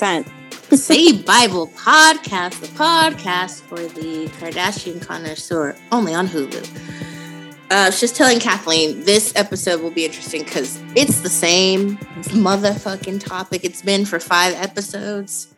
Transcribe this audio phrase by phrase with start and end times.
[0.00, 0.26] consent.
[0.72, 6.64] Say Bible podcast, the podcast for the Kardashian connoisseur, only on Hulu.
[7.70, 11.98] Uh, just telling Kathleen this episode will be interesting because it's the same
[12.32, 15.54] motherfucking topic it's been for five episodes.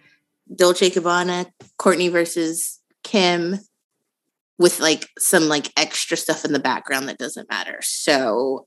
[0.55, 3.61] Dolce Gabbana, Kourtney versus Kim,
[4.59, 7.79] with like some like extra stuff in the background that doesn't matter.
[7.81, 8.67] So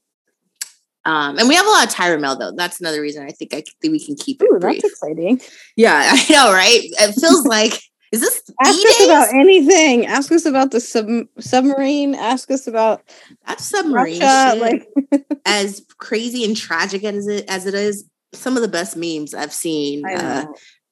[1.06, 2.52] um, and we have a lot of Tyra Mail though.
[2.52, 4.82] That's another reason I think I think we can keep it Ooh, brief.
[4.82, 5.42] that's exciting.
[5.76, 6.82] Yeah, I know, right?
[6.84, 7.80] It feels like
[8.12, 9.08] is this Ask us E-Days?
[9.08, 10.06] about anything.
[10.06, 12.16] Ask us about the sub- submarine.
[12.16, 13.02] Ask us about
[13.46, 14.58] that submarine Russia.
[14.60, 14.88] Like,
[15.46, 18.06] as crazy and tragic as it as it is.
[18.34, 20.46] Some of the best memes I've seen uh,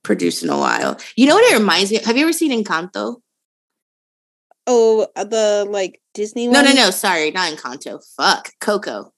[0.04, 0.98] produced in a while.
[1.18, 1.98] You know what it reminds me?
[1.98, 2.06] of?
[2.06, 3.18] Have you ever seen Encanto?
[4.68, 6.90] oh, the like Disney No, no, no.
[6.92, 8.04] Sorry, not Encanto.
[8.18, 9.13] Fuck, Coco.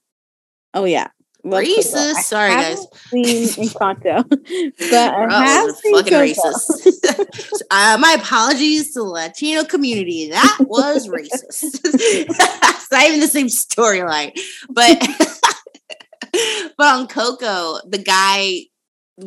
[0.76, 1.08] Oh yeah,
[1.46, 1.64] Love.
[1.64, 2.16] Racist.
[2.24, 2.88] Sorry, guys.
[3.10, 3.24] Seen
[3.68, 7.62] Encanto, but I Bro, have seen fucking racist.
[7.72, 10.32] uh, my apologies to the Latino community.
[10.32, 11.80] That was racist.
[11.84, 14.38] it's not even the same storyline,
[14.70, 15.00] but
[16.78, 18.62] but on Coco, the guy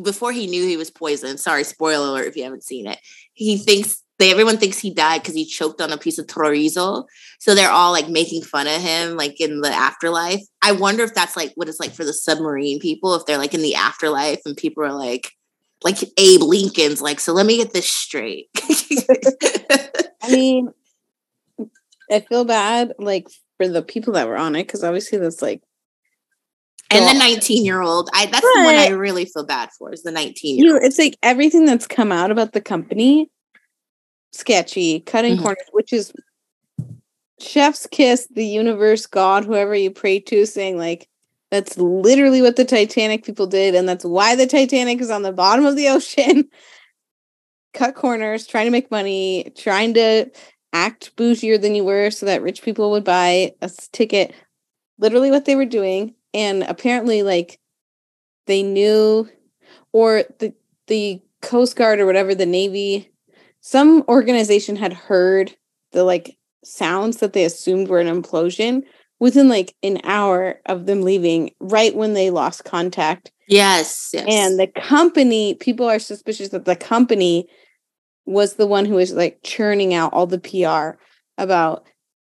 [0.03, 1.39] before he knew he was poisoned.
[1.39, 2.99] Sorry, spoiler alert if you haven't seen it.
[3.33, 7.05] He thinks they everyone thinks he died because he choked on a piece of chorizo.
[7.39, 10.41] So they're all like making fun of him, like in the afterlife.
[10.61, 13.53] I wonder if that's like what it's like for the submarine people, if they're like
[13.53, 15.31] in the afterlife and people are like,
[15.83, 18.49] like Abe Lincoln's like, so let me get this straight.
[20.21, 20.73] I mean,
[22.11, 25.63] I feel bad like for the people that were on it because obviously that's like
[26.91, 30.03] and the 19 year old, I that's the one I really feel bad for is
[30.03, 33.29] the 19 year old It's like everything that's come out about the company,
[34.31, 35.41] sketchy, cutting Mhm.
[35.41, 36.13] corners, which is
[37.39, 41.07] chef's kiss, the universe, God, whoever you pray to, saying like.
[41.51, 45.31] That's literally what the Titanic people did, and that's why the Titanic is on the
[45.31, 46.47] bottom of the ocean.
[47.73, 50.29] Cut corners, trying to make money, trying to
[50.73, 54.31] act bougier than you were so that rich people would buy a ticket.
[54.99, 56.13] Literally what they were doing.
[56.35, 57.59] And apparently, like,
[58.45, 59.27] they knew,
[59.91, 60.53] or the,
[60.85, 63.09] the Coast Guard or whatever, the Navy,
[63.61, 65.55] some organization had heard
[65.91, 68.83] the like sounds that they assumed were an implosion
[69.19, 73.31] within like an hour of them leaving, right when they lost contact.
[73.47, 74.25] yes, yes.
[74.29, 77.47] And the company, people are suspicious that the company
[78.25, 80.97] was the one who was like churning out all the PR
[81.37, 81.85] about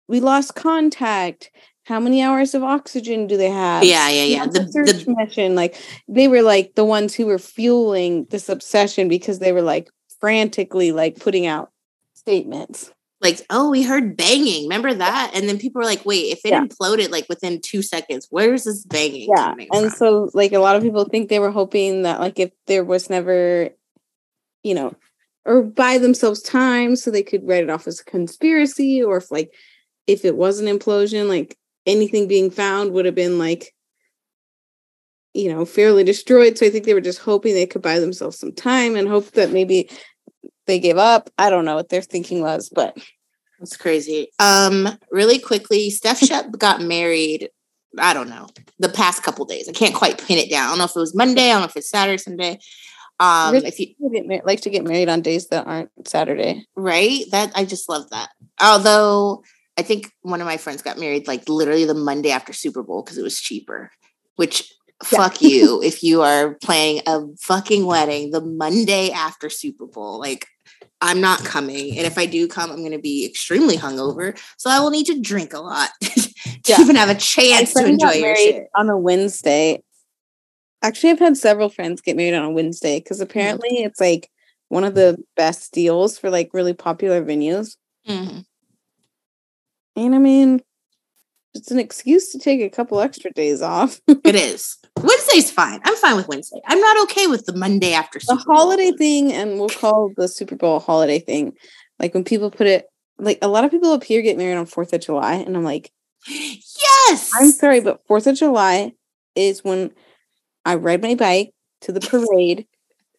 [0.08, 1.50] we lost contact.
[1.84, 3.84] How many hours of oxygen do they have?
[3.84, 4.46] Yeah, yeah, yeah.
[4.46, 5.76] The- the search the- mission, like
[6.08, 9.88] they were like the ones who were fueling this obsession because they were like
[10.24, 11.70] frantically like putting out
[12.14, 12.90] statements.
[13.20, 14.64] like, oh, we heard banging.
[14.64, 15.30] Remember that?
[15.34, 16.62] And then people were like, wait, if it Yeah.
[16.64, 19.54] imploded like within two seconds, where's this banging Yeah.
[19.72, 19.90] And from?
[19.90, 23.08] so like a lot of people think they were hoping that like if there was
[23.10, 23.68] never,
[24.62, 24.94] you know,
[25.46, 29.30] or buy themselves time so they could write it off as a conspiracy, or if
[29.30, 29.52] like
[30.06, 31.56] if it was an implosion, like
[31.86, 33.74] anything being found would have been like
[35.34, 38.38] you know fairly destroyed so i think they were just hoping they could buy themselves
[38.38, 39.90] some time and hope that maybe
[40.66, 42.96] they gave up i don't know what their thinking was but
[43.60, 44.28] That's crazy.
[44.40, 47.48] Um, really quickly, Steph Shep got married.
[47.98, 48.48] I don't know
[48.80, 49.68] the past couple days.
[49.68, 50.66] I can't quite pin it down.
[50.66, 51.48] I don't know if it was Monday.
[51.48, 52.58] I don't know if it's Saturday, Sunday.
[53.20, 57.52] Um, if you mar- like to get married on days that aren't saturday right, that
[57.54, 58.28] I just love that.
[58.60, 59.44] Although
[59.78, 63.02] I think one of my friends got married like literally the Monday after Super Bowl
[63.02, 63.90] because it was cheaper.
[64.34, 64.68] Which
[65.12, 65.18] Yeah.
[65.18, 70.18] fuck you if you are planning a fucking wedding the Monday after Super Bowl.
[70.18, 70.46] Like
[71.00, 74.70] I'm not coming, and if I do come, I'm going to be extremely hungover, so
[74.70, 76.30] I will need to drink a lot to
[76.66, 76.80] Yeah.
[76.80, 78.66] even have a chance to enjoy your shit.
[78.74, 79.82] on a Wednesday.
[80.82, 84.30] Actually, I've had several friends get married on a Wednesday because apparently it's like
[84.68, 87.76] one of the best deals for like really popular venues.
[88.08, 88.44] Mhm.
[89.96, 90.62] And I mean,
[91.64, 93.98] it's an excuse to take a couple extra days off.
[94.22, 95.80] It is Wednesday's fine.
[95.82, 96.60] I'm fine with Wednesday.
[96.66, 98.56] I'm not okay with the Monday after the Super Bowl.
[98.56, 101.54] holiday thing, and we'll call the Super Bowl a holiday thing.
[101.98, 102.86] Like when people put it,
[103.18, 105.64] like a lot of people up here get married on Fourth of July, and I'm
[105.64, 105.90] like,
[106.28, 108.92] Yes, I'm sorry, but Fourth of July
[109.34, 109.90] is when
[110.66, 111.52] I ride my bike
[111.82, 112.66] to the parade.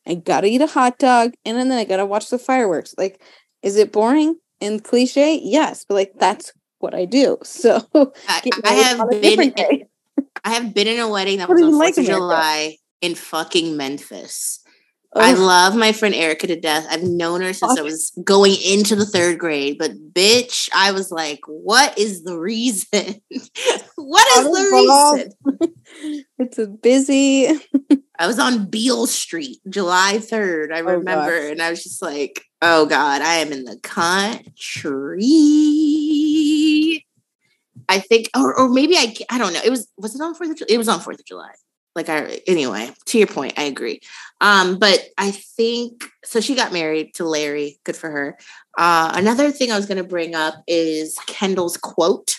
[0.08, 2.94] I gotta eat a hot dog, and then I gotta watch the fireworks.
[2.96, 3.22] Like,
[3.64, 5.40] is it boring and cliche?
[5.44, 6.54] Yes, but like that's
[6.86, 7.38] what I do.
[7.66, 7.82] So
[8.28, 9.50] I, I have been.
[9.52, 9.88] day.
[10.44, 12.78] I have been in a wedding that What was on you Fourth like of July
[13.02, 14.62] in fucking Memphis.
[15.16, 15.38] I oh.
[15.38, 16.86] love my friend Erica to death.
[16.90, 21.10] I've known her since I was going into the third grade, but bitch, I was
[21.10, 23.22] like, what is the reason?
[23.96, 25.74] what is the reason?
[26.38, 27.48] it's a busy
[28.20, 30.74] I was on Beale Street, July 3rd.
[30.74, 31.36] I Oh, remember.
[31.36, 34.46] and I was just like, oh God, I am in the country.
[37.88, 39.62] I think, or, or maybe I, I don't know.
[39.64, 40.68] It was, was it on 4th of July?
[40.70, 41.52] It was on 4th of July.
[41.96, 44.02] Like I, anyway, to your point, I agree.
[44.42, 47.80] Um, but I think, so she got married to Larry.
[47.84, 48.38] Good for her.
[48.78, 52.38] Uh, another thing I was going to bring up is Kendall's quote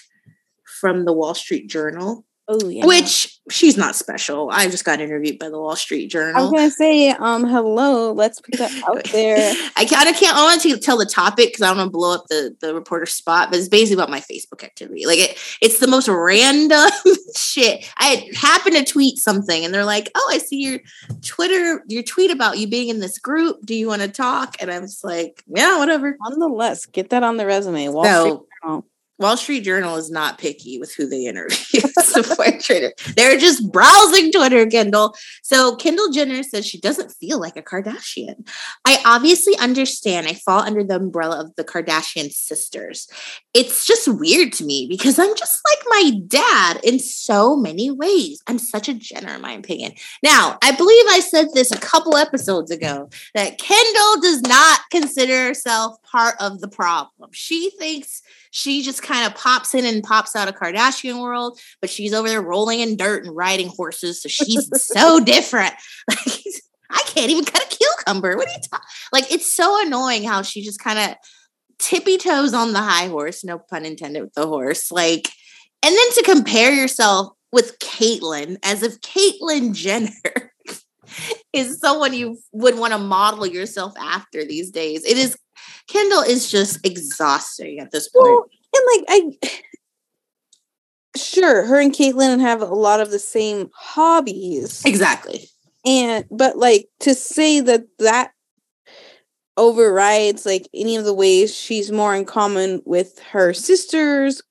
[0.80, 2.86] from the Wall Street Journal Oh yeah.
[2.86, 4.50] which she's not special.
[4.52, 6.36] I just got interviewed by the Wall Street Journal.
[6.36, 8.12] I was gonna say, um, hello.
[8.12, 9.52] Let's put that out there.
[9.76, 10.36] I kind of can't.
[10.36, 12.72] I want to tell the topic because I don't want to blow up the the
[12.72, 15.06] reporter spot, but it's basically about my Facebook activity.
[15.06, 16.88] Like it, it's the most random
[17.36, 17.84] shit.
[17.98, 20.78] I had happened to tweet something, and they're like, "Oh, I see your
[21.24, 23.56] Twitter, your tweet about you being in this group.
[23.64, 27.38] Do you want to talk?" And I was like, "Yeah, whatever." Nonetheless, get that on
[27.38, 27.88] the resume.
[27.88, 28.86] Wall So- Street Journal.
[29.18, 31.80] Wall Street Journal is not picky with who they interview.
[32.00, 32.92] Support Twitter.
[33.16, 35.14] They're just browsing Twitter, Kendall.
[35.42, 38.48] So Kendall Jenner says she doesn't feel like a Kardashian.
[38.84, 43.08] I obviously understand I fall under the umbrella of the Kardashian sisters.
[43.54, 48.42] It's just weird to me because I'm just like my dad in so many ways.
[48.46, 49.92] I'm such a Jenner, in my opinion.
[50.22, 55.46] Now, I believe I said this a couple episodes ago that Kendall does not consider
[55.46, 57.30] herself part of the problem.
[57.32, 61.90] She thinks she just kind of pops in and pops out of Kardashian world, but
[61.90, 64.20] she's over there rolling in dirt and riding horses.
[64.22, 65.74] So she's so different.
[66.08, 66.44] Like,
[66.88, 68.36] I can't even cut a cucumber.
[68.36, 68.86] What are you talking?
[69.12, 71.16] Like, it's so annoying how she just kind of
[71.80, 74.92] tippy toes on the high horse, no pun intended with the horse.
[74.92, 75.28] Like,
[75.82, 80.52] and then to compare yourself with Caitlyn as if Caitlyn Jenner
[81.52, 85.04] is someone you would want to model yourself after these days.
[85.04, 85.36] It is
[85.88, 88.26] Kendall is just exhausting at this point.
[88.26, 89.58] Well, and like I
[91.16, 94.82] sure, her and Caitlyn have a lot of the same hobbies.
[94.84, 95.48] exactly.
[95.84, 98.32] And but like to say that that
[99.56, 104.42] overrides like any of the ways she's more in common with her sisters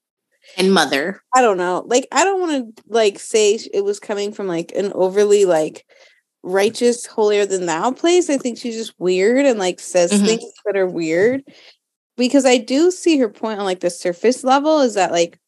[0.57, 1.21] And mother.
[1.35, 1.83] I don't know.
[1.85, 5.85] Like I don't want to like say it was coming from like an overly like
[6.41, 8.29] righteous holier than thou place.
[8.29, 10.25] I think she's just weird and like says Mhm.
[10.25, 11.43] things that are weird.
[12.17, 15.39] Because I do see her point on like the surface level is that like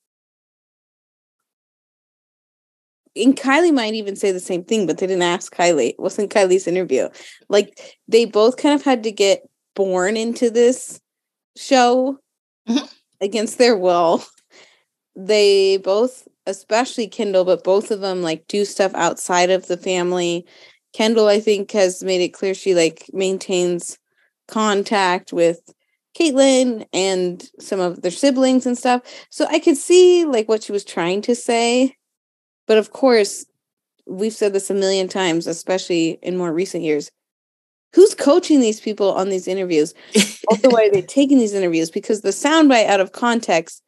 [3.16, 5.90] and Kylie might even say the same thing, but they didn't ask Kylie.
[5.90, 7.10] It wasn't Kylie's interview.
[7.50, 9.42] Like they both kind of had to get
[9.76, 11.00] born into this
[11.58, 12.20] show
[12.70, 12.90] Mhm.
[13.22, 14.24] against their will.
[15.16, 20.46] They both, especially Kendall, but both of them like do stuff outside of the family.
[20.94, 23.98] Kendall, I think, has made it clear she like maintains
[24.48, 25.62] contact with
[26.18, 29.02] Caitlyn and some of their siblings and stuff.
[29.30, 31.96] So I could see like what she was trying to say.
[32.66, 33.46] But of course,
[34.06, 37.12] we've said this a million times, especially in more recent years.
[37.94, 39.94] Who's coaching these people on these interviews?
[40.50, 41.92] Also, why are they taking these interviews?
[41.92, 43.84] Because the soundbite out of context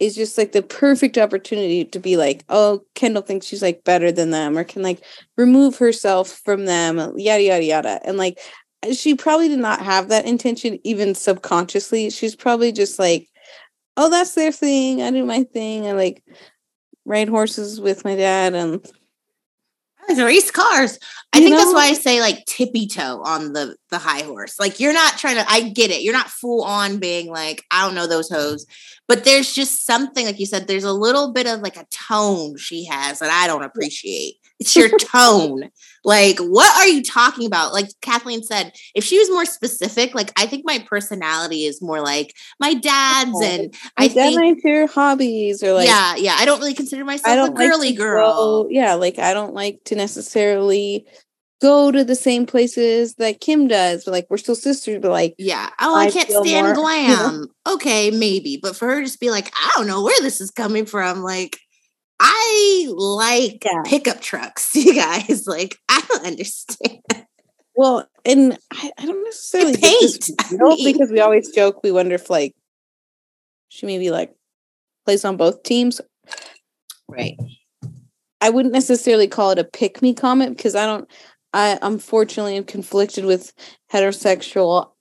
[0.00, 4.10] is just like the perfect opportunity to be like, oh, Kendall thinks she's like better
[4.10, 5.00] than them, or can like
[5.36, 8.00] remove herself from them, yada yada yada.
[8.04, 8.40] And like
[8.90, 12.10] she probably did not have that intention, even subconsciously.
[12.10, 13.28] She's probably just like,
[13.96, 15.02] oh, that's their thing.
[15.02, 15.86] I do my thing.
[15.86, 16.24] I like
[17.04, 18.84] ride horses with my dad and
[20.08, 20.98] I race cars.
[21.32, 24.58] I think that's why I say like tippy toe on the the high horse.
[24.58, 25.50] Like you're not trying to.
[25.50, 26.02] I get it.
[26.02, 28.66] You're not full on being like I don't know those hoes,
[29.08, 30.66] but there's just something like you said.
[30.66, 34.34] There's a little bit of like a tone she has that I don't appreciate.
[34.62, 35.70] It's your tone.
[36.04, 37.72] Like what are you talking about?
[37.72, 42.00] Like Kathleen said, if she was more specific, like I think my personality is more
[42.00, 43.64] like my dad's, Okay.
[43.66, 46.36] and I think share hobbies or like yeah, yeah.
[46.38, 48.64] I don't really consider myself I a don't like girly to girl.
[48.64, 51.06] go- yeah, like I don't like to necessarily
[51.60, 55.36] go to the same places that Kim does, but like we're still sisters, but like
[55.38, 55.70] Yeah.
[55.80, 57.46] Oh, I, I can't stand more, glam.
[57.68, 58.58] Okay, maybe.
[58.60, 61.22] But for her to just be like, I don't know where this is coming from.
[61.22, 61.60] Like,
[62.24, 63.82] I like Yeah.
[63.84, 65.44] pickup trucks, you guys.
[65.46, 67.00] Like, I don't understand.
[67.74, 72.30] well, and I, I don't necessarily paint, real because we always joke we wonder if
[72.30, 72.54] like
[73.68, 74.32] she maybe like
[75.04, 76.00] plays on both teams.
[77.08, 77.36] Right.
[78.40, 81.08] I wouldn't necessarily call it a pick me comment because I don't
[81.52, 83.52] I unfortunately am conflicted with
[83.92, 84.92] heterosexual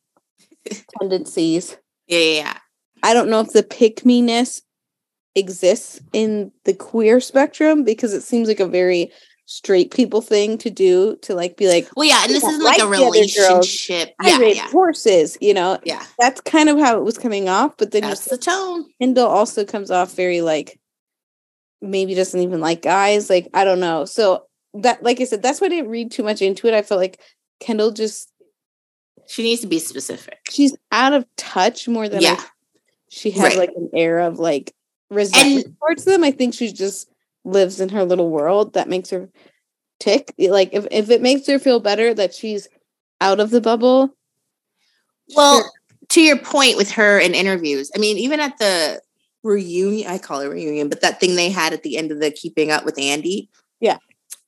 [0.99, 1.77] tendencies.
[2.07, 2.57] Yeah, yeah, yeah.
[3.03, 4.61] I don't know if the pick me ness
[5.35, 9.11] exists in the queer spectrum because it seems like a very
[9.45, 12.79] straight people thing to do to like be like Well, yeah, and this isn't like,
[12.79, 14.13] like a relationship.
[14.23, 14.67] Yeah, yeah.
[14.69, 15.77] horses, you know.
[15.83, 16.03] Yeah.
[16.19, 18.85] That's kind of how it was coming off, but then That's the tone.
[19.01, 20.79] Kendall also comes off very like
[21.81, 23.29] maybe doesn't even like guys.
[23.29, 24.05] Like I don't know.
[24.05, 24.45] So
[24.75, 26.73] that like I said, that's why I didn't read too much into it.
[26.73, 27.19] I felt like
[27.59, 28.31] Kendall just
[29.27, 30.39] She needs to be specific.
[30.49, 32.37] she's out of touch more than Yeah.
[32.39, 32.45] I,
[33.09, 33.57] she has Right.
[33.57, 34.73] like an air of like
[35.11, 36.23] resentment towards them.
[36.23, 37.09] I think she just
[37.43, 39.29] lives in her little world that makes her
[39.99, 40.33] tick.
[40.39, 42.67] Like if, if it makes her feel better that she's
[43.19, 44.15] out of the bubble.
[45.35, 45.71] Well, sure.
[46.09, 49.01] to your point with her in interviews, I mean, even at the
[49.43, 52.31] reunion, I call it reunion, but that thing they had at the end of the
[52.31, 53.49] Keeping Up with Andy.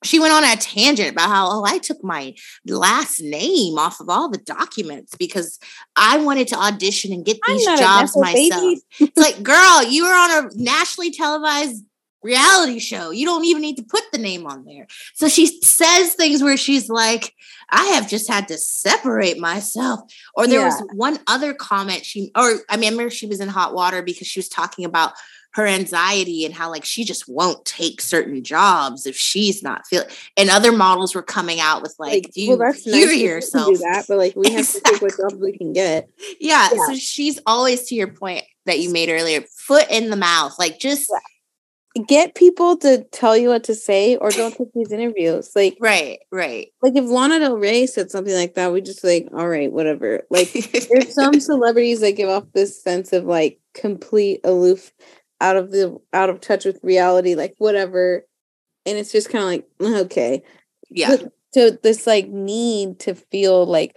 [0.04, 0.08] Yeah.
[0.08, 2.34] She went on a tangent about how, oh, I took my
[2.66, 5.58] last name off of all the documents because
[5.96, 8.78] I wanted to audition and get these jobs myself.
[9.00, 11.84] It's like, girl, you were on a nationally televised
[12.22, 13.10] reality show.
[13.10, 14.86] You don't even need to put the name on there.
[15.14, 17.34] So she says things where she's like,
[17.70, 20.00] I have just had to separate myself.
[20.34, 24.02] Or there was one other comment she, or I remember she was in hot water
[24.02, 25.12] because she was talking about
[25.54, 30.08] her anxiety and how like she just won't take certain jobs if she's not feeling.
[30.36, 33.68] And other models were coming out with like, do you hear that you can yourself?
[33.68, 35.30] do that, but like we have to take what Exactly.
[35.30, 36.08] jobs we can get.
[36.40, 36.86] Yeah, Yeah.
[36.88, 40.58] So she's always to your point that you made earlier, foot in the mouth.
[40.58, 41.10] Like just
[42.08, 45.52] Get people to tell you what to say or don't take these interviews.
[45.54, 46.66] Like right, right.
[46.82, 50.22] like if Lana Del Rey said something like that, we just like, all right, whatever.
[50.28, 54.90] Like there's some celebrities that give off this sense of like complete aloof
[55.44, 58.24] out of the out of touch with reality like whatever
[58.86, 60.42] and it's just kind of like okay
[60.90, 61.16] yeah.
[61.16, 63.96] But- so this like need to feel like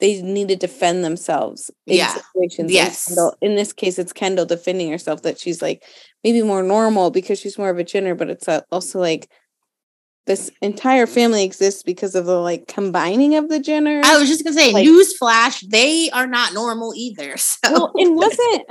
[0.00, 2.14] they need to defend themselves in Yeah.
[2.14, 3.06] situations Yes.
[3.08, 5.84] Kendall- in this case it's kendall defending herself that she's like
[6.24, 9.28] maybe more normal because she's more of a jenner but it's uh, also like
[10.26, 14.44] this entire family exists because of the like combining of the jenner I was just
[14.44, 17.34] gonna say, Like- newsflash, they are not normal either.
[17.64, 18.62] So well it wasn't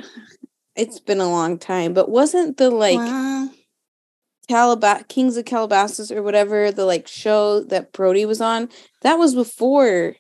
[0.80, 3.52] it's been a long time but wasn't the like Well,
[4.50, 8.70] Calaba- Kings of Calabasas or whatever the like show that Brody was on.
[9.04, 10.16] That was before.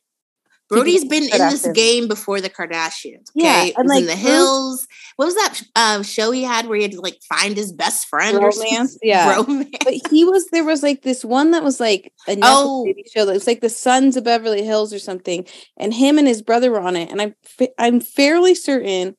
[0.69, 3.31] Brody's been in this game before the Kardashians.
[3.35, 3.69] Okay.
[3.69, 4.87] Yeah, and, was in the hills.
[5.15, 8.07] What was that um, show he had where he had to like find his best
[8.07, 8.71] friend or something?
[8.73, 9.33] Romance, yeah.
[9.35, 9.69] Romance.
[9.83, 12.93] But he was there was like this one that was like a Netflix Oh.
[13.11, 15.43] show that was like the Sons of Beverly Hills or something,
[15.75, 17.09] and him and his brother were on it.
[17.09, 17.35] And I'm
[17.79, 19.15] I'm fairly certain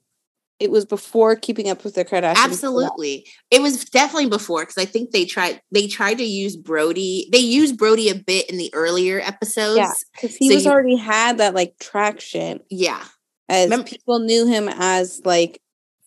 [0.60, 2.36] it was before Keeping Up with the Kardashians.
[2.36, 3.26] Absolutely.
[3.50, 7.28] It was definitely before because I think they tried they tried to use Brody.
[7.32, 9.78] They used Brody a bit in the earlier episodes.
[9.78, 13.02] Yeah, because he So was you- already had that like traction Yeah.
[13.48, 15.60] as Remem- people knew him as like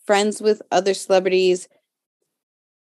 [0.06, 1.68] friends with other celebrities.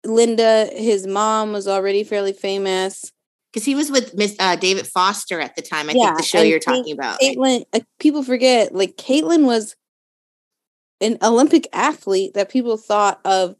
[0.04, 3.10] Linda, his mom, was already fairly famous.
[3.52, 5.88] Because he was with Miss uh, David Foster at the time.
[5.88, 7.20] I Yeah, think the show you're Kate- talking about.
[7.20, 9.76] Caitlyn, uh, people forget, like Caitlyn was
[11.04, 13.56] an Olympic athlete that people thought of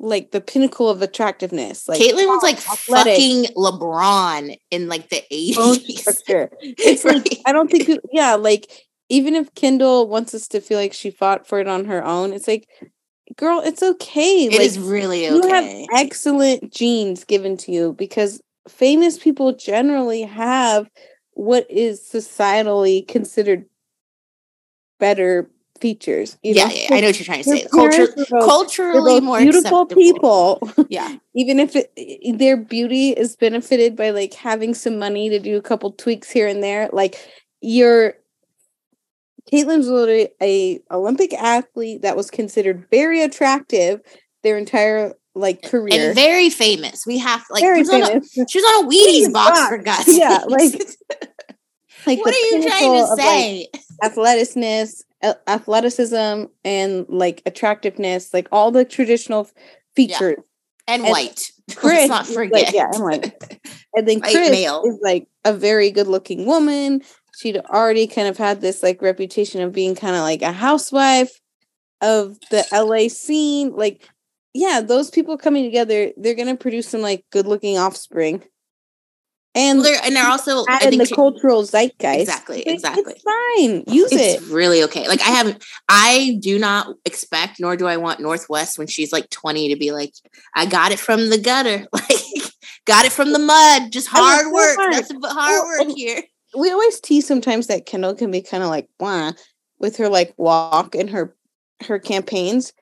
[0.00, 1.88] like the pinnacle of attractiveness.
[1.88, 3.14] Like Caitlyn was like athletic.
[3.14, 5.22] fucking LeBron in like the
[5.56, 5.98] bone 80s.
[5.98, 6.50] structure.
[6.60, 8.70] It's like I don't think, yeah, like
[9.08, 12.32] even if Kendall wants us to feel like she fought for it on her own,
[12.32, 12.68] it's like,
[13.36, 14.46] girl, it's okay.
[14.46, 20.22] It like, is really you have excellent genes given to you because famous people generally
[20.22, 20.88] have
[21.32, 23.64] what is societally considered
[24.98, 26.36] better features.
[26.42, 26.74] You yeah, know?
[26.74, 27.66] yeah, I know what you're trying to say.
[27.72, 30.58] Culture, both- culturally more beautiful acceptable.
[30.60, 30.86] people.
[30.90, 31.92] Yeah, Even if it,
[32.38, 36.46] their beauty is benefited by like having some money to do a couple tweaks here
[36.48, 37.16] and there, like
[37.60, 38.14] you're
[39.52, 44.00] Caitlyn's literally a Olympic athlete that was considered very attractive
[44.42, 46.08] their entire like career.
[46.08, 47.06] and very famous.
[47.06, 48.32] We have like very she was, on a, famous.
[48.50, 50.80] she was on a Wheaties box for God's Yeah, like-
[52.06, 53.68] like what are you trying to of, like, say?
[55.22, 59.48] Athleticism, and like attractiveness, like all the traditional
[59.96, 60.36] features.
[60.86, 61.50] and and white.
[61.74, 62.64] Kris, Let's not forget.
[62.66, 63.60] like, yeah, and like,
[63.94, 64.82] and then White Kris male.
[64.86, 67.02] is like a very good-looking woman.
[67.38, 71.40] She'd already kind of had this like reputation of being kind of like a housewife
[72.00, 73.72] of the LA scene.
[73.74, 74.08] Like,
[74.54, 78.42] yeah, those people coming together, they're gonna produce some like good-looking offspring.
[79.54, 82.20] And Well, they're, and they're also in the cultural zeitgeist.
[82.20, 83.14] Exactly, exactly.
[83.14, 83.94] It's fine.
[83.94, 84.52] Use it's it.
[84.52, 85.08] really okay.
[85.08, 89.12] Like I haven't, I do not expect, nor do I want North West when she's
[89.12, 90.12] like 20 to be like,
[90.54, 92.52] I got it from the gutter, like
[92.84, 95.04] got it from the mud, just hard so work, hard.
[95.20, 96.22] but hard work here.
[96.56, 99.32] we always tease sometimes that Kendall can be kind of like blah
[99.80, 101.34] with her like walk and her
[101.86, 102.72] her campaigns.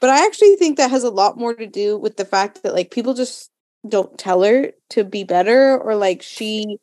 [0.00, 2.74] But I actually think that has a lot more to do with the fact that
[2.74, 3.51] like people just
[3.88, 6.78] don't tell her to be better or like she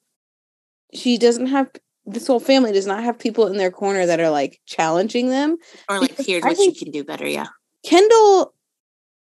[0.94, 1.70] she doesn't have
[2.06, 5.58] this whole family does not have people in their corner that are like challenging them.
[5.88, 7.28] Or like, here's I what you can do better.
[7.28, 7.48] Yeah.
[7.86, 8.54] Kendall,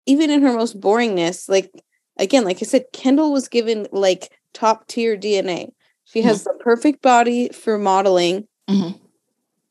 [0.06, 1.72] even in her most boringness, like
[2.18, 5.70] again, like I said, Kendall was given like top tier DNA.
[6.06, 9.00] She has the perfect body for modeling, Mhm.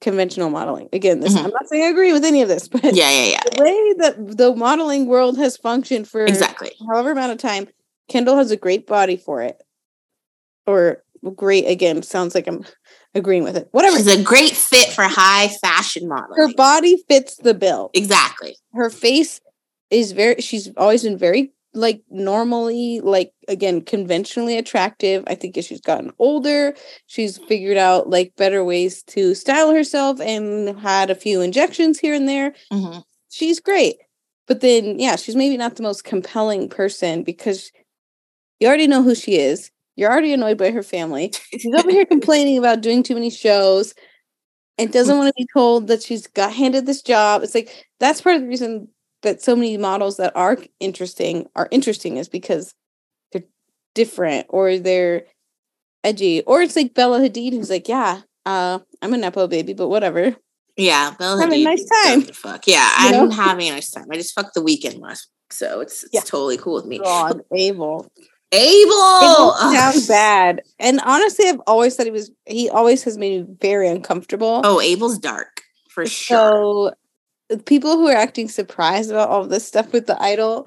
[0.01, 0.89] conventional modeling.
[0.93, 1.45] Again, this Mhm.
[1.47, 3.41] I'm not saying I agree with any of this, but Yeah, yeah, yeah.
[3.57, 6.73] the way that the modeling world has functioned for Exactly.
[6.89, 7.69] however amount of time,
[8.09, 9.63] Kendall has a great body for it.
[10.67, 11.03] Or
[11.35, 12.65] great again, sounds like I'm
[13.15, 13.69] agreeing with it.
[13.73, 13.97] Whatever.
[13.97, 16.37] She's a great fit for high fashion models.
[16.37, 17.91] Her body fits the bill.
[17.95, 18.57] Exactly.
[18.75, 19.41] Her face
[19.91, 25.25] is very she's always been very like normally like again conventionally attractive.
[25.27, 26.75] I think as she's gotten older,
[27.07, 32.15] she's figured out like better ways to style herself and had a few injections here
[32.15, 32.55] and there.
[32.73, 33.03] Mhm.
[33.31, 33.97] she's great.
[34.47, 37.71] But then, yeah, she's maybe not the most compelling person because
[38.61, 39.71] you already know who she is.
[39.97, 41.33] You're already annoyed by her family.
[41.51, 43.95] She's over here complaining about doing too many shows
[44.79, 47.43] and doesn't want to be told that she's got handed this job.
[47.43, 48.89] It's like that's part of the reason
[49.23, 52.73] that so many models that are interesting are interesting is because
[53.33, 53.43] they're
[53.95, 55.25] different or they're
[56.05, 56.43] edgy.
[56.43, 60.37] Or it's like Bella Hadid who's like, yeah, uh, I'm a Nepo baby, but whatever.
[60.77, 62.23] Yeah, Bella Have a nice time.
[62.23, 63.35] Fuck yeah, You I'm know?
[63.35, 64.07] having a nice time.
[64.13, 66.21] I just fucked the Weeknd last, week, so it's, it's Yeah.
[66.21, 66.99] totally cool with me.
[67.01, 68.07] God, Abel.
[68.53, 70.63] Abel, sounds bad.
[70.79, 74.63] And honestly, I've always said he was he always has made me very uncomfortable.
[74.65, 76.95] Oh, Abel's dark for sure.
[77.51, 80.67] so people who are acting surprised about all this stuff with the idol,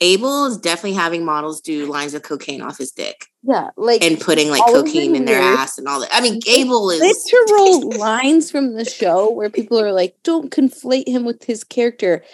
[0.00, 4.20] Abel is definitely having models do lines of cocaine off his dick yeah, like and
[4.20, 6.10] putting like cocaine in their ass and all that.
[6.12, 11.08] I mean, Abel is literal lines from the show where people are like, "Don't conflate
[11.08, 12.24] him with his character."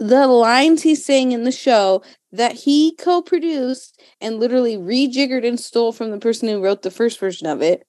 [0.00, 2.02] The lines he's saying in the show
[2.32, 7.20] that he co-produced and literally rejiggered and stole from the person who wrote the first
[7.20, 7.86] version of it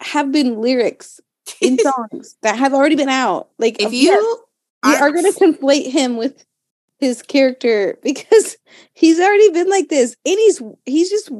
[0.00, 1.20] have been lyrics
[1.60, 3.48] in songs that have already been out.
[3.58, 4.44] Like if you
[4.84, 6.44] are going to conflate him with
[6.98, 8.56] his character because
[8.94, 11.30] he's already been like this and he's he's just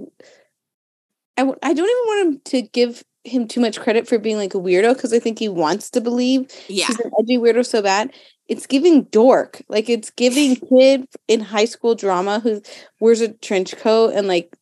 [1.36, 4.36] I, w- I don't even want him to give him too much credit for being
[4.36, 7.64] like a weirdo because I think he wants to believe yeah, he's an edgy weirdo
[7.64, 8.12] so bad.
[8.48, 9.62] It's giving dork.
[9.68, 12.62] Like it's giving kid in high school drama who
[13.00, 14.56] wears a trench coat and like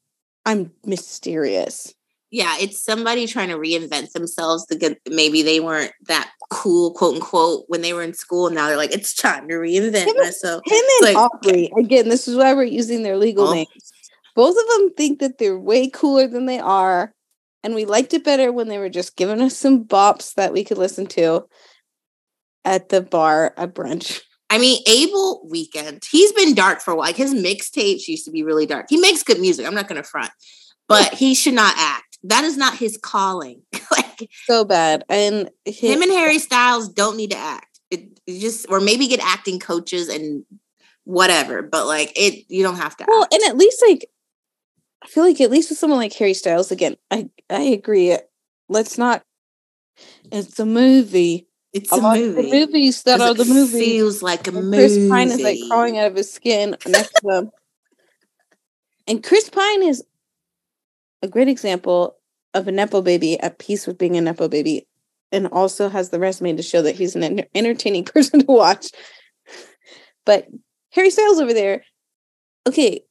[0.47, 1.95] I'm mysterious.
[2.31, 4.64] yeah, it's somebody trying to reinvent themselves.
[4.66, 8.66] To get maybe they weren't that cool, quote unquote, when they were in school, now
[8.69, 10.62] they're like, it's time to reinvent Him myself.
[10.66, 13.53] Him and like- Aubrey, again, this is why we're using their legal Oh.
[13.55, 13.93] names.
[14.37, 17.12] Both of them think that they're way cooler than they are.
[17.62, 20.64] And we liked it better when they were just giving us some bops that we
[20.64, 21.45] could listen to
[22.64, 24.20] at the bar at brunch.
[24.51, 27.07] I mean, Abel Weeknd, he's been dark for a while.
[27.07, 28.87] Like his mixtapes used to be really dark.
[28.88, 29.64] He makes good music.
[29.64, 30.31] I'm not going to front,
[30.88, 32.18] but he should not act.
[32.25, 33.62] That is not his calling.
[33.92, 35.05] like So bad.
[35.09, 37.81] And him and Harry Styles don't need to act.
[37.92, 40.44] It, it just or maybe get acting coaches and
[41.05, 41.62] whatever.
[41.62, 43.05] But like it, you don't have to.
[43.07, 43.35] Well, act.
[43.35, 44.11] and at least like
[45.03, 48.16] I feel like at least with someone like Harry Styles, again, I I agree.
[48.68, 49.23] Let's not
[50.31, 51.49] it's a movie.
[51.72, 52.42] It's I a like movie.
[52.42, 53.72] The movies that are it the movies.
[53.72, 54.76] Feels like a movie.
[54.76, 57.50] Chris Pine is like crawling out of his skin next to them.
[59.06, 60.04] And Chris Pine is
[61.22, 62.16] a great example
[62.54, 64.87] of a Nepo baby at peace with being a Nepo baby
[65.33, 68.88] and also has the resume to show that he's an enter- entertaining person to watch.
[70.24, 70.48] But
[70.92, 71.85] Harry Styles over there,
[72.66, 73.02] okay,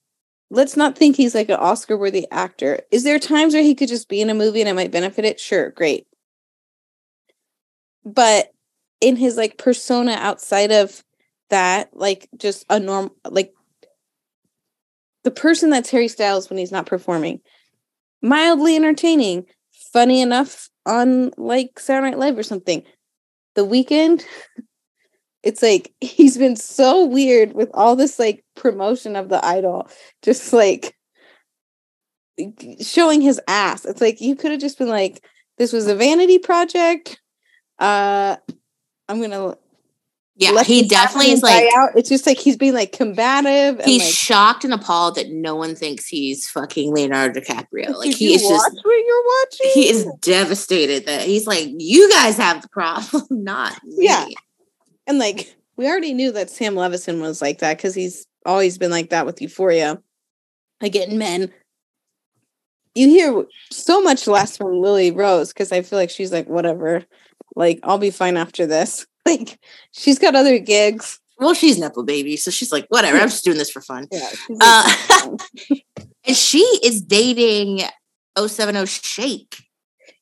[0.52, 2.82] let's not think he's like an Oscar worthy actor.
[2.92, 5.26] Is there times where he could just be in a movie and it might benefit
[5.26, 5.40] it?
[5.40, 6.08] Sure, great.
[8.06, 8.52] But
[9.02, 11.04] in his like persona outside of
[11.50, 13.54] that, like just a norm, like
[15.24, 17.42] the person that's Harry Styles when he's not performing,
[18.22, 19.46] mildly entertaining,
[19.94, 22.84] funny enough on like Saturday Night Live or something.
[23.56, 24.24] The Weeknd,
[25.44, 29.90] it's like he's been so weird with all this like promotion of the idol,
[30.22, 30.96] just like
[32.82, 33.86] showing his ass.
[33.86, 35.24] It's like you could have just been like,
[35.58, 37.20] this was a vanity project.
[37.80, 38.36] Uh
[39.08, 39.56] I'm gonna
[40.36, 41.90] Yeah, he definitely is like out.
[41.96, 45.56] It's just like he's being like combative and he's like shocked and appalled that no
[45.56, 47.96] one thinks he's fucking Leonardo DiCaprio.
[47.96, 49.72] Like he is just what you're watching.
[49.74, 54.06] he is devastated that he's like, you guys have the problem, not me.
[54.06, 54.26] Yeah.
[55.08, 58.92] And like we already knew that Sam Levinson was like that because he's always been
[58.92, 60.02] like that with Euphoria.
[60.82, 61.52] Like getting men.
[62.96, 67.06] You hear so much less from Lily Rose because I feel like she's like, whatever.
[67.60, 69.06] Like, I'll be fine after this.
[69.26, 69.60] Like,
[69.92, 71.20] she's got other gigs.
[71.38, 74.08] Well, she's Nepo baby, so she's like, whatever, I'm just doing this for fun.
[74.12, 74.30] Yeah.
[74.60, 74.92] Uh,
[76.26, 77.82] and she is dating
[78.36, 79.58] 070 Shake.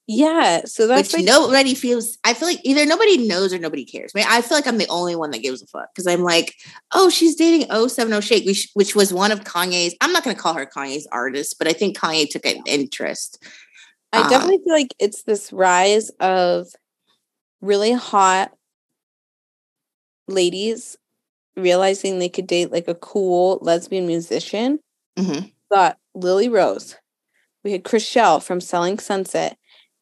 [0.07, 2.17] Yeah, so that's which like nobody feels.
[2.25, 4.11] I feel like either nobody knows or nobody cares.
[4.15, 6.23] I, mean, I feel like I'm the only one that gives a fuck because I'm
[6.23, 6.53] like,
[6.93, 9.95] oh, she's dating 070 Shake, which, which was one of Kanye's.
[10.01, 13.41] I'm not going to call her Kanye's artist, but I think Kanye took an interest.
[14.11, 16.67] I Um, definitely feel like it's this rise of
[17.61, 18.51] really hot
[20.27, 20.97] ladies
[21.55, 24.79] realizing they could date like a cool lesbian musician.
[25.17, 26.95] Mhm, Got Lily Rose.
[27.63, 29.57] We had Chrishell from Selling Sunset.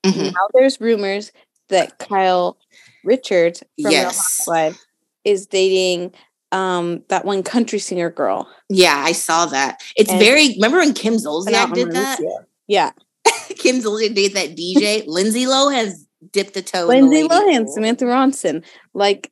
[0.05, 0.33] mhm.
[0.33, 1.31] Now there's rumors
[1.69, 2.57] that Kyle
[3.03, 4.17] Richards from Real Yes.
[4.17, 4.85] Housewives
[5.23, 6.13] is dating
[6.51, 8.47] um that one country singer girl.
[8.69, 9.81] Yeah, I saw that.
[9.95, 10.53] It's And- very.
[10.55, 12.19] Remember when Kim Zolciak did that?
[12.67, 12.91] Yeah.
[13.57, 15.03] Kim Zolciak did that DJ.
[15.07, 15.93] Lindsay Lohan
[16.31, 16.89] dipped a toe.
[16.89, 17.73] in the Lindsay lady Lohan, pool.
[17.73, 18.65] Samantha Ronson.
[18.93, 19.31] Like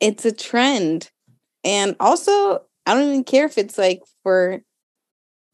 [0.00, 1.10] it's a trend.
[1.64, 4.60] And also, I don't even care if it's like for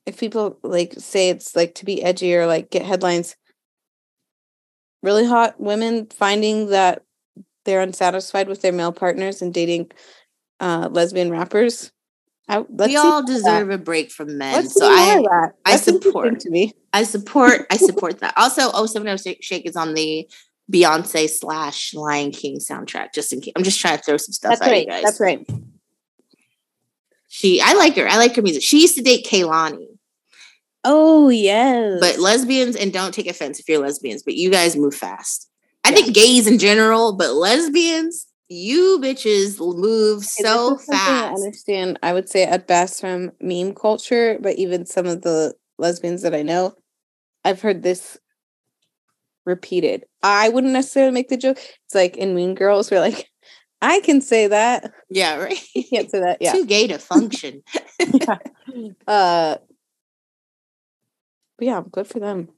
[0.06, 3.36] if people like say it's like to be edgy or like get headlines.
[5.02, 7.02] Really hot women finding that
[7.64, 9.90] they're unsatisfied with their male partners and dating
[10.60, 11.92] uh lesbian rappers.
[12.48, 13.32] I, let's we all of that.
[13.32, 14.54] deserve a break from men.
[14.54, 15.52] Let's so I that.
[15.64, 16.38] I support.
[16.40, 16.72] to me.
[16.92, 18.34] I support I support that.
[18.36, 20.28] Also, oh seven oh shake is on the
[20.72, 23.12] Beyonce slash Lion King soundtrack.
[23.14, 24.84] Just in case, I'm just trying to throw some stuff That's at right.
[24.86, 25.02] you guys.
[25.04, 25.46] That's right.
[27.28, 28.08] She, I like her.
[28.08, 28.62] I like her music.
[28.62, 29.86] She used to date Kehlani,
[30.84, 31.98] Oh yes.
[32.00, 35.48] but lesbians and don't take offense if you're lesbians, but you guys move fast.
[35.84, 41.42] I think gays in general, but lesbians, you bitches move Okay, so something I fast.
[41.44, 41.98] understand.
[42.02, 46.34] I would say at best from meme culture, but even some of the lesbians that
[46.34, 46.74] I know,
[47.44, 48.18] I've heard this
[49.46, 50.04] repeated.
[50.22, 51.56] I wouldn't necessarily make the joke.
[51.86, 53.30] It's like in Mean Girls, we're like,
[53.82, 54.92] I can say that.
[55.08, 55.58] Yeah, right.
[55.74, 56.38] You can't say that.
[56.40, 56.52] Yeah.
[56.52, 57.62] Too gay to function.
[59.06, 59.56] Uh,
[61.58, 62.48] but yeah, I'm good for them.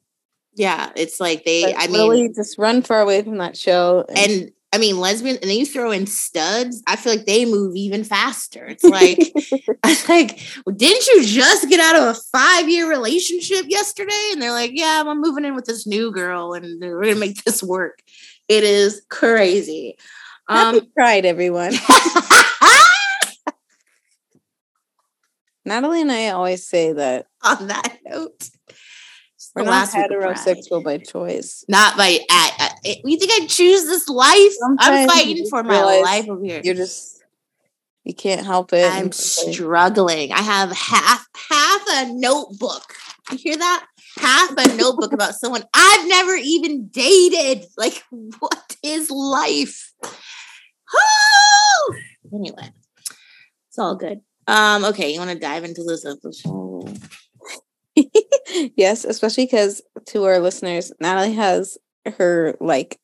[0.54, 1.62] yeah, it's like they.
[1.62, 4.04] But I mean, really, just run far away from that show.
[4.08, 6.82] and I mean lesbian, and then you throw in studs.
[6.86, 8.66] I feel like they move even faster.
[8.66, 10.38] It's like, it's like,
[10.76, 14.28] didn't you just get out of a five year relationship yesterday?
[14.32, 17.42] And they're like, yeah, I'm moving in with this new girl, and we're gonna make
[17.44, 18.00] this work.
[18.48, 19.96] It is crazy.
[20.48, 21.72] Happy Um, Pride, everyone.
[25.64, 28.48] Natalie and I always say that on that note,
[29.54, 31.64] we're the not heterosexual by choice.
[31.68, 34.52] Not by at, at- you think I choose this life?
[34.80, 36.60] I'm fighting for my life over here.
[36.62, 37.22] You're just
[38.04, 38.84] you can't help it.
[38.90, 40.32] I'm and it's like- struggling.
[40.32, 42.94] I have half half a notebook.
[43.30, 43.86] You hear that?
[44.16, 47.66] Half a notebook about someone I've never even dated.
[47.76, 48.02] Like,
[48.38, 49.92] what is life?
[52.32, 52.70] Anyway,
[53.68, 54.20] it's all good.
[54.46, 56.98] Um, okay, you want to dive into this episode?
[58.76, 61.78] yes, especially because to our listeners, Natalie has
[62.18, 62.98] her like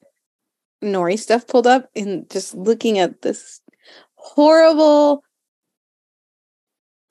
[0.82, 3.60] Nori stuff pulled up and just looking at this
[4.16, 5.22] horrible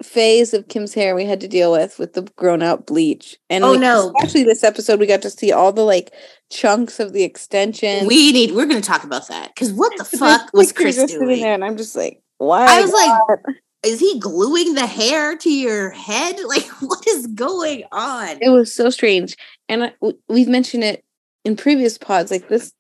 [0.02, 3.38] phase of Kim's hair we had to deal with with the grown out bleach.
[3.50, 4.12] And Oh, like, no.
[4.18, 6.12] especially this episode, we got to see all the like
[6.52, 8.06] chunks of the extension.
[8.08, 8.52] We need.
[8.52, 11.42] We're going to talk about that because what the fuck was Chris doing?
[11.42, 12.66] there, and I'm just like, why?
[12.68, 13.08] I was like,
[13.46, 13.56] God?
[13.84, 16.36] Is he gluing the hair to your head?
[16.48, 18.38] Like, what is going on?
[18.42, 19.36] It was so strange,
[19.68, 19.94] and I,
[20.28, 21.04] we've mentioned it
[21.44, 22.30] in previous pods.
[22.32, 22.74] Like this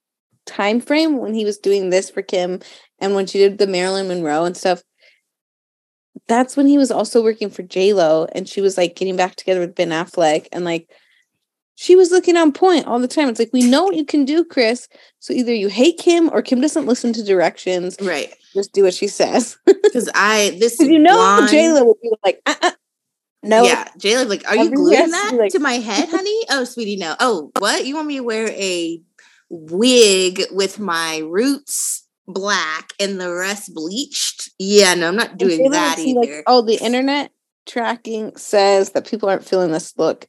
[0.45, 2.59] time frame when he was doing this for Kim,
[2.99, 4.83] and when she did the Marilyn Monroe and stuff.
[6.27, 9.35] That's when he was also working for J Lo, and she was like getting back
[9.35, 10.89] together with Ben Affleck, and like
[11.75, 13.29] she was looking on point all the time.
[13.29, 14.87] It's like we know what you can do, Chris.
[15.19, 17.97] So either you hate Kim or Kim doesn't listen to directions.
[18.01, 18.33] Right.
[18.53, 19.57] Just do what she says.
[19.83, 22.71] Because I this you know blonde- J Lo would be like, uh, uh,
[23.43, 26.41] no, Yeah, Jayla, like, are you gluing yes, that like- to my head, honey?
[26.49, 27.15] Oh, sweetie, no.
[27.19, 27.85] Oh, what?
[27.85, 29.01] You want me to wear a
[29.49, 34.49] wig with my roots black and the rest bleached?
[34.57, 36.43] Yeah, no, I'm not doing that see, like, either.
[36.47, 37.31] oh, the internet
[37.67, 40.27] tracking says that people aren't feeling this look.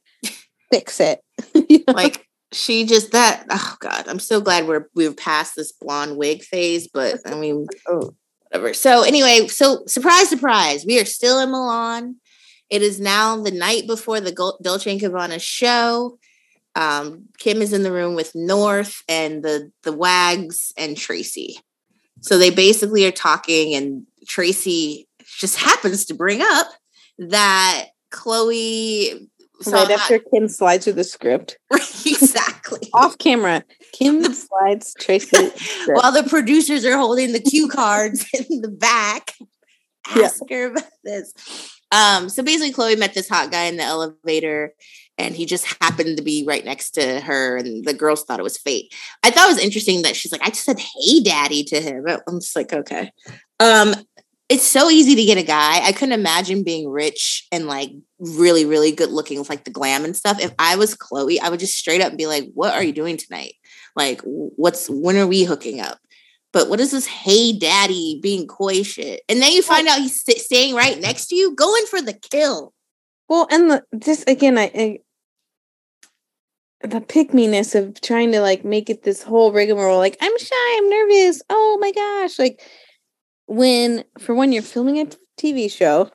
[0.71, 1.19] Fix it.
[1.69, 1.93] You know?
[1.93, 3.45] like she just that.
[3.49, 6.87] Oh God, I'm so glad we're we're past this blonde wig phase.
[6.87, 8.13] But I mean, Oh.
[8.49, 8.73] whatever.
[8.73, 12.17] So anyway, so surprise, surprise, we are still in Milan.
[12.69, 16.17] It is now the night before the Dolce and Gabbana show.
[16.75, 21.59] Um, Kim is in the room with North and the the Wags and Tracy.
[22.21, 25.07] So they basically are talking, and Tracy
[25.39, 26.67] just happens to bring up
[27.19, 29.27] that Khloe
[29.67, 31.57] right after Kim slides through the script
[32.05, 32.89] exactly.
[32.93, 33.63] off camera.
[33.93, 35.49] Kim slides Tracy.
[35.87, 39.33] While the producers are holding the cue cards in the back,
[40.15, 40.23] Yeah.
[40.23, 41.33] ask her about this.
[41.91, 44.73] Um, so basically, Khloe met this hot guy in the elevator,
[45.17, 48.43] and he just happened to be right next to her, and the girls thought it
[48.43, 48.93] was fate.
[49.23, 52.03] I thought it was interesting that she's like, I just said, "Hey, daddy" to him.
[52.27, 53.11] I'm just like, okay.
[53.59, 53.95] Um,
[54.47, 55.83] it's so easy to get a guy.
[55.83, 60.05] I couldn't imagine being rich and like really, really good looking with like the glam
[60.05, 60.39] and stuff.
[60.39, 63.17] If I was Khloe, I would just straight up be like, "What are you doing
[63.17, 63.55] tonight?
[63.95, 65.99] Like, what's when are we hooking up?"
[66.53, 69.23] But what is this hey daddy being coy shit?
[69.27, 72.13] And then you find out he's st- staying right next to you, going for the
[72.13, 72.71] kill.
[73.27, 74.99] Well, and the, this again, I, I
[76.81, 79.97] the pick meness of trying to like make it this whole rigmarole.
[79.97, 81.41] Like I'm shy, I'm nervous.
[81.49, 82.37] Oh my gosh!
[82.37, 82.61] Like
[83.47, 86.09] when for when you're filming a TV show,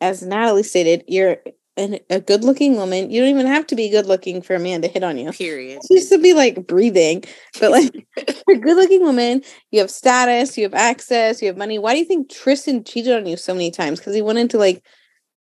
[0.00, 1.38] as Natalie stated, you're
[1.76, 3.10] an, a good looking woman.
[3.10, 5.32] You don't even have to be good looking for a man to hit on you.
[5.32, 5.80] Period.
[5.86, 7.24] She used to be like breathing,
[7.60, 7.94] but like
[8.48, 9.42] you're a good looking woman.
[9.70, 11.78] You have status, you have access, you have money.
[11.78, 13.98] Why do you think Tristan cheated on you so many times?
[13.98, 14.82] Because he wanted to like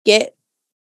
[0.04, 0.36] get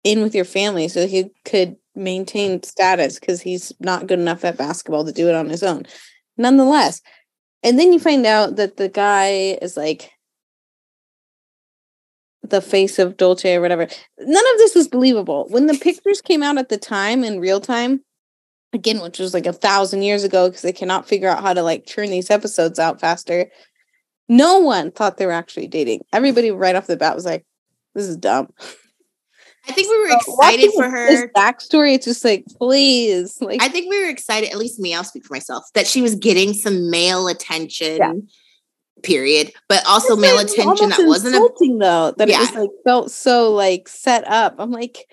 [0.04, 4.56] in with your family so he could maintain status because he's not good enough at
[4.56, 5.84] basketball to do it on his own.
[6.36, 7.02] Nonetheless,
[7.62, 10.12] and then you find out that the guy is like
[12.42, 13.86] the face of Dolce or whatever.
[14.18, 15.46] None of this was believable.
[15.50, 18.02] When the pictures came out at the time in real time,
[18.72, 21.62] again, which was like a thousand years ago, because they cannot figure out how to
[21.62, 23.50] like churn these episodes out faster.
[24.28, 26.02] No one thought they were actually dating.
[26.12, 27.44] Everybody right off the bat was like,
[27.94, 28.48] this is dumb.
[29.68, 31.94] I think we were excited for her backstory.
[31.94, 33.40] It's just like, please.
[33.40, 36.02] Like I think we were excited, at least me, I'll speak for myself, that she
[36.02, 37.96] was getting some male attention.
[37.96, 38.12] Yeah
[39.02, 42.36] period but also it's male like attention that wasn't insulting though that yeah.
[42.36, 45.06] it was like felt so like set up i'm like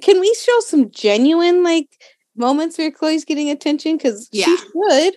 [0.00, 1.88] can we show some genuine like
[2.36, 4.46] moments where khloe's getting attention because yeah.
[4.46, 5.16] she should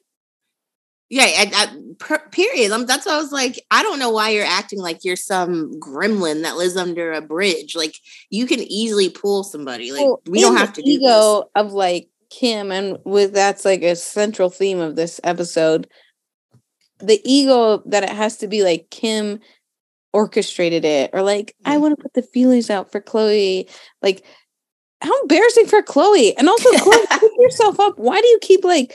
[1.12, 4.10] yeah I, I, uh, per, period I'm, that's why i was like i don't know
[4.10, 7.96] why you're acting like you're some gremlin that lives under a bridge like
[8.32, 11.50] you can easily pull somebody like well, we don't have to do ego this.
[11.56, 15.88] of like kim and with that's like a central theme of this episode
[17.02, 19.40] the ego that it has to be like Kim
[20.14, 21.82] orchestrated it or like I mm.
[21.82, 23.70] want to put the feelers out for Khloe.
[24.02, 24.24] Like
[25.02, 26.34] how embarrassing for Khloe.
[26.38, 27.98] And also Khloe, pick yourself up.
[27.98, 28.94] Why do you keep like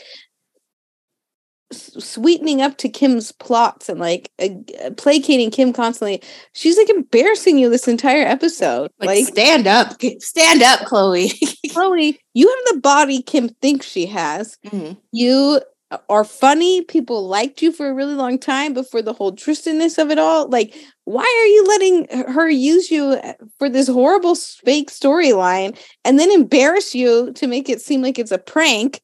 [1.73, 6.23] sweetening up to Kim's plots and like uh, placating Kim constantly.
[6.53, 8.91] She's like embarrassing you this entire episode.
[8.99, 11.33] Like, like stand up, stand up, Khloe.
[11.69, 14.59] Khloe, you have the body Kim thinks she has.
[14.67, 14.95] Mm-hmm.
[15.13, 15.61] You
[16.09, 16.83] are funny.
[16.83, 20.49] People liked you for a really long time before the whole Tristanness of it all.
[20.49, 20.75] Like,
[21.05, 26.31] why are you letting her use you uh, for this horrible fake storyline and then
[26.31, 29.01] embarrass you to make it seem like it's a prank?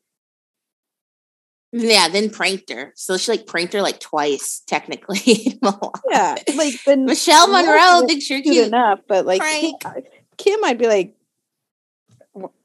[1.72, 2.92] Yeah, then pranked her.
[2.96, 5.58] So she like pranked her like twice, technically.
[6.10, 9.74] yeah, like then Michelle Monroe thinks you're cute enough, but like Kim,
[10.36, 11.16] Kim, I'd be like,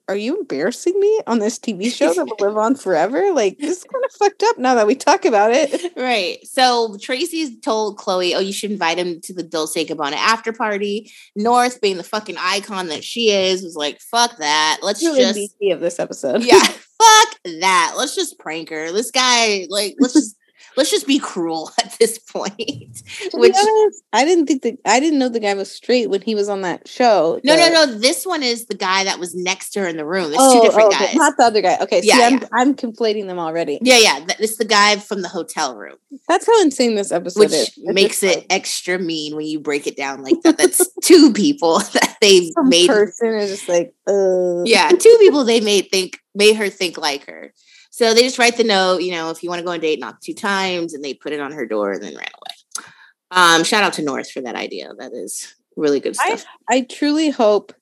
[0.10, 3.34] are you embarrassing me on this TV show that will live on forever?
[3.34, 5.93] Like, this is kind of fucked up now that we talk about it.
[5.98, 6.38] Right.
[6.48, 11.12] So Tracy's told Khloe, oh, you should invite him to the Dolce Gabbana after party.
[11.36, 14.80] North, being the fucking icon that she is, was like, fuck that.
[14.82, 15.56] Let's really just.
[15.72, 16.43] Of this episode.
[16.43, 16.62] Yeah.
[17.08, 17.93] fuck that.
[17.98, 18.91] Let's just prank her.
[18.91, 20.36] This guy, like, let's just
[20.78, 22.58] let's just be cruel at this point.
[23.34, 26.36] Which honest, I didn't think that I didn't know the guy was straight when he
[26.36, 27.41] was on that show.
[27.43, 27.86] No, no, no.
[27.98, 30.28] This one is the guy that was next to her in the room.
[30.28, 31.15] It's oh, two different oh, guys.
[31.15, 31.78] Not the other guy.
[31.82, 33.80] Okay, yeah, I'm, I'm conflating them already.
[33.82, 34.26] Yeah, yeah.
[34.39, 35.96] It's the guy from the hotel room.
[36.28, 37.78] That's how insane this episode Which is.
[37.78, 40.58] makes it extra mean when you break it down like that.
[40.58, 42.88] That's two people that they made.
[42.88, 44.63] Person is just like, uh.
[44.63, 47.54] yeah, two people they made think made her think like her.
[47.89, 49.82] So they just write the note, you know, if you want to go on a
[49.82, 52.86] date, knock two times, and they put it on her door and then ran away.
[53.32, 54.93] Um, shout out to North for that idea.
[54.97, 56.45] That is really good stuff.
[56.69, 57.73] I, I truly hope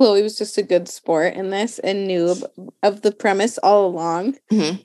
[0.00, 2.36] Khloe was just a good sport in this and knew
[2.82, 4.36] of the premise all along.
[4.52, 4.82] Mm-hmm.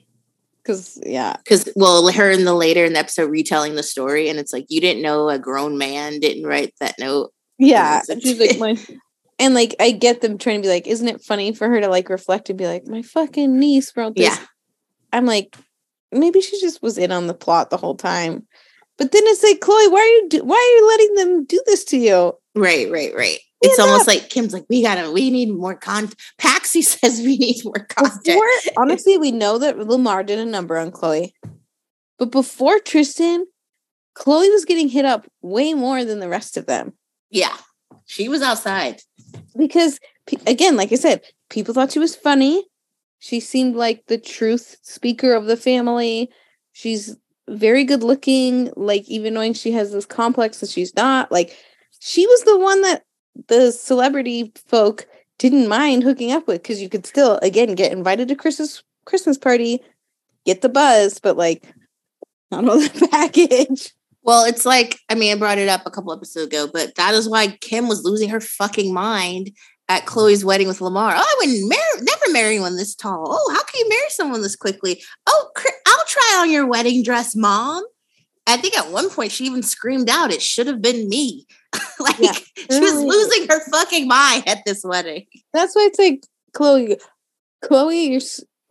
[0.64, 4.38] Cause yeah, because well, her in the later in the episode retelling the story, and
[4.38, 7.32] it's like you didn't know a grown man didn't write that note.
[7.58, 8.74] Yeah, she's like my
[9.38, 11.88] and like I get them trying to be like, isn't it funny for her to
[11.88, 14.28] like reflect and be like, my fucking niece wrote this.
[14.28, 14.46] Yeah.
[15.12, 15.56] I'm like,
[16.12, 18.46] maybe she just was in on the plot the whole time.
[18.96, 21.62] But then it's like, Khloe, why are you do- why are you letting them do
[21.66, 22.32] this to you?
[22.54, 23.38] Right, right, right.
[23.60, 26.20] It's yeah, almost like Kim's like, we gotta, we need more content.
[26.38, 28.24] Paxi says we need more content.
[28.24, 31.32] Before, honestly, we know that Lamar did a number on Khloe,
[32.18, 33.46] but before Tristan,
[34.16, 36.92] Khloe was getting hit up way more than the rest of them.
[37.30, 37.56] Yeah,
[38.06, 39.00] she was outside
[39.56, 39.98] because
[40.46, 42.64] again, like I said, people thought she was funny.
[43.18, 46.30] She seemed like the truth speaker of the family.
[46.72, 47.16] She's
[47.48, 51.56] very good looking, like even knowing she has this complex that she's not, like
[52.00, 53.04] she was the one that
[53.48, 55.06] the celebrity folk
[55.38, 59.38] didn't mind hooking up with because you could still again get invited to Christmas Christmas
[59.38, 59.80] party,
[60.46, 61.72] get the buzz, but like
[62.50, 63.92] not all the package.
[64.24, 67.14] Well, it's like, I mean, I brought it up a couple episodes ago, but that
[67.14, 69.50] is why Kim was losing her fucking mind
[69.88, 70.18] at mm-hmm.
[70.18, 71.12] Khloe's wedding with Lamar.
[71.14, 73.26] Oh, I would mar- never marry one this tall.
[73.28, 75.02] Oh, how can you marry someone this quickly?
[75.26, 75.50] Oh,
[75.86, 77.84] I'll try on your wedding dress, mom.
[78.46, 81.46] I think at one point she even screamed out, "It should have been me."
[81.98, 83.08] like yeah, she was mm-hmm.
[83.08, 85.24] losing her fucking mind at this wedding.
[85.54, 87.00] That's why it's like Khloe,
[87.64, 88.20] Khloe, you're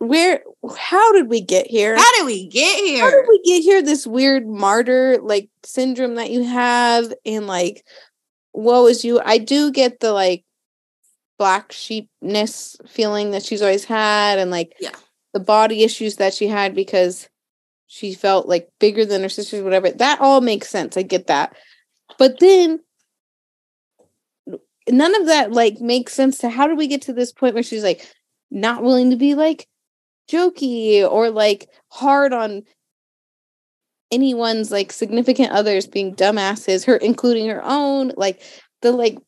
[0.08, 0.42] where
[0.76, 1.96] how did we get here?
[1.96, 6.16] How did we get here how did we get here this weird martyr like syndrome
[6.16, 7.84] that you have and like
[8.52, 9.20] woe is you?
[9.24, 10.44] I do get the like
[11.38, 14.90] black sheepness feeling that she's always had and like yeah.
[15.32, 17.28] the body issues that she had because
[17.86, 19.90] she felt like bigger than her sisters whatever.
[19.90, 20.96] That all makes sense.
[20.96, 21.56] I get that.
[22.18, 22.80] But then
[24.88, 27.62] none of that like makes sense to how did we get to this point where
[27.62, 28.08] she's like
[28.50, 29.66] not willing to be like
[30.30, 32.62] jokey or like hard on
[34.10, 38.42] anyone's like significant others being dumbasses, her including her own, like
[38.82, 39.18] the like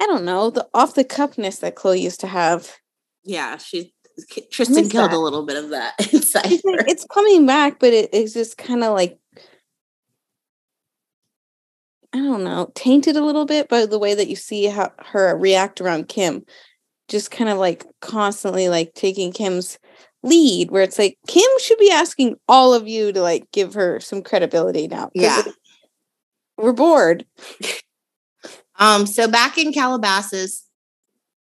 [0.00, 2.76] I don't know, the off the cuffness that Khloe used to have.
[3.24, 3.92] Yeah, she
[4.50, 5.16] Tristan killed that.
[5.16, 6.50] a little bit of that inside.
[6.64, 9.18] Like, it's coming back, but it, it's just kind of like
[12.14, 15.36] I don't know, tainted a little bit by the way that you see how her
[15.36, 16.44] react around Kim
[17.12, 19.78] just kind of like constantly like taking Kim's
[20.24, 24.00] lead where it's like Kim should be asking all of you to like give her
[24.00, 25.10] some credibility now.
[25.14, 25.42] Yeah.
[26.56, 27.26] We're bored.
[28.78, 30.64] um so back in Calabasas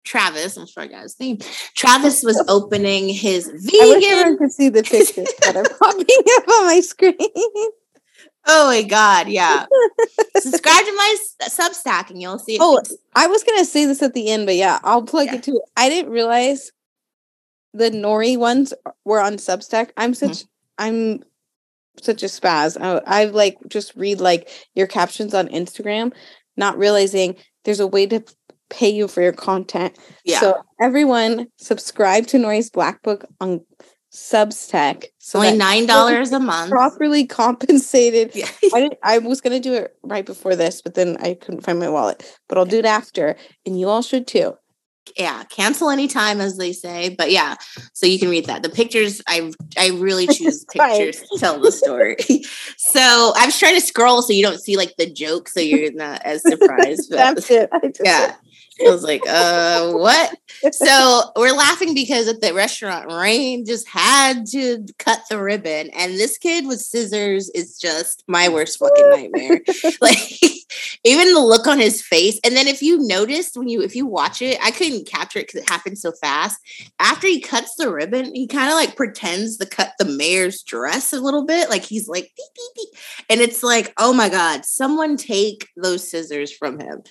[0.05, 1.37] Travis, I'm sorry his name.
[1.75, 3.79] Travis was opening his vegan.
[3.81, 7.15] I wish everyone could see the pictures that are popping up on my screen.
[8.45, 9.65] Oh my god, yeah.
[10.37, 12.57] Subscribe to my Substack and you'll see.
[12.59, 12.81] Oh,
[13.15, 15.35] I was gonna say this at the end, but yeah, I'll plug yeah.
[15.35, 15.61] it too.
[15.77, 16.71] I didn't realize
[17.73, 18.73] the Nori ones
[19.05, 19.91] were on Substack.
[19.97, 20.47] I'm such mm-hmm.
[20.77, 21.23] I'm
[22.01, 22.77] such a spaz.
[22.79, 26.13] I, I like just read like your captions on Instagram,
[26.57, 28.23] not realizing there's a way to
[28.69, 29.97] pay you for your content.
[30.23, 30.39] Yeah.
[30.39, 33.61] So everyone subscribe to Nori's Black Book on
[34.11, 35.05] Substack.
[35.19, 36.71] So only nine dollars a month.
[36.71, 38.31] Properly compensated.
[38.33, 38.49] Yeah.
[38.73, 41.79] I didn't, I was gonna do it right before this, but then I couldn't find
[41.79, 42.39] my wallet.
[42.47, 44.55] But I'll do it after, and you all should too.
[45.17, 47.09] Yeah, cancel anytime, as they say.
[47.09, 47.55] But yeah,
[47.93, 48.63] so you can read that.
[48.63, 52.17] The pictures, I I really choose pictures to tell the story.
[52.77, 55.91] so I was trying to scroll so you don't see like the joke, so you're
[55.93, 57.09] not as surprised.
[57.09, 57.69] But, That's it.
[58.03, 58.35] yeah.
[58.85, 60.35] I was like, uh, what?
[60.71, 65.89] So we're laughing because at the restaurant, Reign just had to cut the ribbon.
[65.91, 69.61] And this kid with scissors is just my worst fucking nightmare.
[70.01, 70.41] like
[71.03, 72.39] even the look on his face.
[72.43, 75.47] And then if you noticed when you if you watch it, I couldn't capture it
[75.47, 76.59] because it happened so fast.
[76.99, 81.13] After he cuts the ribbon, he kind of like pretends to cut the mayor's dress
[81.13, 81.69] a little bit.
[81.69, 82.99] Like he's like, beep, beep, beep.
[83.29, 87.03] and it's like, oh my God, someone take those scissors from him.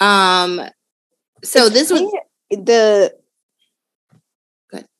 [0.00, 0.60] Um,
[1.42, 2.02] so this was
[2.50, 3.14] the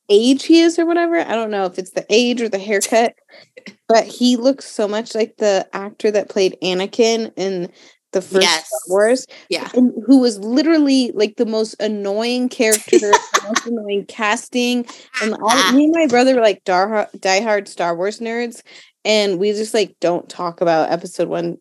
[0.09, 1.19] age he is or whatever.
[1.19, 3.15] I don't know if it's the age or the haircut,
[3.89, 7.71] but he looks so much like the actor that played Anakin in
[8.13, 8.67] the first yes.
[8.67, 9.27] Star Wars.
[9.51, 9.69] Yeah.
[9.75, 14.87] And who was literally like the most annoying character, the most annoying casting.
[15.21, 18.63] And all, me and my brother were like die diehard Star Wars nerds.
[19.05, 21.59] And we just like don't talk about episode one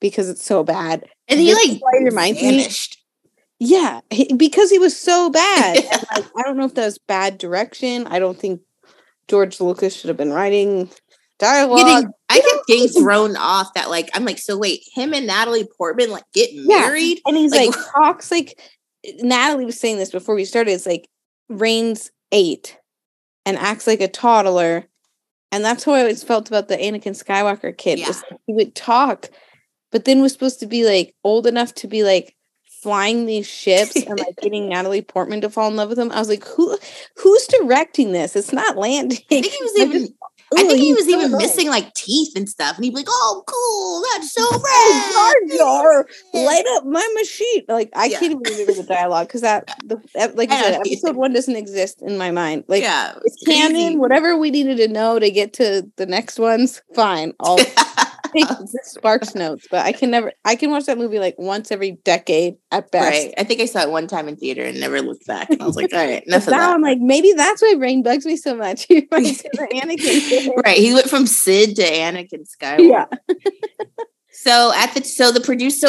[0.00, 1.04] because it's so bad.
[1.28, 2.96] And he like reminds vanished.
[2.96, 2.98] me.
[3.60, 5.84] Yeah, he, because he was so bad.
[5.84, 6.02] yeah.
[6.14, 8.06] like, I don't know if that was bad direction.
[8.06, 8.60] I don't think
[9.26, 10.88] George Lucas should have been writing
[11.38, 11.78] dialogue.
[11.78, 15.68] Getting, I get getting thrown off that like I'm like, so wait, him and Natalie
[15.76, 18.58] Portman like get married, and he's like, like talks like
[19.18, 20.72] Natalie was saying this before we started.
[20.72, 21.08] It's like
[21.48, 22.78] Reign's eight
[23.44, 24.86] and acts like a toddler,
[25.50, 27.98] and that's how I always felt about the Anakin Skywalker kid.
[27.98, 28.08] Yeah.
[28.08, 29.30] Like he would talk
[29.90, 32.34] but then was supposed to be like old enough to be like
[32.82, 36.12] flying these ships and like getting Natalie Portman to fall in love with him.
[36.12, 36.78] I was like, who
[37.16, 38.36] who's directing this?
[38.36, 39.18] It's not landing.
[39.18, 40.12] I think he was even just,
[40.56, 42.76] I think he was even missing like teeth and stuff.
[42.76, 45.58] And he'd be like, oh cool, that's so oh, rad.
[45.58, 47.64] Jar light up my machine.
[47.68, 48.18] Like I yeah.
[48.18, 49.96] can't even remember the dialogue because that the
[50.34, 52.64] like I said, episode one doesn't exist in my mind.
[52.68, 56.80] Like yeah, it's canon, whatever we needed to know to get to the next ones,
[56.94, 57.34] fine.
[57.40, 57.58] I'll
[58.72, 60.32] take Sparks notes, but I can never.
[60.44, 63.10] I can watch that movie like once every decade at best.
[63.10, 63.34] Right.
[63.38, 65.48] I think I saw it one time in theater and never looked back.
[65.60, 66.74] I was like, all right, enough of that.
[66.74, 68.86] I'm like, maybe that's why Reign bugs me so much.
[68.86, 70.50] He reminds me of Anakin.
[70.64, 70.78] right.
[70.78, 72.88] He went from Sid to Anakin Skywalker.
[72.88, 73.06] yeah.
[74.40, 75.88] So at the so the producer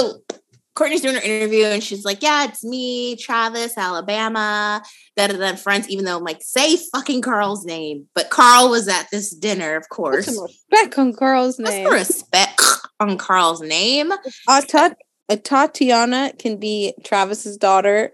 [0.80, 4.82] Kourtney's doing her interview and she's like, Yeah, it's me, Travis, Alabama,
[5.18, 8.08] da da da friends, even though I'm like, say fucking Carl's name.
[8.16, 10.26] But Carl was at this dinner, of Put course.
[10.26, 11.88] some respect on Carl's name.
[11.90, 12.62] respect
[13.00, 14.12] on Carl's name?
[14.48, 14.94] Uh, Ta-
[15.30, 18.14] uh, Tatiana can be Travis's daughter.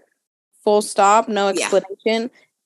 [0.64, 1.28] Full stop.
[1.28, 1.68] No Yeah.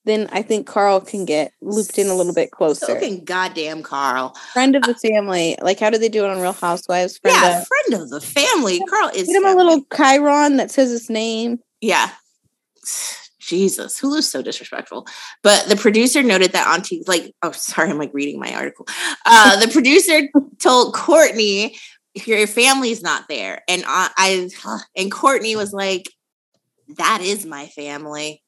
[0.03, 2.87] Then I think Carl can get looped in a little bit closer.
[2.87, 4.35] Fucking goddamn Carl.
[4.53, 5.55] Friend of the family.
[5.61, 7.19] Like, how do they do it on Real Housewives?
[7.19, 8.81] Friend yeah, of- friend of the family.
[8.89, 11.59] Carl is Get him a little chyron that says his name.
[11.81, 12.09] Yeah.
[13.39, 15.05] Jesus, Hulu's so disrespectful.
[15.43, 18.87] But the producer noted that TV, like, oh, sorry, I'm like reading my article.
[19.25, 20.29] Uh, the producer
[20.59, 21.77] told Kourtney,
[22.13, 23.61] your, family's not there.
[23.67, 24.49] And I, I,
[24.95, 26.05] and Kourtney was like,
[26.97, 28.41] that is my family.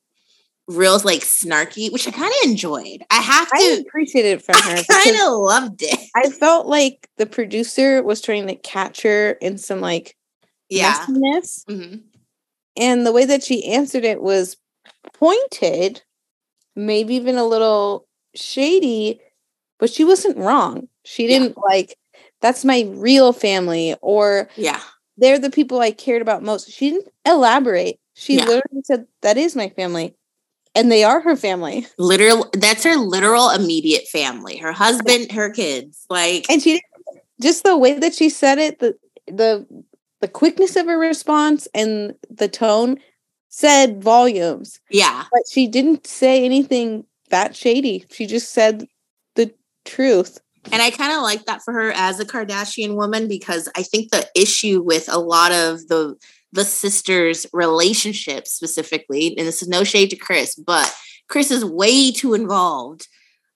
[0.68, 3.04] Real like snarky, which I kind of enjoyed.
[3.12, 4.78] I have I to, appreciated it from her.
[4.78, 6.00] I kind of loved it.
[6.16, 10.16] I felt like the producer was trying to catch her in some like
[10.70, 10.94] Yeah.
[11.06, 11.66] messiness.
[11.66, 12.04] Mhm.
[12.78, 14.56] And the way that she answered it was
[15.14, 16.02] pointed,
[16.78, 19.20] maybe even a little shady,
[19.80, 20.88] but she wasn't wrong.
[21.04, 21.98] She didn't like,
[22.40, 24.80] that's my real family, or Yeah.
[25.18, 26.72] they're the people I cared about most.
[26.72, 28.00] She didn't elaborate.
[28.16, 28.46] She Yeah.
[28.46, 30.16] literally said, That is my family.
[30.76, 31.86] And they are her family.
[32.00, 34.58] Literal, that's her literal immediate family.
[34.58, 36.06] Her husband, her kids.
[36.10, 36.82] Like, And she
[37.42, 38.96] just the way that she said it, the
[39.28, 39.68] the
[40.22, 42.98] the quickness of her response and the tone
[43.50, 44.80] said volumes.
[44.90, 45.26] yeah.
[45.32, 48.06] But she didn't say anything that shady.
[48.10, 48.88] She just said
[49.36, 49.54] the
[49.86, 50.40] truth.
[50.72, 54.12] And I kind of like that for her as a Kardashian woman because I think
[54.12, 56.16] the issue with a lot of the
[56.54, 60.94] the sisters' relationships specifically, and this is no shade to Kris, but
[61.28, 63.08] Kris is way too involved.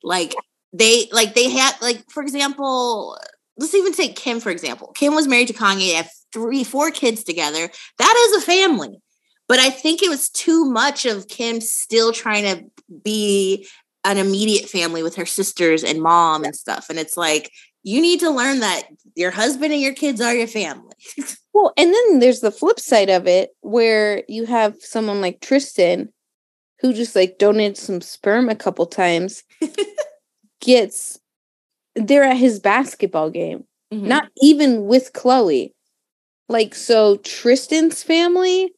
[0.04, 0.36] Like
[0.74, 3.18] they like they had like for example,
[3.58, 4.92] let's even take Kim for example.
[4.94, 7.70] Kim was married to Kanye, they have three, four kids together.
[8.00, 9.00] That is a family.
[9.48, 12.66] But I think it was too much of Kim still trying to
[13.04, 13.68] be
[14.04, 16.88] an immediate family with her sisters and mom and stuff.
[16.90, 17.52] And it's like,
[17.84, 18.84] you need to learn that
[19.16, 20.94] your husband and your kids are your family.
[21.54, 26.14] Well, and then there's the flip side of it where you have someone like Tristan
[26.82, 29.44] who just like donated some sperm a couple times
[30.62, 31.20] gets
[31.96, 33.64] they're at his basketball game.
[33.92, 34.08] Mm-hmm.
[34.08, 35.72] not even with Khloe.
[36.48, 38.72] Like so Tristan's family,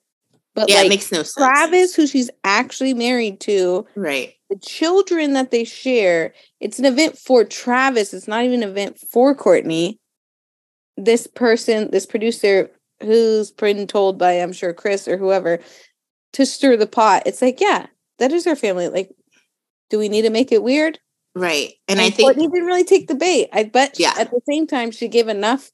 [0.55, 1.33] but yeah, like it makes no sense.
[1.33, 4.35] Travis, who she's actually married to, Right.
[4.49, 8.13] The children that they share, it's an event for Travis.
[8.13, 9.97] It's not even an event for Kourtney.
[10.97, 12.71] This person, this producer
[13.01, 15.59] who's been told by, I'm sure, Kris or whoever,
[16.33, 17.23] to stir the pot.
[17.25, 17.87] It's like, yeah,
[18.17, 18.89] that is our family.
[18.89, 19.11] Like,
[19.89, 20.99] do we need to make it weird?
[21.35, 21.73] Right.
[21.87, 23.49] And, I think Kourtney didn't really take the bait.
[23.53, 24.13] I bet Yeah.
[24.17, 25.71] at the same time she gave enough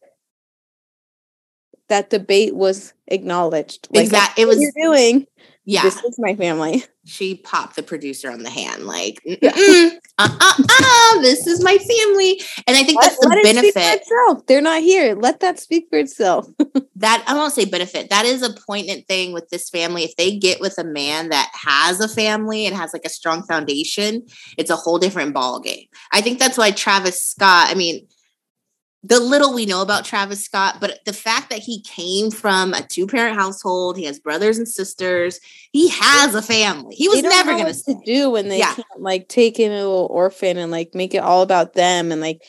[1.88, 3.88] that the bait was acknowledged.
[3.92, 5.28] Like, Exact- it was- you're doing.
[5.66, 6.84] Yeah, This is my family.
[7.06, 11.78] she popped the producer on the hand, like, "Mm-mm-mm, uh, uh, uh, this is my
[11.78, 12.40] family.
[12.68, 14.02] And I think that's the Let speak for benefit.
[14.02, 14.46] itself.
[14.46, 15.16] They're not here.
[15.16, 16.48] Let that speak for itself.
[16.96, 18.10] that I won't say benefit.
[18.10, 20.04] That is a poignant thing with this family.
[20.04, 23.44] If they get with a man that has a family and has like a strong
[23.44, 24.24] foundation,
[24.58, 25.86] it's a whole different ball game.
[26.14, 27.70] I think that's why Travis Scott.
[27.70, 28.08] I mean,
[29.08, 32.82] the little we know about Travis Scott, but the fact that he came from a
[32.82, 35.40] two parent household, he has brothers and sisters,
[35.72, 36.96] he has a family.
[36.96, 38.74] He was never going to do when they Yeah.
[38.74, 42.20] can't like take in a little orphan and like make it all about them and
[42.20, 42.42] like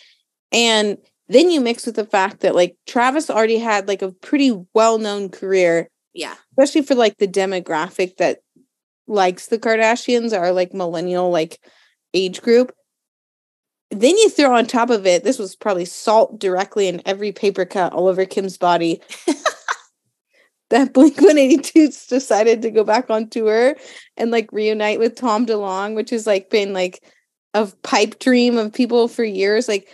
[0.53, 0.97] and
[1.29, 5.29] then you mix with the fact that like Travis already had like a pretty well-known
[5.29, 8.39] career Yeah, especially for like the demographic that
[9.07, 11.59] likes the Kardashians are like millennial like
[12.15, 12.73] age group.
[13.91, 17.65] Then you throw on top of it, this was probably salt directly in every paper
[17.65, 19.01] cut all over Kim's body.
[20.71, 23.77] that Blink 182 decided to go back on tour
[24.17, 27.03] and like reunite with Tom DeLonge, which has like been like
[27.55, 29.69] a pipe dream of people for years.
[29.69, 29.89] Like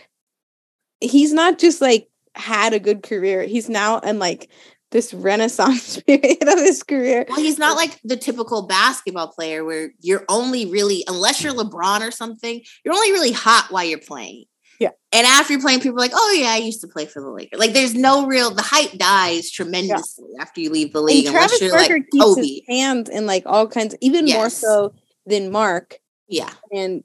[1.01, 4.49] he's not just like had a good career, he's now and like
[4.93, 7.27] this renaissance period of his career.
[7.29, 12.07] Well, he's not like the typical basketball player where you're only really, unless you're LeBron
[12.07, 14.45] or something, you're only really hot while you're playing.
[14.79, 14.91] Yeah.
[15.13, 17.31] And after you're playing, people are like, oh, yeah, I used to play for the
[17.31, 17.59] Lakers.
[17.59, 21.59] Like, there's no real, the hype dies tremendously after you leave the league, and unless
[21.59, 22.43] Travis you're Barker like keeps Kobe.
[22.43, 24.95] his hands in like all kinds, even more so
[25.27, 25.99] than Mark.
[26.29, 26.51] Yeah.
[26.73, 27.05] And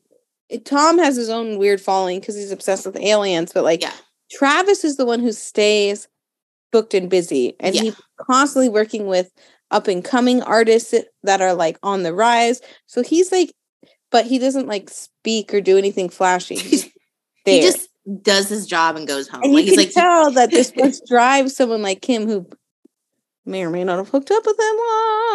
[0.66, 3.94] Tom has his own weird following because he's obsessed with aliens, but like Yeah.
[4.32, 6.08] Travis is the one who stays
[6.72, 7.82] booked and busy, and Yeah.
[7.84, 9.32] he's constantly working with
[9.72, 10.93] up and coming artists
[11.24, 12.61] that are like on the rise.
[12.86, 13.53] So he's like,
[14.11, 16.57] but he doesn't like speak or do anything flashy.
[17.45, 17.88] He just
[18.24, 19.41] does his job and goes home.
[19.43, 22.45] and like you can like tell that this must drive someone like him who
[23.45, 24.76] may or may not have hooked up with him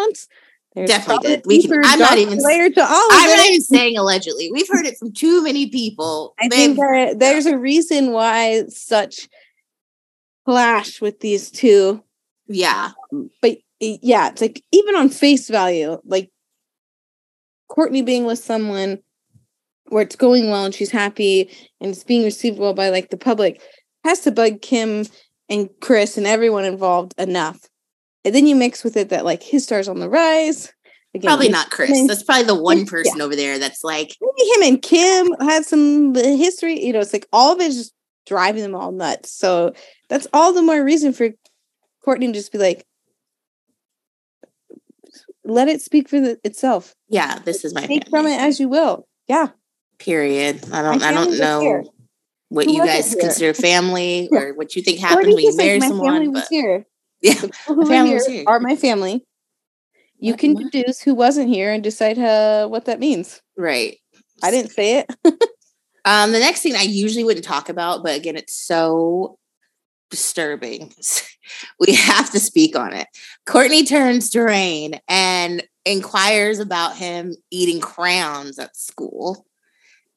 [0.01, 0.29] once.
[0.75, 1.43] There's Definitely did.
[1.47, 3.37] We can- I'm not even layer to all of I'm it.
[3.37, 4.51] not even saying allegedly.
[4.53, 6.35] We've heard it from too many people.
[6.39, 9.27] I They've- think there, there's a reason why such
[10.45, 12.03] clash with these two.
[12.49, 12.91] yeah.
[13.13, 16.31] Um, but yeah, it's like even on face value, like
[17.71, 18.99] Kourtney being with someone
[19.89, 23.17] where it's going well and she's happy and it's being received well by like the
[23.17, 23.61] public
[24.05, 25.05] has to bug Kim
[25.49, 27.61] and Kris and everyone involved enough.
[28.25, 30.73] And then you mix with it that like his star's on the rise.
[31.15, 32.07] Again, Probably not Kris.
[32.07, 32.85] That's probably the one Yeah.
[32.87, 36.83] person over there that's like, maybe him and Kim had some uh, history.
[36.83, 37.95] You know, it's like all of it is just
[38.27, 39.33] driving them all nuts.
[39.33, 39.75] So
[40.09, 41.31] that's all the more reason for
[42.07, 42.85] Kourtney to just be like,
[45.45, 46.95] let it speak for the, itself.
[47.09, 48.11] yeah, this is my Take family.
[48.11, 49.07] from it as you will.
[49.29, 49.49] Yeah.
[49.99, 50.61] Period.
[50.73, 51.03] I don't.
[51.03, 51.45] I don't was here.
[51.83, 51.93] know
[52.49, 54.39] what Who you guys consider family Yeah.
[54.41, 56.33] or what you think happens Kourtney when you like, marry my family someone.
[56.33, 56.87] was But here.
[57.23, 58.45] yeah, The people who My family here, here.
[58.47, 59.25] are my family.
[60.19, 60.71] You What- can what?
[60.73, 63.41] deduce who wasn't here and decide uh, what that means.
[63.57, 63.97] right.
[64.43, 65.15] I didn't say it.
[66.05, 69.39] Um, the next thing I usually wouldn't talk about, but again, it's so
[70.11, 70.93] disturbing.
[71.81, 73.09] we have to speak on it.
[73.47, 79.47] Kourtney turns to Reign and inquires about him eating crowns at school.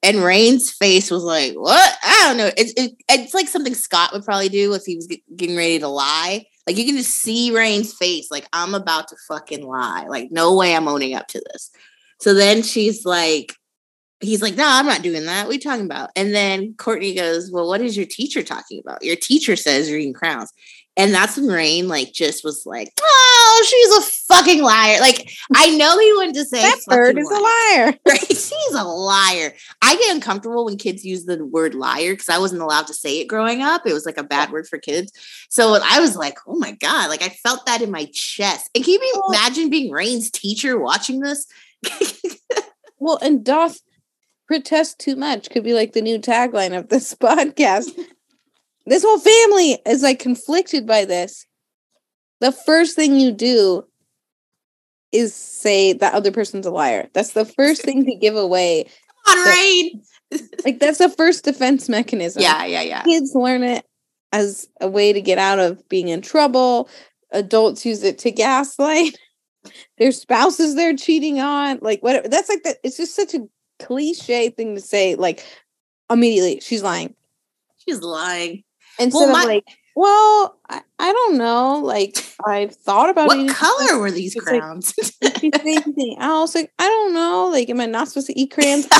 [0.03, 1.97] And Reign's face was like, "What?
[2.03, 5.07] I don't know." It's it, it's like something Scott would probably do if he was
[5.07, 6.45] get- getting ready to lie.
[6.67, 10.05] Like you can just see Reign's face, like I'm about to fucking lie.
[10.07, 11.71] Like no way I'm owning up to this.
[12.19, 13.55] So then she's like,
[14.19, 15.45] he's like, no, I'm not doing that.
[15.45, 16.09] What are you talking about?
[16.15, 19.03] And then Kourtney goes, well, what is your teacher talking about?
[19.03, 20.51] Your teacher says you're eating crowns.
[20.97, 25.01] And that's when Reign like just was like, oh, she's a fucking liar.
[25.01, 27.93] Like I know he wanted to say that bird is a liar.
[28.07, 28.27] Right?
[28.27, 29.53] She's a liar.
[29.81, 33.19] I get uncomfortable when kids use the word liar because I wasn't allowed to say
[33.19, 33.85] it growing up.
[33.85, 35.11] It was like a bad word for kids.
[35.49, 38.69] So I was like, oh my God, like I felt that in my chest.
[38.73, 41.45] And can you imagine being Reign's teacher watching this?
[43.05, 43.79] Well, and doth
[44.47, 47.89] protest too much could be like the new tagline of this podcast.
[48.85, 51.45] this whole family is like conflicted by this.
[52.41, 53.85] The first thing you do
[55.11, 57.09] is say that other person's a liar.
[57.13, 58.85] That's the first thing to give away.
[59.25, 60.01] Come on, Reign.
[60.65, 62.41] Like that's the first defense mechanism.
[62.41, 63.03] Yeah, yeah, yeah.
[63.03, 63.85] Kids learn it
[64.33, 66.89] as a way to get out of being in trouble.
[67.31, 69.17] Adults use it to gaslight
[69.97, 71.79] their spouses they're cheating on.
[71.81, 72.27] Like whatever.
[72.27, 72.77] That's like that.
[72.83, 73.47] It's just such a
[73.79, 75.15] cliche thing to say.
[75.15, 75.45] Like
[76.09, 77.15] immediately, she's lying.
[77.87, 78.63] She's lying.
[78.99, 79.65] Instead my- of like,
[79.95, 81.79] well, I, I don't know.
[81.83, 84.93] Like I've thought about What color were these crayons?
[85.21, 86.55] like- Did you say anything else?
[86.55, 87.47] Like, I don't know.
[87.51, 88.87] Like, am I not supposed to eat crayons?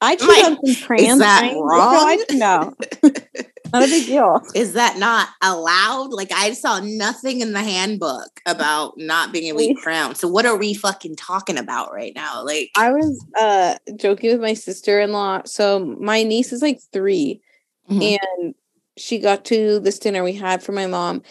[0.00, 1.18] I chewed on some crayons.
[1.20, 2.18] that right?
[2.28, 2.38] That's wrong?
[2.38, 2.74] Know.
[3.74, 4.40] not a big deal.
[4.54, 6.12] Is that not allowed?
[6.12, 10.20] Like I saw nothing in the handbook about not being able to eat crowns.
[10.20, 12.44] So what are we fucking talking about right now?
[12.44, 15.42] Like I was uh joking with my sister-in-law.
[15.46, 17.40] So my niece is like 3
[17.90, 18.18] Mhm.
[18.40, 18.54] and
[18.96, 21.22] she got to this dinner we had for my mom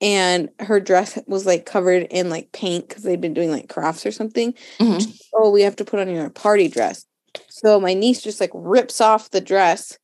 [0.00, 4.04] and her dress was like covered in like paint because they'd been doing like crafts
[4.04, 4.52] or something.
[4.80, 5.18] Mhm.
[5.32, 7.06] Oh, we have to put on your party dress.
[7.48, 9.96] So my niece just like rips off the dress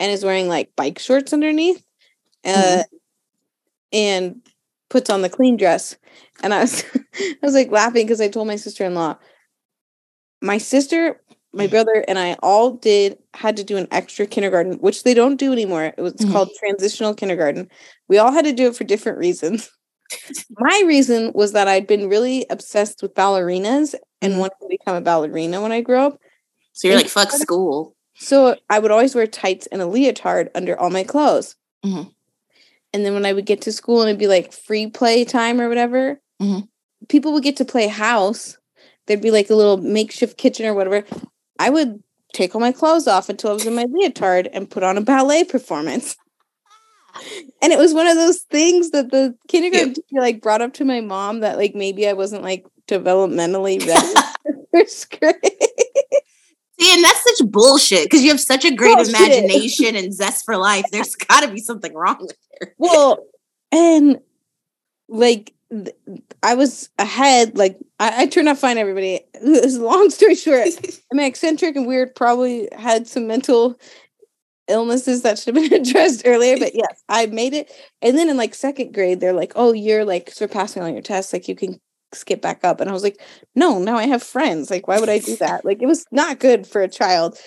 [0.00, 1.84] and is wearing like bike shorts underneath.
[2.44, 2.82] Uh
[3.92, 4.40] and
[4.90, 5.96] puts on the clean dress.
[6.42, 6.84] And I was
[7.14, 9.16] I was like laughing because I told my sister-in-law,
[10.42, 11.20] my sister,
[11.52, 15.36] my brother, and I all did had to do an extra kindergarten, which they don't
[15.36, 15.92] do anymore.
[15.96, 16.32] It was Mhm.
[16.32, 17.68] called transitional kindergarten.
[18.08, 19.70] We all had to do it for different reasons.
[20.58, 24.38] My reason was that I'd been really obsessed with ballerinas and Mhm.
[24.38, 26.18] wanted to become a ballerina when I grew up.
[26.74, 27.96] so you're like fuck school.
[28.24, 31.56] So I would always wear tights and a leotard under all my clothes.
[31.84, 32.10] Mhm.
[32.94, 35.60] And then when I would get to school and it'd be like free play time
[35.60, 36.68] or whatever, Mhm.
[37.08, 38.56] people would get to play house.
[39.06, 41.04] There'd be like a little makeshift kitchen or whatever.
[41.58, 42.02] I would
[42.32, 45.02] take all my clothes off until I was in my leotard and put on a
[45.02, 46.16] ballet performance.
[47.62, 50.84] And it was one of those things that the kindergarten teacher like brought up to
[50.84, 53.78] my mom that like maybe I wasn't like developmentally
[54.74, 55.83] ready for grade.
[56.80, 59.14] See, and that's such bullshit because you have such a great Bullshit.
[59.14, 60.84] imagination and zest for life.
[60.90, 62.74] There's got to be something wrong with her.
[62.78, 63.24] well
[63.72, 64.18] and
[65.08, 65.94] like th-
[66.42, 70.68] i was ahead like i, I turned out fine everybody long story short
[71.12, 73.78] i'm eccentric and weird probably had some mental
[74.68, 76.58] illnesses that should have been addressed earlier.
[76.58, 77.70] But yes, I made it.
[78.00, 81.32] And then in like second grade, they're like, "Oh, you're like surpassing all your tests.
[81.34, 81.78] Like you can
[82.14, 83.20] skip back up." And I was like,
[83.54, 84.70] "No, now I have friends.
[84.70, 85.64] Like, why would I do that?
[85.64, 87.38] Like, it was not good for a child."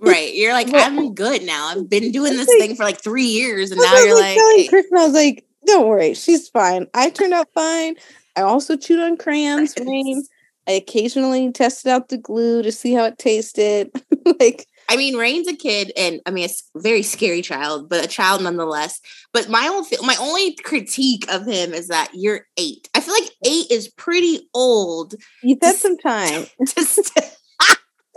[0.00, 0.34] right.
[0.34, 1.68] You're like, I'm good now.
[1.68, 4.66] I've been doing this Like- thing for like three years, and now you're like, hey,
[4.68, 6.86] Kristen, I was like, "Don't worry, she's fine.
[6.94, 7.96] I turned out fine.
[8.36, 9.74] I also chewed on crayons.
[9.78, 10.24] Reign.
[10.66, 13.90] I occasionally tested out the glue to see how it tasted.
[14.40, 18.08] like, I mean, Reign's a kid, and I mean, a very scary child, but a
[18.08, 19.00] child nonetheless.
[19.32, 22.88] But my own, my only critique of him is that you're eight.
[23.04, 25.14] Feel like eight is pretty old.
[25.42, 26.46] you've had some time.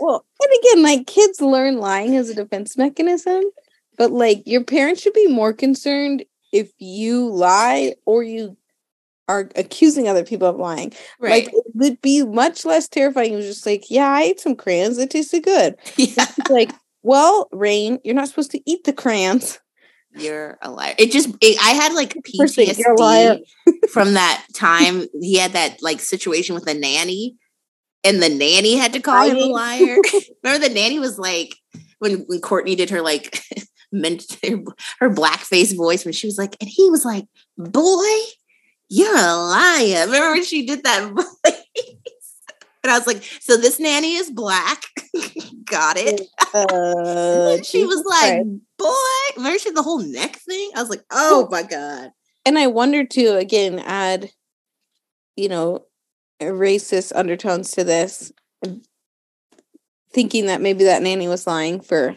[0.00, 3.42] Well, and again, like kids learn lying as a defense mechanism,
[3.96, 8.56] but like your parents should be more concerned if you lie or you
[9.28, 10.92] are accusing other people of lying.
[11.20, 11.46] right?
[11.46, 13.32] Like it would be much less terrifying.
[13.32, 14.98] It was just like, yeah, I ate some crayons.
[14.98, 15.76] It tasted good.
[15.96, 16.70] yeah, like,
[17.02, 19.58] well, Reign, you're not supposed to eat the crayons.
[20.14, 20.94] You're a liar.
[20.98, 23.38] It just, it, I had like First thing, you're a liar.
[23.66, 25.06] PTSD from that time.
[25.20, 27.36] He had that like situation with the nanny,
[28.04, 29.96] and the nanny had to call him a liar.
[30.42, 31.56] Remember, the nanny was like
[31.98, 33.42] when when Kourtney did her like
[33.92, 34.24] meant
[35.00, 38.18] her, blackface voice when she was like, and he was like, "Boy,
[38.88, 41.54] you're a liar." Remember when she did that voice?
[42.84, 44.82] And I was like, "So this nanny is black."
[45.64, 46.22] Got it.
[46.54, 48.42] Uh, she was like.
[48.78, 48.94] "Boy,"
[49.36, 50.70] had the whole neck thing.
[50.74, 52.12] I was like, "Oh my god."
[52.46, 54.30] and I wonder too, again, add,
[55.36, 55.84] you know,
[56.40, 58.32] racist undertones to this,
[60.12, 62.16] thinking that maybe that nanny was lying for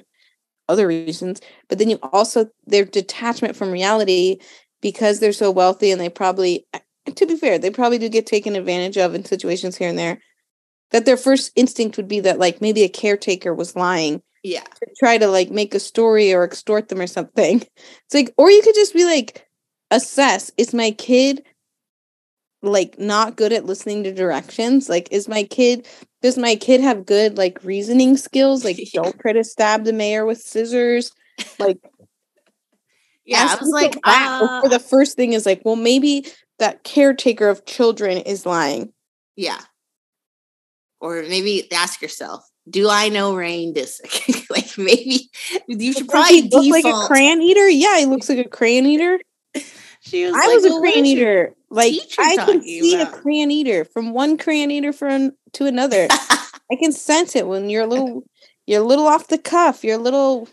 [0.69, 1.41] other reasons.
[1.69, 4.37] But then you also, their detachment from reality
[4.81, 6.65] because they're so wealthy and they probably,
[7.15, 10.21] to be fair, they probably do get taken advantage of in situations here and there.
[10.91, 14.63] That their first instinct would be that, like, maybe a caretaker was lying Yeah.
[14.63, 17.61] to try to like make a story or extort them or something.
[18.05, 19.47] It's like, or you could just be like,
[19.91, 21.43] assess is my kid
[22.63, 24.87] like not good at listening to directions?
[24.89, 25.87] Like, is my kid,
[26.21, 28.63] does my kid have good like reasoning skills?
[28.63, 28.85] Like, Yeah.
[29.03, 31.11] don't try to stab the mayor with scissors.
[31.59, 31.77] Like,
[33.25, 33.47] Yeah.
[33.49, 36.25] I was like, uh, the first thing is like, well, maybe
[36.59, 38.91] that caretaker of children is lying.
[39.35, 39.61] Yeah.
[40.99, 44.49] Or maybe ask yourself, do I know Reign Disick?
[44.49, 45.29] like maybe
[45.67, 47.67] you should probably look like a crayon eater?
[47.69, 49.19] Yeah, he looks like a crayon eater.
[50.01, 51.53] she was I like, was "Well, a crayon eater.
[51.69, 53.13] Like I can see about?
[53.13, 56.07] a crayon eater from one crayon eater from to another.
[56.11, 58.23] I can sense it when you're a little,
[58.65, 59.83] you're a little off the cuff.
[59.83, 60.47] You're a little,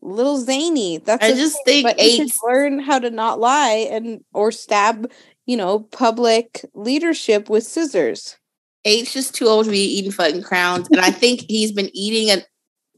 [0.00, 0.98] little zany.
[0.98, 2.36] That's I just think but you should eight.
[2.44, 5.10] learn how to not lie and or stab,
[5.46, 8.36] you know, public leadership with scissors.
[8.84, 12.30] Eight's just too old to be eating fucking crowns, and I think he's been eating
[12.36, 12.42] a.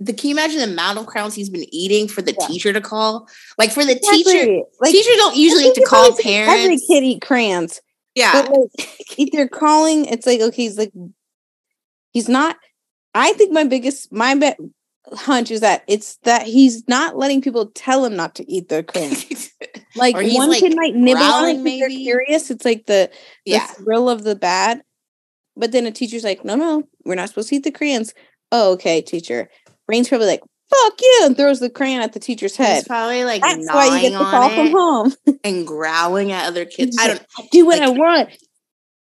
[0.00, 2.46] The, can you imagine the amount of crowns he's been eating for the Yeah.
[2.46, 3.28] teacher to call?
[3.58, 4.64] Like for the teacher, Exactly.
[4.80, 6.64] like teachers don't usually have to call parents.
[6.64, 7.80] Every kid eat crayons.
[8.14, 10.92] Yeah, But like, if they're calling, it's like okay, he's like,
[12.12, 12.56] he's not.
[13.14, 14.58] I think my biggest my bet
[15.12, 18.82] hunch is that it's that he's not letting people tell him not to eat the
[18.82, 19.50] crayons.
[19.96, 22.02] Like one like, kid might nibble on it because they're maybe?
[22.02, 22.50] curious.
[22.50, 23.10] It's like the,
[23.46, 23.66] the yeah.
[23.66, 24.82] thrill of the bad.
[25.56, 28.12] But then a teacher's like, no, no, we're not supposed to eat the crayons.
[28.52, 29.48] Oh, okay, teacher.
[29.88, 32.86] Reign's probably like, fuck you, and throws the crayon at the teacher's He's head.
[32.86, 35.14] probably like That's why you get the call from home.
[35.44, 36.96] and growling at other kids.
[37.00, 37.26] I don't.
[37.52, 38.30] Do what like- I want.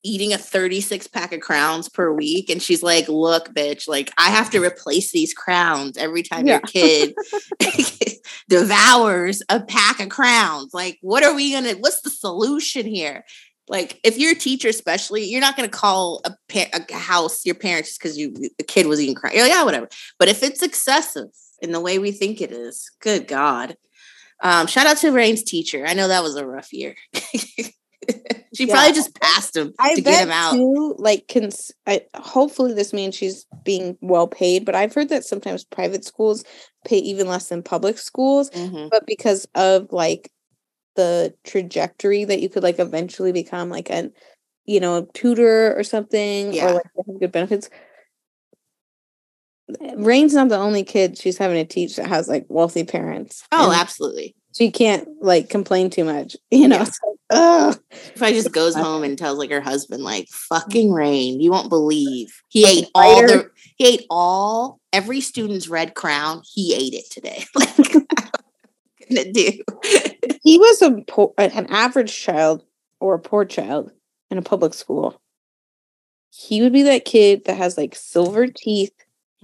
[0.03, 4.30] eating a 36 pack of crowns per week and she's like look bitch like i
[4.30, 7.14] have to replace these crowns every time your kid
[8.48, 13.24] devours a pack of crowns like what are we gonna what's the solution here
[13.71, 17.55] like if you're a teacher especially you're not gonna call a, pa- a house your
[17.55, 21.29] parents just because you the kid was eating like yeah whatever but if it's excessive
[21.62, 23.77] in the way we think it is good god
[24.43, 25.85] um, shout out to Reign's teacher.
[25.87, 26.95] I know that was a rough year.
[27.14, 27.75] she
[28.53, 28.73] Yeah.
[28.75, 30.53] probably just passed him I to get him out.
[30.55, 30.95] too.
[30.99, 34.64] Like, cons- I, hopefully this means she's being well paid.
[34.64, 36.45] But I've heard that sometimes private schools
[36.87, 38.49] pay even less than public schools.
[38.51, 38.89] Mhm.
[38.91, 40.31] But because of like
[40.97, 44.12] the trajectory that you could like eventually become like an,
[44.66, 46.70] you know, a tutor or something, Yeah.
[46.70, 47.70] or like have good benefits.
[49.97, 53.45] Reign's not the only kid she's having to teach that has like wealthy parents.
[53.53, 54.34] Oh, and absolutely.
[54.57, 56.36] she can't like complain too much.
[56.51, 56.84] You know,
[57.30, 57.66] Yeah.
[57.66, 57.78] like.
[58.16, 60.55] If I just goes home and tells like her husband, like mm-hmm.
[60.55, 65.95] "fucking Reign," you won't believe he ate all the he ate all every student's red
[65.95, 66.43] crown.
[66.53, 67.45] He ate it today.
[67.55, 68.20] Like,
[69.11, 69.53] gonna do?
[70.43, 72.65] he was a poor, an average child
[73.01, 73.91] or a poor child
[74.31, 75.21] in a public school,
[76.31, 78.93] he would be that kid that has like silver teeth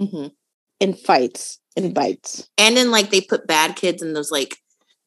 [0.01, 0.33] Mhm.
[0.81, 1.59] and fights.
[1.79, 2.49] and bites.
[2.57, 4.57] And then like they put bad kids in those like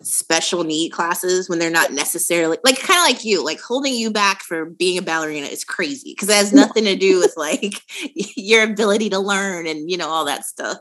[0.03, 4.11] special need classes when they're not necessarily like kind of like you like holding you
[4.11, 7.81] back for being a ballerina is crazy because it has nothing to do with like
[8.37, 10.77] your ability to learn and you know all that stuff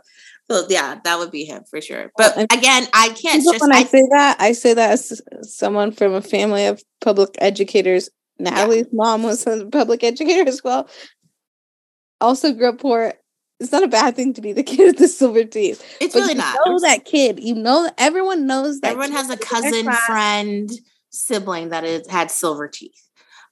[0.51, 3.78] so yeah that would be him for sure but again i can't just when I,
[3.78, 8.86] I say that i say that as someone from a family of public educators natalie's
[8.86, 8.92] yeah.
[8.92, 10.88] mom was a public educator as well
[12.20, 13.12] also grew up poor
[13.61, 15.84] it's not a bad thing to be the kid with the silver teeth.
[16.01, 16.57] It's but really you not.
[16.64, 17.40] Know that kid.
[17.42, 18.92] You know everyone knows that.
[18.92, 20.70] Everyone has a cousin, friend,
[21.11, 23.03] sibling that is had silver teeth.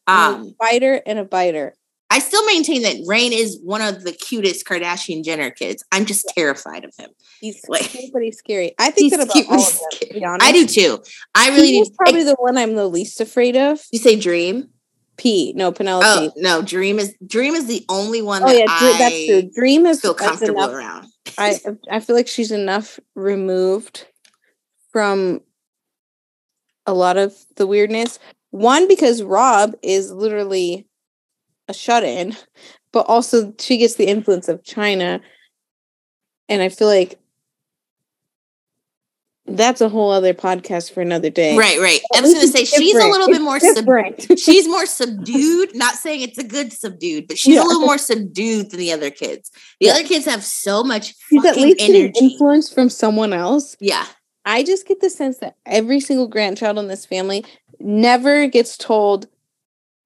[0.07, 1.75] Um, a fighter and a biter.
[2.09, 5.85] I still maintain that Reign is one of the cutest Kardashian Jenner kids.
[5.91, 7.11] I'm just terrified of him.
[7.41, 8.75] He's like, pretty scary.
[8.79, 9.81] I think that about cute, all of
[10.13, 10.39] them.
[10.41, 11.03] I do too.
[11.35, 11.91] I really He's.
[11.91, 13.81] Probably I, the one I'm the least afraid of.
[13.93, 14.69] You say Dream?
[15.17, 15.53] P.
[15.57, 16.07] No, Penelope.
[16.07, 19.51] Oh no, Dream is Dream is the only one oh, that yeah, I that's true.
[19.55, 21.07] Dream is feel comfortable enough, around.
[21.39, 21.59] I
[21.91, 24.07] I feel like she's enough removed
[24.93, 25.41] from
[26.85, 28.19] a lot of the weirdness.
[28.51, 30.87] One because Rob is literally
[31.69, 32.37] a shut-in,
[32.93, 35.21] but also she gets the influence of Chyna.
[36.49, 37.19] and I feel like
[39.49, 41.57] that's a whole other podcast for another day.
[41.57, 42.01] Right, right.
[42.15, 45.75] I was going to say she's a little bit more sub- she's more subdued.
[45.75, 47.63] Not saying it's a good subdued, but she's yeah.
[47.63, 49.51] a little more subdued than the other kids.
[49.81, 49.93] The yeah.
[49.93, 52.13] other kids have so much she's at least energy.
[52.21, 53.77] influence from someone else.
[53.81, 54.07] Yeah.
[54.45, 57.45] I just get the sense that every single grandchild in this family
[57.79, 59.29] never gets told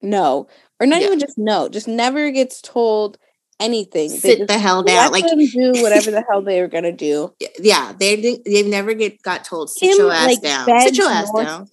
[0.03, 0.47] no,
[0.81, 1.07] or not yeah.
[1.07, 3.17] even just no, just never gets told
[3.59, 4.09] anything.
[4.09, 5.11] Sit the hell down.
[5.11, 7.33] Like do whatever the hell they were gonna do.
[7.59, 10.81] Yeah, they they've never get got told sit Kim, your ass like, down.
[10.81, 11.67] Sit your ass North, down.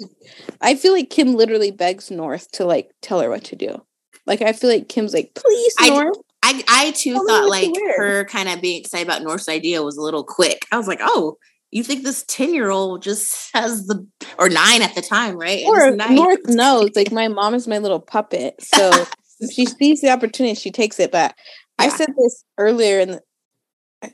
[0.60, 3.82] I feel like Kim literally begs North to like tell her what to do.
[4.26, 6.18] Like I feel like Kim's like, please, North.
[6.42, 10.02] I I, too thought like her kind of being excited about North's idea was a
[10.02, 10.66] little quick.
[10.70, 11.36] I was like, oh,
[11.70, 14.06] you think this 10 year old just has the
[14.38, 15.64] or nine at the time, right?
[15.66, 18.62] Or North knows, like my mom is my little puppet.
[18.62, 19.06] So
[19.40, 21.12] if she sees the opportunity, she takes it.
[21.12, 21.34] But
[21.78, 21.86] yeah.
[21.86, 23.22] I said this earlier in the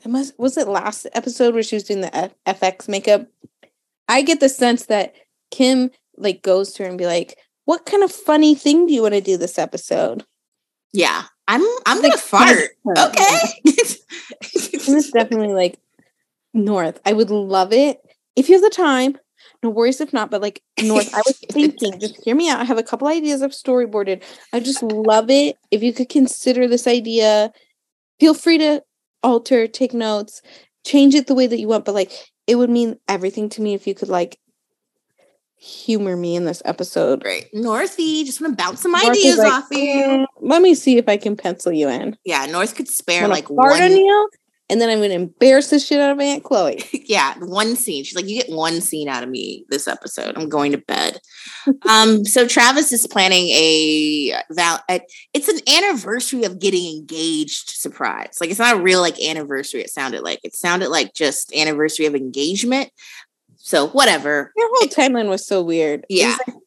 [0.09, 3.27] must was it last episode where she was doing the F- FX makeup.
[4.07, 5.13] I get the sense that
[5.51, 9.01] Kim like goes to her and be like, "What kind of funny thing do you
[9.01, 10.25] want to do this episode?"
[10.91, 12.69] Yeah, I'm I'm like, gonna fart.
[12.97, 15.77] Okay, it's definitely like
[16.55, 16.99] North.
[17.05, 17.99] I would love it
[18.35, 19.17] if you have the time.
[19.61, 22.59] No worries if not, but like North, I was thinking, just hear me out.
[22.59, 24.23] I have a couple ideas I've storyboarded.
[24.53, 25.57] I just love it.
[25.71, 27.51] If you could consider this idea,
[28.19, 28.83] feel free to
[29.23, 30.41] alter, take notes,
[30.85, 31.85] change it the way that you want.
[31.85, 32.11] But like,
[32.47, 34.37] it would mean everything to me if you could like
[35.57, 37.23] humor me in this episode.
[37.23, 37.51] Great.
[37.53, 40.03] Northy, just want to bounce some North ideas like, off you.
[40.03, 42.17] Mm, let me see if I can pencil you in.
[42.23, 43.81] Yeah, North could spare like one.
[43.81, 44.29] On you,
[44.69, 46.83] and then I'm going to embarrass the shit out of Aunt Khloe.
[47.05, 48.03] yeah, one scene.
[48.03, 50.35] She's like, you get one scene out of me this episode.
[50.35, 51.19] I'm going to bed.
[51.89, 54.83] um, so Travis is planning a val.
[55.33, 58.37] It's an anniversary of getting engaged surprise.
[58.41, 59.81] Like it's not a real like anniversary.
[59.81, 62.89] It sounded like it sounded like just anniversary of engagement.
[63.57, 64.51] So whatever.
[64.55, 66.05] Your whole timeline was so weird.
[66.09, 66.37] Yeah.
[66.47, 66.57] Like,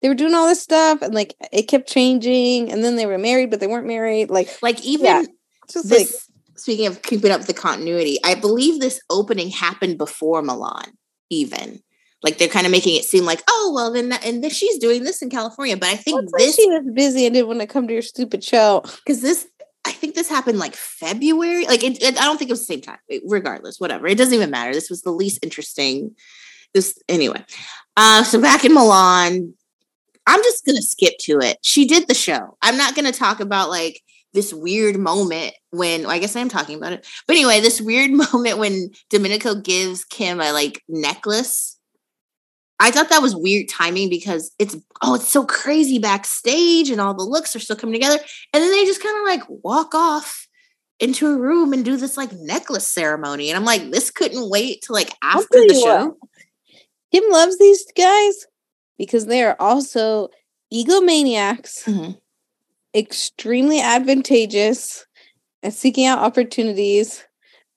[0.00, 3.18] they were doing all this stuff and like it kept changing and then they were
[3.18, 5.24] married but they weren't married like like even yeah,
[5.68, 10.42] just this, like speaking of keeping up the continuity, I believe this opening happened before
[10.42, 10.92] Milan,
[11.30, 11.82] even.
[12.22, 15.04] Like they're kind of making it seem like, oh well, then and this, she's doing
[15.04, 15.76] this in California.
[15.76, 18.02] But I think this like she was busy and didn't want to come to your
[18.02, 19.46] stupid show because this.
[19.84, 21.64] I think this happened like February.
[21.64, 22.98] Like it, it, I don't think it was the same time.
[23.26, 24.06] Regardless, whatever.
[24.06, 24.74] It doesn't even matter.
[24.74, 26.14] This was the least interesting.
[26.74, 27.42] This anyway.
[27.96, 29.54] Uh, so back in Milan,
[30.26, 31.58] I'm just gonna skip to it.
[31.62, 32.58] She did the show.
[32.60, 34.02] I'm not gonna talk about like
[34.34, 37.06] this weird moment when I guess I'm talking about it.
[37.26, 41.76] But anyway, this weird moment when Domenico gives Kim a like necklace.
[42.80, 47.12] I thought that was weird timing because it's oh, it's so crazy backstage and all
[47.12, 48.18] the looks are still coming together.
[48.52, 50.46] And then they just kind of like walk off
[51.00, 53.50] into a room and do this like necklace ceremony.
[53.50, 56.06] And I'm like, this couldn't wait till like after the show.
[56.06, 56.30] What.
[57.12, 58.46] Kim loves these guys
[58.96, 60.28] because they are also
[60.72, 61.84] egomaniacs.
[61.84, 62.12] Mm-hmm
[62.94, 65.06] extremely advantageous
[65.62, 67.24] and seeking out opportunities.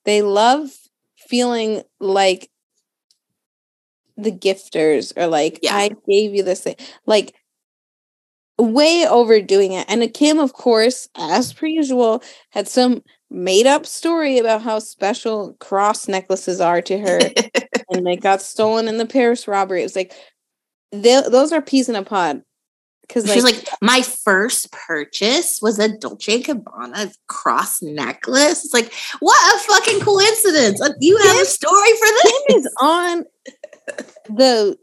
[0.06, 0.70] They love
[1.18, 2.50] feeling like
[4.18, 5.76] the gifters or like yeah.
[5.76, 6.76] I gave you this thing.
[7.06, 7.34] Like
[8.60, 9.86] way overdoing it.
[9.90, 15.56] And Kim, of course, as per usual, had some made up story about how special
[15.60, 17.20] cross necklaces are to her.
[17.90, 19.82] and they got stolen in the Paris robbery.
[19.82, 20.14] It was like,
[20.92, 22.44] they, those are peas in a pod
[23.02, 28.64] because She's like, my first purchase was a Dolce & Gabbana cross necklace.
[28.64, 30.82] It's like, what a fucking coincidence.
[30.82, 32.44] Uh, you have a story for this.
[32.48, 33.26] Kim is on
[34.30, 34.78] the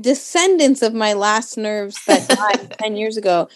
[0.00, 2.28] descendants of my last nerves that
[2.60, 3.48] died 10 years ago.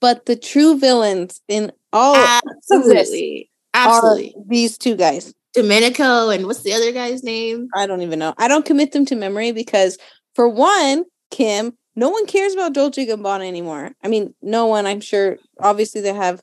[0.00, 3.50] But the true villains in all Absolutely.
[3.74, 4.34] Absolutely.
[4.46, 5.34] these two guys.
[5.52, 7.68] Domenico and what's the other guy's name?
[7.74, 8.34] I don't even know.
[8.38, 9.98] I don't commit them to memory because,
[10.34, 13.92] for one, Kim, no one cares about Dolce Gabbana anymore.
[14.02, 14.86] I mean, no one.
[14.86, 15.38] I'm sure.
[15.58, 16.42] Obviously, they have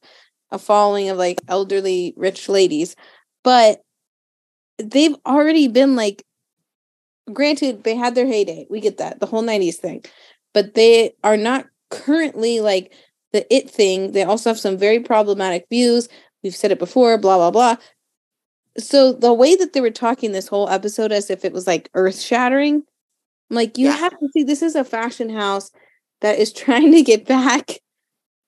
[0.51, 2.95] a following of like elderly rich ladies,
[3.43, 3.81] but
[4.77, 6.23] they've already been like.
[7.33, 8.65] Granted, they had their heyday.
[8.69, 10.03] We get that the whole '90s thing,
[10.53, 12.93] but they are not currently like
[13.33, 14.13] the it thing.
[14.13, 16.07] They also have some very problematic views.
[16.41, 17.17] We've said it before.
[17.17, 17.75] Blah blah blah
[18.77, 21.89] so the way that they were talking this whole episode as if it was like
[21.93, 22.83] earth shattering
[23.49, 23.97] like you Yeah.
[23.97, 25.71] have to see this is a fashion house
[26.21, 27.79] that is trying to get back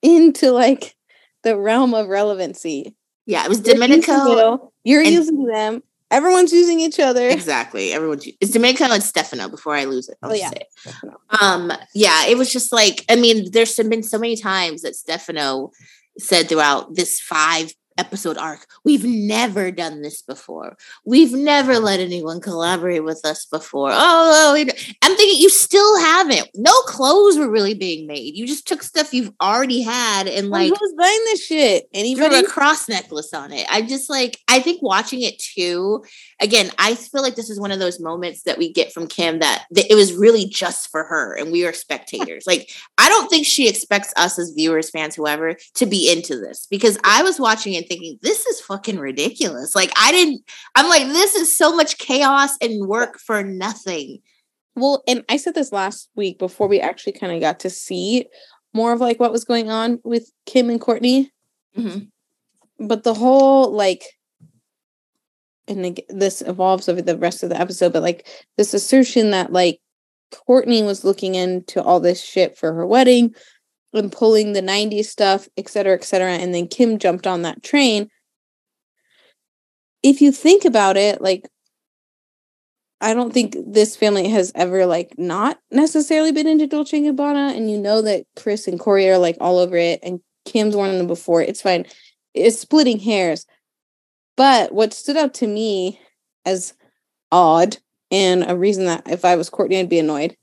[0.01, 0.95] into like
[1.43, 2.95] the realm of relevancy
[3.25, 4.13] Yeah, it was You're Domenico.
[4.13, 7.93] you, you're and- using them everyone's using each other Exactly.
[7.93, 10.17] Everyone's it's Domenico and Stefano before I lose it.
[10.23, 10.49] I'll Oh, just yeah.
[10.49, 11.13] say it.
[11.39, 15.69] Um, yeah, it was just like, I mean, there's been so many times that Stefano
[16.17, 20.77] said throughout this five episode arc, we've never done this before.
[21.05, 23.91] We've never let anyone collaborate with us before.
[23.91, 23.95] Oh,
[24.55, 26.49] oh I'm thinking you still haven't.
[26.55, 28.35] No clothes were really being made.
[28.35, 32.25] You just took stuff you've already had and like who's buying this shit And threw
[32.25, 33.67] anybody a cross necklace on it.
[33.69, 36.03] I just like I think watching it too.
[36.41, 39.39] Again, I feel like this is one of those moments that we get from Kim
[39.39, 42.45] that, that it was really just for her and we are spectators.
[42.47, 46.67] like I don't think she expects us as viewers, fans, whoever, to be into this
[46.69, 49.75] because I was watching it thinking this is fucking ridiculous.
[49.75, 50.41] Like I didn't.
[50.75, 54.19] I'm like this is so much chaos and work for nothing.
[54.75, 58.25] well and i said this last week before we actually kind of got to see
[58.73, 61.27] more of like what was going on with kim and kourtney
[61.77, 62.07] Mhm.
[62.79, 64.03] but the whole like
[65.67, 68.27] and this evolves over the rest of the episode but like
[68.57, 69.79] this assertion that like
[70.47, 73.33] kourtney was looking into all this shit for her wedding
[73.93, 77.63] and pulling the 90s stuff et cetera et cetera and then kim jumped on that
[77.63, 78.09] train
[80.03, 81.47] if you think about it like
[83.01, 87.71] i don't think this family has ever like not necessarily been into dolce gabbana and
[87.71, 91.07] you know that kris and corey are like all over it and kim's of them
[91.07, 91.85] before it's fine
[92.33, 93.45] it's splitting hairs.
[94.37, 95.99] But what stood out to me
[96.45, 96.73] as
[97.31, 97.77] odd
[98.11, 100.35] and a reason that if I was Kourtney, I'd be annoyed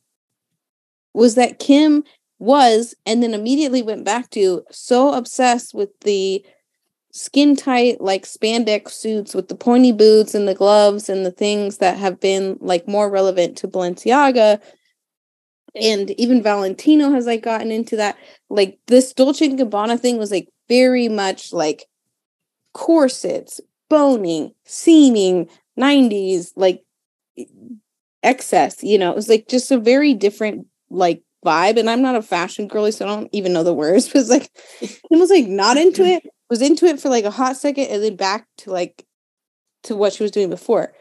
[1.14, 2.05] was that Kim
[2.39, 6.45] was and then immediately went back to so obsessed with the
[7.12, 11.78] skin tight, like spandex suits with the pointy boots and the gloves and the things
[11.78, 14.61] that have been like more relevant to Balenciaga.
[15.74, 18.16] And even Valentino has like gotten into that.
[18.51, 21.87] Like this Dolce Gabbana thing was like very much like
[22.74, 26.82] corsets, boning, seaming, 90s, like
[28.22, 31.78] excess, you know, it was like just a very different like vibe.
[31.78, 34.30] And I'm not a fashion girly, so I don't even know the words, but it's
[34.30, 37.86] like it was like not into it, was into it for like a hot second,
[37.86, 39.07] and then back to like
[39.84, 40.92] to what she was doing before.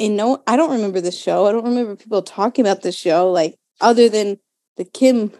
[0.00, 1.46] And no, I don't remember the show.
[1.46, 4.38] I don't remember people talking about the show, like other than
[4.76, 5.32] the Kim.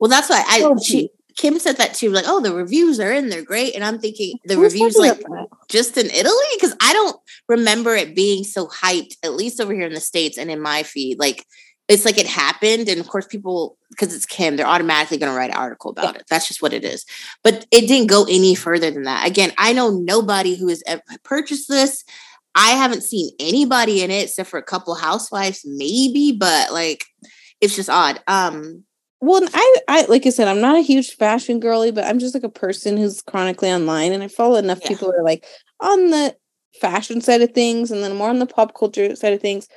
[0.00, 2.10] Well, that's why I Oh, she Kim said that too.
[2.10, 5.22] Like, oh, the reviews are in, they're great, and I'm thinking the Who's reviews like
[5.68, 7.16] just in Italy because I don't
[7.48, 9.14] remember it being so hyped.
[9.22, 11.44] At least over here in the states and in my feed, like
[11.92, 15.36] it's like it happened, and of course people because it's Kim, they're automatically going to
[15.36, 16.24] write an article about it.
[16.30, 17.04] That's just what it is.
[17.44, 19.26] But it didn't go any further than that.
[19.26, 22.04] Again, I know nobody who has ever purchased this.
[22.54, 27.04] I haven't seen anybody in it except for a couple housewives, maybe, but like
[27.60, 28.20] it's just odd.
[28.26, 28.84] Um,
[29.20, 32.34] Well, I, I like I said, I'm not a huge fashion girly, but I'm just
[32.34, 34.88] like a person who's chronically online, and I follow enough Yeah.
[34.88, 35.46] people who are like
[35.80, 36.34] on the
[36.80, 39.68] fashion side of things, and then more on the pop culture side of things.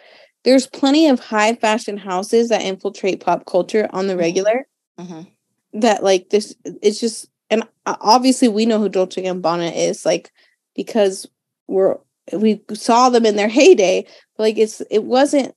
[0.45, 4.19] There's plenty of high fashion houses that infiltrate pop culture on the Mhm.
[4.19, 4.67] regular.
[4.99, 5.27] mhm.
[5.73, 10.31] That like this, it's just, and obviously we know who Dolce and Gabbana is, like
[10.73, 11.27] because
[11.67, 11.97] we're
[12.31, 14.05] we saw them in their heyday.
[14.37, 15.53] But like it's it wasn't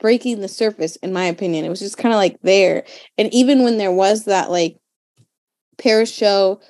[0.00, 1.64] breaking the surface, in my opinion.
[1.66, 2.84] It was just kind of like there.
[3.18, 4.78] And even when there was that like
[5.76, 6.60] Paris show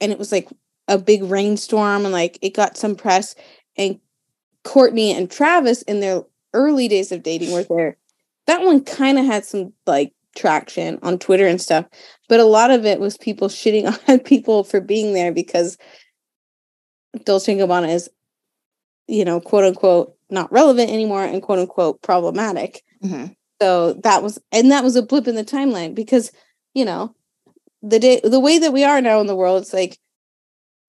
[0.00, 0.48] and it was like
[0.88, 3.34] a big rainstorm and like it got some press
[3.76, 3.98] and
[4.64, 6.22] Kourtney and Travis in their
[6.54, 7.96] early days of dating were there.
[8.46, 11.86] That one kind of had some like traction on Twitter and stuff,
[12.28, 15.76] but a lot of it was people shitting on people for being there because
[17.24, 18.08] Dolce and Gabbana is,
[19.06, 22.82] you know, quote unquote, not relevant anymore and quote unquote problematic.
[23.04, 23.36] Mhm.
[23.60, 26.32] So that was, and that was a blip in the timeline because,
[26.74, 27.14] you know,
[27.82, 29.98] the day, the way that we are now in the world, it's like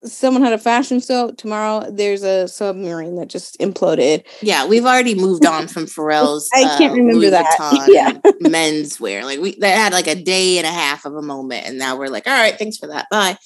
[0.04, 1.32] someone had a fashion show.
[1.32, 4.24] Tomorrow there's a submarine that just imploded.
[4.41, 6.50] Yeah, we've already moved on from Pharrell's.
[6.54, 7.58] I can't uh, remember Louis that.
[7.60, 8.12] Vuitton Yeah.
[8.41, 9.24] menswear.
[9.24, 11.98] Like we that had like a day and a half of a moment, and now
[11.98, 13.08] we're like, all right, thanks for that.
[13.10, 13.38] Bye.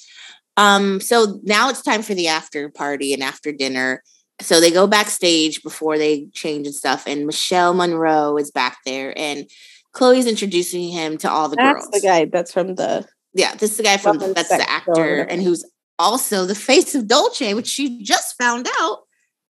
[0.56, 4.02] Um, so now it's time for the after party and after dinner.
[4.42, 9.12] So they go backstage before they change and stuff, and Michele Morrone is back there,
[9.16, 9.48] and
[9.94, 11.90] Khloe's introducing him to all the That's girls.
[11.90, 15.42] the guy that's from the Yeah, this is the guy from that's the actor, and
[15.42, 15.64] who's
[16.00, 19.00] also the face of Dolce, which she just found out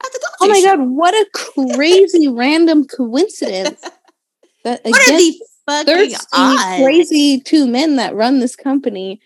[0.02, 0.36] at the Dolce.
[0.40, 0.76] Oh my show.
[0.76, 1.26] god, what a
[1.76, 3.80] crazy random coincidence.
[4.64, 5.34] That What are the
[5.66, 6.82] fucking thirsty, odds?
[6.82, 9.20] crazy two men that run this company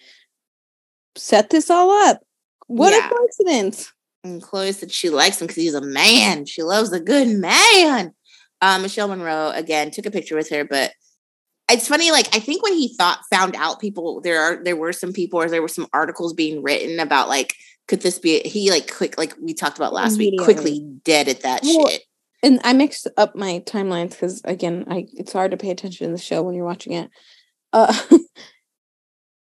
[1.16, 2.20] set this all up.
[2.66, 3.06] What Yeah.
[3.06, 3.92] a coincidence.
[4.24, 6.46] And Khloe said she likes him because he's a man.
[6.46, 8.14] She loves a good man.
[8.60, 10.92] Uh, Michele Morrone again took a picture with her, but
[11.72, 12.10] it's funny.
[12.10, 15.40] Like I think when he thought found out people there are there were some people
[15.40, 17.54] or there were some articles being written about like
[17.88, 21.42] could this be he like quick like we talked about last week quickly dead at
[21.42, 22.02] that Well, shit.
[22.44, 26.12] And I mixed up my timelines because again, I it's hard to pay attention to
[26.12, 27.10] the show when you're watching it.
[27.72, 27.92] Uh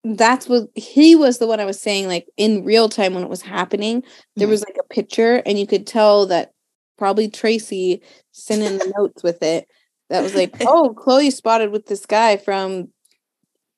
[0.04, 3.30] that's what he was the one I was saying, like in real time when it
[3.30, 4.02] was happening,
[4.36, 4.50] there Mhm.
[4.50, 6.52] was like a picture and you could tell that
[6.98, 8.02] probably Tracy
[8.32, 9.68] sent in the notes with it.
[10.12, 12.88] That was like, oh, Khloe spotted with this guy from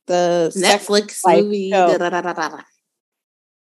[0.06, 1.70] the Netflix movie.
[1.70, 1.96] show.
[1.96, 2.58] da, da, da,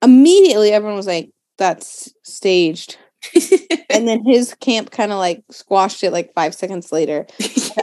[0.03, 2.99] immediately everyone was like that's staged
[3.91, 7.27] and then his camp kind of like squashed it like five seconds later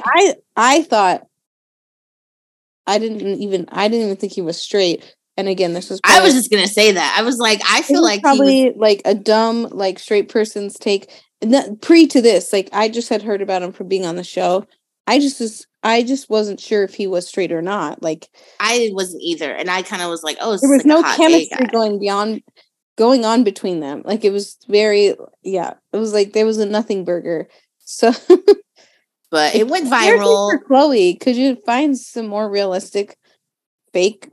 [0.06, 1.24] i i thought
[2.88, 6.22] i didn't even i didn't even think he was straight and again this was I
[6.22, 7.16] was just gonna say that.
[7.18, 10.76] I was like, I feel like he was probably like a dumb like straight person's
[10.76, 11.12] take
[11.82, 14.66] pre to this like i just had heard about him from being on the show.
[15.08, 18.28] I just was i just wasn't sure if he was straight or not like
[18.60, 21.68] I wasn't either, and I kind of was like, oh, there was like no chemistry
[21.72, 22.42] going beyond
[22.98, 24.02] going on between them.
[24.06, 27.48] Like it was very yeah it was like there was a nothing burger.
[27.80, 28.12] So
[29.32, 30.52] but it went viral.
[30.52, 33.18] for khloe could you find some more realistic
[33.94, 34.28] fake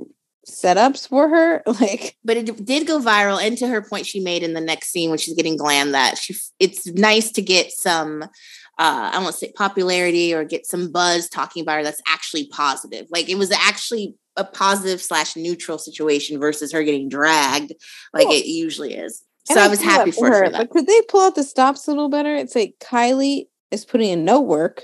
[0.48, 4.42] setups for her like but it did go viral and to her point she made
[4.42, 8.22] in the next scene when she's getting glam that she it's nice to get some
[8.24, 13.06] uh i won't say popularity or get some buzz talking about her that's actually positive
[13.10, 17.72] like it was actually a positive slash neutral situation versus her getting dragged
[18.12, 18.32] like Cool.
[18.34, 21.36] it usually is and so i was happy for her, but could they pull out
[21.36, 24.82] the stops a little better it's like kylie is putting in no work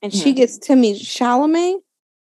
[0.00, 0.36] and she Mhm.
[0.36, 1.80] gets timmy chalamet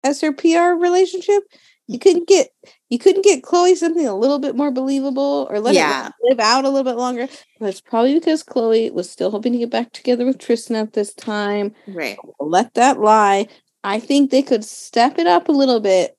[0.03, 1.43] as her pr relationship.
[1.87, 2.49] You couldn't get
[2.89, 6.07] you couldn't get khloe something a little bit more believable or let Yeah.
[6.07, 7.27] it live out a little bit longer
[7.59, 10.93] but it's probably because khloe was still hoping to get back together with tristan at
[10.93, 11.73] this time.
[11.87, 12.17] Right.
[12.39, 13.47] Let that lie.
[13.83, 16.17] I think they could step it up a little bit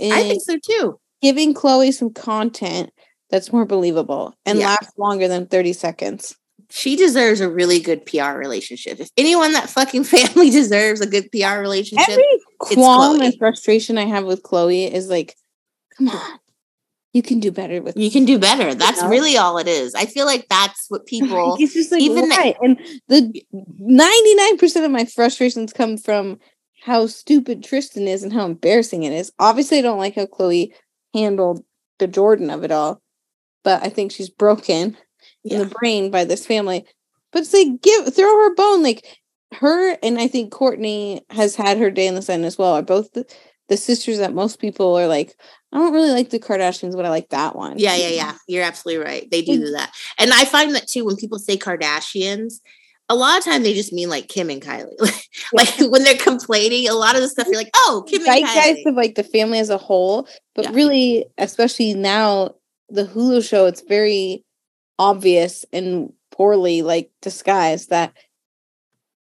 [0.00, 0.98] i think so too.
[1.22, 2.90] giving khloe some content
[3.30, 4.68] that's more believable and Yeah.
[4.70, 6.34] lasts longer than 30 seconds
[6.70, 11.30] she deserves a really good pr relationship if anyone that fucking family deserves a good
[11.30, 12.24] pr relationship Every
[12.58, 15.34] qualm and frustration I have with Khloe is like,
[15.96, 16.38] come on,
[17.12, 19.08] you can do better with you can do better that's know?
[19.08, 22.34] really all it is i feel like that's what people it's just like even the-
[22.34, 22.54] why?
[22.60, 26.38] and the 99% of my frustrations come from
[26.84, 29.32] how stupid Tristan is and how embarrassing it is.
[29.38, 30.70] Obviously, I don't like how Khloe
[31.14, 31.64] handled
[31.98, 33.00] the Jordan of it all,
[33.62, 34.96] but I think she's broken
[35.44, 36.84] in the brain by this family.
[37.32, 38.82] But it's like give throw her bone.
[38.82, 39.04] Like
[39.54, 42.74] her and I think Kourtney has had her day in the sun as well.
[42.74, 43.26] Are both the,
[43.68, 45.34] the sisters that most people are like,
[45.72, 47.78] I don't really like the Kardashians, but I like that one.
[47.78, 48.34] Yeah, yeah, yeah.
[48.46, 49.28] You're absolutely right.
[49.30, 49.64] They do mm.
[49.64, 49.92] do that.
[50.18, 52.60] And I find that too when people say Kardashians,
[53.08, 54.96] a lot of time they just mean like Kim and Kylie.
[55.52, 58.86] like when they're complaining, a lot of the stuff you're like, oh, Kim and Kylie.
[58.86, 60.70] of like the family as a whole, but Yeah.
[60.72, 62.54] really, especially now,
[62.88, 64.44] the Hulu show, it's very
[64.98, 68.12] obvious and poorly like disguised that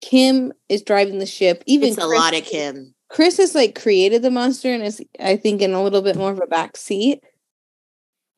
[0.02, 1.64] Kim is driving the ship.
[1.66, 2.94] Even It's a Kris- lot of Kim.
[3.10, 6.32] Kris has like created the monster and is, I think, in a little bit more
[6.32, 7.24] of a back seat.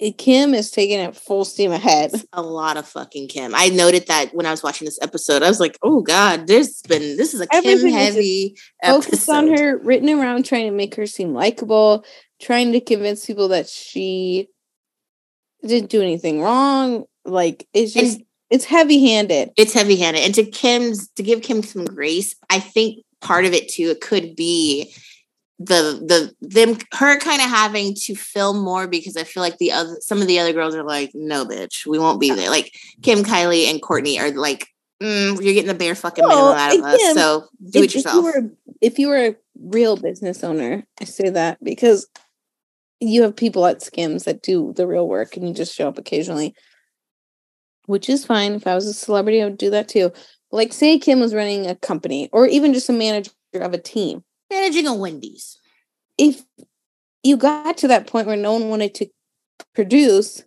[0.02, 2.12] Eh, Kim is taking it full steam ahead.
[2.14, 3.54] It's a lot of fucking Kim.
[3.56, 5.44] I noted that when I was watching this episode.
[5.44, 9.30] I was like, oh God, there's been this is a Kim Everything just heavy Focused
[9.30, 12.04] on her, written around trying to make her seem likable,
[12.42, 14.50] trying to convince people that she
[15.66, 17.06] didn't do anything wrong.
[17.26, 19.52] Like it's And- just it's heavy handed.
[19.58, 20.24] it's heavy handed.
[20.24, 24.02] And to Kim's to give Kim some grace, I think part of it too, it
[24.02, 24.94] could be
[25.58, 26.02] the
[26.42, 29.96] the them her kind of having to film more because I feel like the other
[30.02, 32.50] some of the other girls are like, no, bitch, we won't be there.
[32.50, 34.68] Like Kim, Kylie, and Kourtney are like,
[35.02, 37.14] mm, you're getting the bare fucking minimum out of us.
[37.14, 38.24] So do if, it if you yourself.
[38.24, 38.52] were
[38.82, 42.08] if you were a real business owner, I say that because
[43.00, 45.98] you have people at Skims that do the real work and you just show up
[45.98, 46.54] occasionally,
[47.86, 48.54] which is fine.
[48.54, 50.12] If I was a celebrity, I would do that too.
[50.52, 54.24] Like, say Kim was running a company or even just a manager of a team,
[54.50, 55.58] Managing a Wendy's.
[56.18, 56.44] if
[57.24, 59.08] you got to that point where no one wanted to
[59.74, 60.44] produce,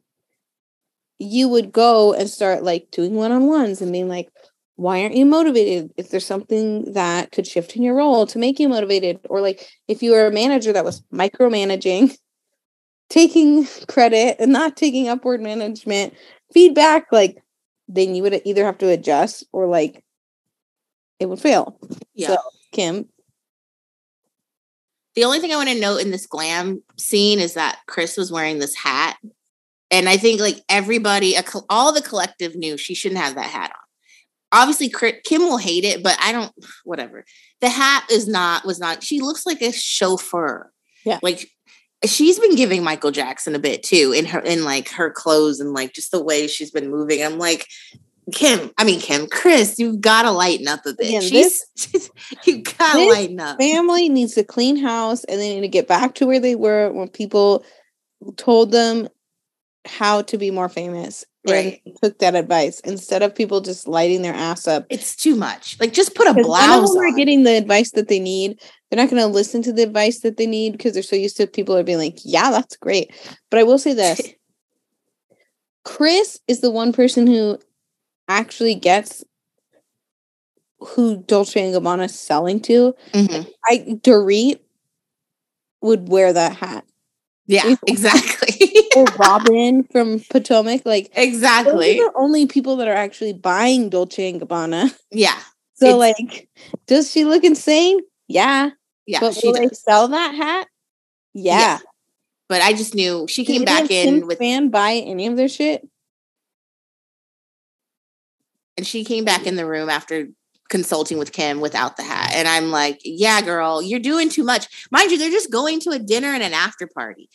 [1.18, 4.30] you would go and start like doing one on ones and being like,
[4.76, 5.92] why aren't you motivated?
[5.96, 9.18] Is there something that could shift in your role to make you motivated?
[9.28, 12.16] Or like if you were a manager that was micromanaging,
[13.10, 16.14] taking credit and not taking upward management
[16.52, 17.42] feedback, like
[17.88, 20.04] then you would either have to adjust or like
[21.18, 21.78] it would fail.
[22.14, 22.28] Yeah.
[22.28, 22.38] So,
[22.72, 23.08] Kim,
[25.18, 28.30] The only thing I want to note in this glam scene is that Kris was
[28.30, 29.16] wearing this hat.
[29.90, 31.34] And I think like everybody,
[31.68, 34.60] all the collective knew she shouldn't have that hat on.
[34.60, 34.88] Obviously,
[35.24, 36.52] Kim will hate it, but I don't,
[36.84, 37.24] whatever.
[37.60, 40.70] The hat is not, was not, she looks like a chauffeur.
[41.04, 41.18] Yeah.
[41.20, 41.50] Like
[42.04, 45.72] she's been giving Michael Jackson a bit too in her, in like her clothes and
[45.72, 47.22] like just the way she's been moving.
[47.22, 47.66] I'm like,
[48.32, 51.08] Kim, I mean, Kim, Kris, you've got to lighten up a bit.
[51.08, 52.10] Again, she's,
[52.44, 53.58] you got to lighten up.
[53.58, 56.92] family needs to clean house and they need to get back to where they were
[56.92, 57.64] when people
[58.36, 59.08] told them
[59.88, 61.80] how to be more famous Right.
[61.86, 64.84] and took that advice instead of people just lighting their ass up.
[64.90, 65.78] It's too much.
[65.80, 68.60] Like just put a 'Cause none of blouse are getting the advice that they need.
[68.90, 71.36] They're not going to listen to the advice that they need because they're so used
[71.38, 73.10] to people are being like, "Yeah, that's great."
[73.50, 74.20] But I will say this:
[75.84, 77.58] Kris is the one person who
[78.28, 79.24] actually gets
[80.80, 82.94] who Dolce and Gabbana is selling to.
[83.12, 83.50] Mhm.
[83.64, 84.60] I Dorit
[85.80, 86.84] would wear that hat.
[87.46, 88.54] Yeah, exactly.
[88.98, 90.84] Or Robin from Potomac.
[90.84, 91.94] Like exactly.
[91.94, 94.96] the only people that are actually buying Dolce and Gabbana.
[95.10, 95.38] Yeah.
[95.74, 96.48] So like,
[96.86, 98.00] does she look insane?
[98.26, 98.70] Yeah.
[99.06, 99.20] Yeah.
[99.20, 100.66] but she will they sell that hat?
[101.34, 101.58] Yeah.
[101.58, 101.78] Yeah.
[102.48, 105.86] But I just knew she came back in with fan buy any of their shit.
[108.78, 110.28] and she came back in the room after
[110.70, 112.30] consulting with Kim without the hat.
[112.32, 114.68] And I'm like, yeah, girl, you're doing too much.
[114.92, 117.28] Mind you, they're just going to a dinner and an after party.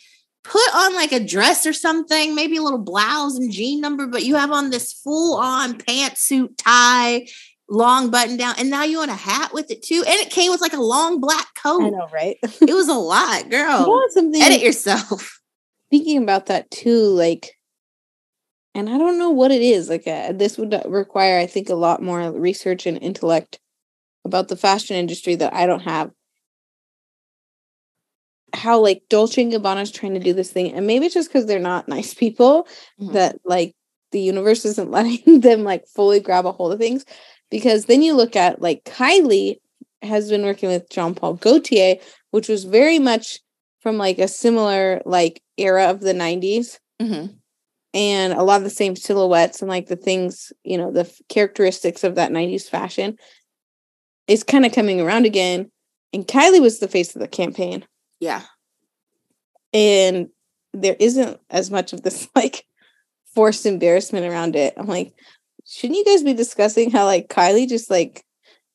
[0.44, 4.24] Put on like a dress or something, maybe a little blouse and jean number, but
[4.24, 7.26] you have on this full on pantsuit tie,
[7.70, 10.04] long button down, and now you want a hat with it too.
[10.06, 11.82] And it came with like a long black coat.
[11.84, 12.38] I know, right?
[12.62, 13.86] It was a lot, You girl.
[13.88, 15.40] want something Edit yourself.
[15.90, 17.58] thinking about that too, like,
[18.76, 19.88] and I don't know what it is.
[19.88, 23.60] Like, uh, this would require, I think, a lot more research and intellect
[24.26, 26.12] about the fashion industry that I don't have.
[28.54, 31.30] How like Dolce and Gabbana is trying to do this thing, and maybe it's just
[31.30, 32.68] because they're not nice people
[33.02, 33.14] Mhm.
[33.14, 33.74] that like
[34.12, 37.04] the universe isn't letting them like fully grab a hold of things.
[37.50, 39.58] Because then you look at like Kylie
[40.02, 41.96] has been working with Jean Paul Gaultier,
[42.32, 43.40] which was very much
[43.80, 47.36] from like a similar like era of the 90s Mhm.
[47.94, 51.22] and a lot of the same silhouettes and like the things, you know, the f-
[51.30, 53.18] characteristics of that 90s fashion
[54.28, 55.72] is kind of coming around again.
[56.14, 57.86] And Kylie was the face of the campaign.
[58.24, 58.44] Yeah.
[59.74, 60.30] And
[60.74, 62.66] there isn't as much of this like
[63.36, 64.74] forced embarrassment around it.
[64.78, 65.14] I'm like,
[65.66, 68.24] shouldn't you guys be discussing how like Kylie just like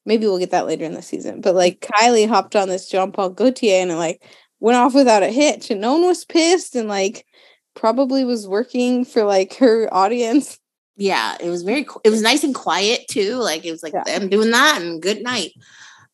[0.04, 3.12] maybe we'll get that later in the season, but like Kylie hopped on this Jean
[3.12, 4.22] Paul Gaultier and it like
[4.60, 7.24] went off without a hitch and no one was pissed and like
[7.74, 10.58] probably was working for like her audience.
[10.96, 13.36] Yeah, it was very it was nice and quiet too.
[13.36, 14.04] Like it was like Yeah.
[14.08, 15.52] I'm doing that and good night.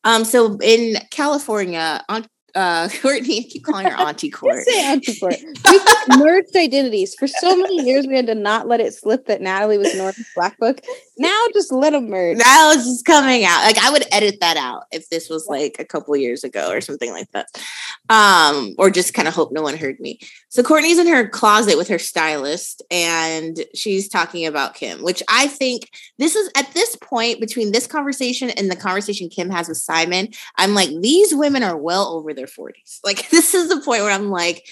[0.03, 4.63] Um so in California, Aunt uh Kourtney, I keep calling her Auntie Court.
[4.63, 5.35] Say Auntie Court.
[6.07, 7.15] We merged identities.
[7.15, 10.29] For so many years, we had to not let it slip that Natalie was Norton's
[10.35, 10.79] Black Book.
[11.17, 12.37] Now just let them merge.
[12.37, 13.63] Now it's just coming out.
[13.63, 16.81] Like I would edit that out if this was like a couple years ago or
[16.81, 17.47] something like that.
[18.09, 20.19] Um, or just kind of hope no one heard me.
[20.49, 25.47] So Kourtney's in her closet with her stylist and she's talking about Kim, which I
[25.47, 25.89] think
[26.19, 30.29] this is at this point between this conversation and the conversation Kim has with Simon,
[30.57, 32.99] I'm like, these women are well over their 40s.
[33.03, 34.65] Like this is the point where I'm like,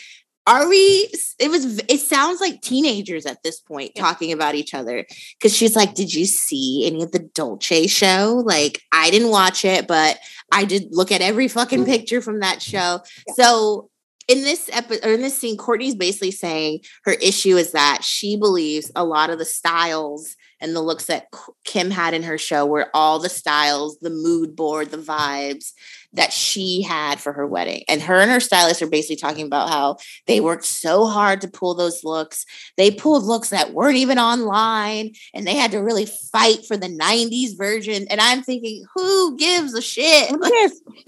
[0.45, 1.09] are we
[1.39, 4.01] it was it sounds like teenagers at this point Yeah.
[4.01, 5.05] talking about each other
[5.39, 9.63] because she's like did you see any of the dolce show like i didn't watch
[9.63, 10.19] it but
[10.51, 11.91] i did look at every fucking mm-hmm.
[11.91, 13.33] picture from that show Yeah.
[13.35, 13.89] so
[14.27, 18.35] in this episode or in this scene kourtney's basically saying her issue is that she
[18.35, 21.27] believes a lot of the styles and the looks that
[21.65, 25.73] Kim had in her show were all the styles, the mood board, the vibes
[26.13, 27.83] that she had for her wedding.
[27.87, 31.47] And her and her stylist are basically talking about how they worked so hard to
[31.47, 32.45] pull those looks.
[32.77, 36.87] They pulled looks that weren't even online and they had to really fight for the
[36.87, 38.05] 90s version.
[38.09, 40.29] And I'm thinking, who gives a shit?
[40.29, 40.81] Who Like, cares?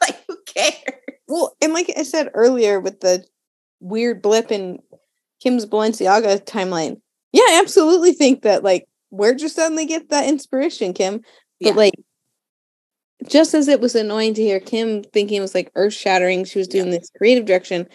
[0.00, 0.74] like, who cares?
[1.28, 3.24] Well, and like I said earlier with the
[3.80, 4.78] weird blip in
[5.42, 7.00] Kim's Balenciaga timeline,
[7.32, 11.18] yeah, I absolutely think that like where'd you suddenly get that inspiration, Kim?
[11.60, 11.72] But Yeah.
[11.74, 11.94] like
[13.28, 16.58] just as it was annoying to hear Kim thinking it was like earth shattering, she
[16.58, 17.86] was doing this creative direction.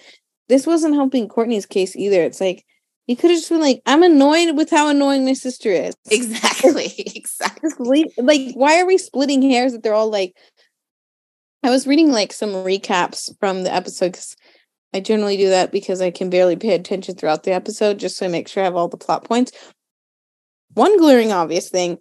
[0.48, 2.22] This wasn't helping Kourtney's case either.
[2.22, 2.66] It's like
[3.08, 5.96] you could have just been like, I'm annoyed with how annoying my sister is.
[6.12, 6.92] Exactly.
[6.98, 8.06] Exactly.
[8.18, 10.36] Like, why are we splitting hairs that they're all like?
[11.64, 14.36] I was reading like some recaps from the episode because
[14.94, 18.26] I generally do that because I can barely pay attention throughout the episode just so
[18.26, 19.52] I make sure I have all the plot points.
[20.74, 21.98] One glaring obvious thing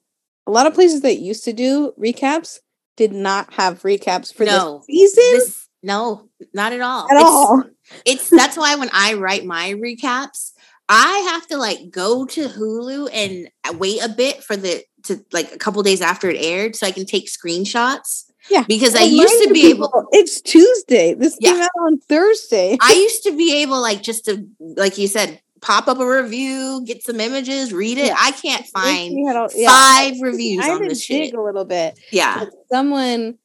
[0.46, 2.58] a lot of places that used to do recaps
[2.96, 4.82] did not have recaps for No.
[4.88, 7.06] this season This, no, not at all.
[7.10, 7.62] at It's- all.
[8.04, 10.52] it's that's why when I write my recaps,
[10.88, 15.24] I have to like go to Hulu and uh, wait a bit for the to
[15.32, 18.24] like a couple days after it aired so I can take screenshots.
[18.50, 18.64] Yeah.
[18.68, 21.14] Because I used to be able It's Tuesday.
[21.14, 21.52] This Yeah.
[21.52, 22.76] came out on Thursday.
[22.80, 26.82] I used to be able like just to like you said pop up a review,
[26.86, 28.12] get some images, read it.
[28.16, 29.68] I can't find all- yeah.
[29.70, 31.32] five reviews I on this shit.
[31.34, 31.98] a little bit.
[32.12, 32.40] Yeah.
[32.44, 33.38] But someone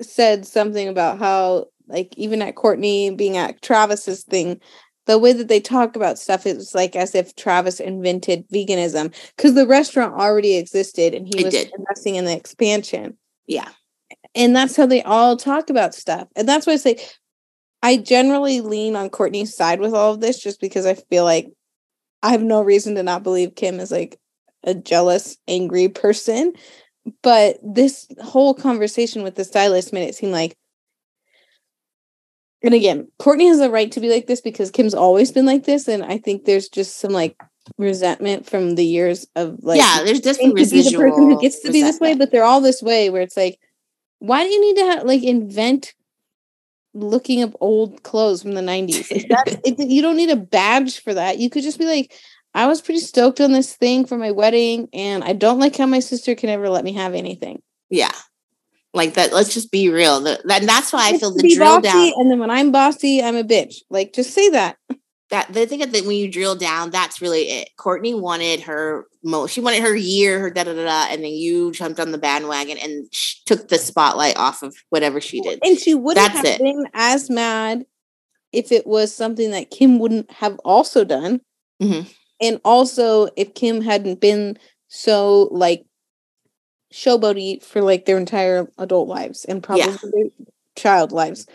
[0.00, 4.60] said something about how like even at Kourtney being at Travis's thing,
[5.06, 9.54] the way that they talk about stuff is like as if Travis invented veganism because
[9.54, 11.72] the restaurant already existed and he It was did.
[11.76, 13.18] investing in the expansion.
[13.46, 13.68] Yeah.
[14.34, 16.28] And that's how they all talk about stuff.
[16.36, 16.96] And that's why I say
[17.82, 21.50] I generally lean on Kourtney's side with all of this just because I feel like
[22.22, 24.18] I have no reason to not believe Kim is like
[24.64, 26.52] a jealous, angry person.
[27.22, 30.54] But this whole conversation with the stylist made it seem like,
[32.62, 35.64] and again, Kourtney has a right to be like this because Kim's always been like
[35.64, 35.88] this.
[35.88, 37.36] And I think there's just some like
[37.78, 41.60] resentment from the years of like, yeah, there's definitely to be the person who gets
[41.60, 43.58] to be this way, but they're all this way where it's like,
[44.18, 45.94] why do you need to have, like invent
[46.94, 49.10] looking up old clothes from the 90s?
[49.10, 51.38] Like, that, it, you don't need a badge for that.
[51.38, 52.14] You could just be like,
[52.54, 55.86] I was pretty stoked on this thing for my wedding, and I don't like how
[55.86, 57.62] my sister can ever let me have anything.
[57.90, 58.12] yeah.
[58.92, 60.18] Like that, let's just be real.
[60.18, 62.12] The, that, that's why I feel the drill down.
[62.16, 63.76] and then when I'm bossy, I'm a bitch.
[63.88, 64.78] Like, just say that.
[65.30, 67.70] That the thing that when you drill down, that's really it.
[67.78, 71.30] Kourtney wanted her mo she wanted her year, her da da da da, and then
[71.32, 75.60] you jumped on the bandwagon and sh- took the spotlight off of whatever she did.
[75.62, 76.58] And she wouldn't That's have it.
[76.60, 77.86] been as mad
[78.52, 81.40] if it was something that Kim wouldn't have also done.
[81.80, 82.12] Mhm.
[82.40, 84.58] And also if Kim hadn't been
[84.88, 85.84] so like
[86.92, 90.30] showboaty for like their entire adult lives and probably Yeah.
[90.76, 91.46] child lives.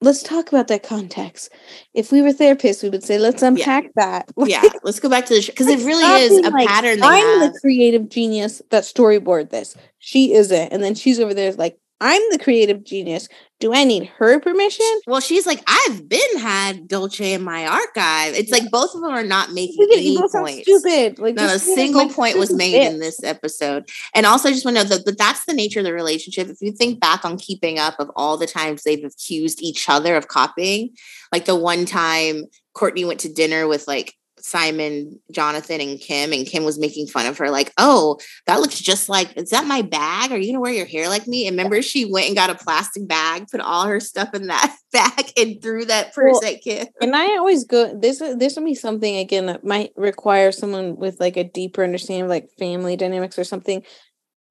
[0.00, 1.50] Let's talk about that context.
[1.92, 4.30] If we were therapists, we would say, let's unpack that.
[4.46, 7.52] yeah, let's go back to the because it really is a like, pattern I'm have.
[7.52, 9.76] the creative genius that storyboard this.
[9.98, 10.72] She isn't.
[10.72, 13.28] And then she's over there like, I'm the creative genius.
[13.60, 14.86] Do I need her permission?
[15.08, 18.34] well, she's like, I've been had Dolce in my archive.
[18.34, 20.46] It's like both of them are not making Look at it, any you both sound
[20.46, 20.62] points.
[20.62, 21.18] stupid.
[21.18, 23.88] Like Not a single point was made in this episode.
[24.14, 26.48] And also, I just want to know that, that that's the nature of the relationship.
[26.48, 30.14] If you think back on keeping up of all the times they've accused each other
[30.14, 30.90] of copying,
[31.32, 32.44] like the one time
[32.76, 34.14] Kourtney went to dinner with like
[34.48, 38.80] Simon, Jonathan, and Kim, and Kim was making fun of her, like, oh, that looks
[38.80, 40.32] just like, is that my bag?
[40.32, 41.46] Are you gonna wear your hair like me?
[41.46, 44.74] And remember, she went and got a plastic bag, put all her stuff in that
[44.92, 46.86] bag, and threw that purse Well, at Kim.
[47.00, 51.20] And I always go this this will be something again that might require someone with
[51.20, 53.82] like a deeper understanding of like family dynamics or something.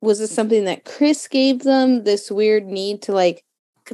[0.01, 3.43] Was it something that Kris gave them this weird need to like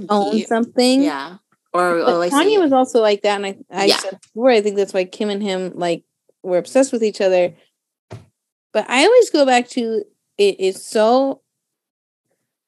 [0.10, 1.04] own something?
[1.04, 1.38] Yeah.
[1.74, 3.98] Or oh, I was also like that, and I I Yeah.
[3.98, 6.04] said before I think that's why Kim and him like
[6.44, 7.54] were obsessed with each other.
[8.74, 10.04] But I always go back to
[10.38, 11.42] it is so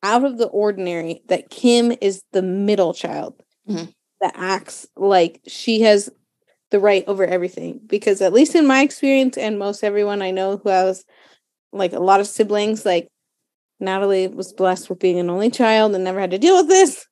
[0.03, 3.91] out of the ordinary that Kim is the middle child Mhm.
[4.22, 6.10] that acts like she has
[6.72, 7.80] the right over everything.
[7.86, 11.06] Because at least in my experience, and most everyone I know who has
[11.72, 13.07] like a lot of siblings, like
[13.80, 17.06] Natalie was blessed with being an only child and never had to deal with this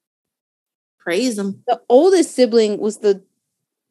[1.04, 1.64] praise them.
[1.68, 3.22] the oldest sibling was the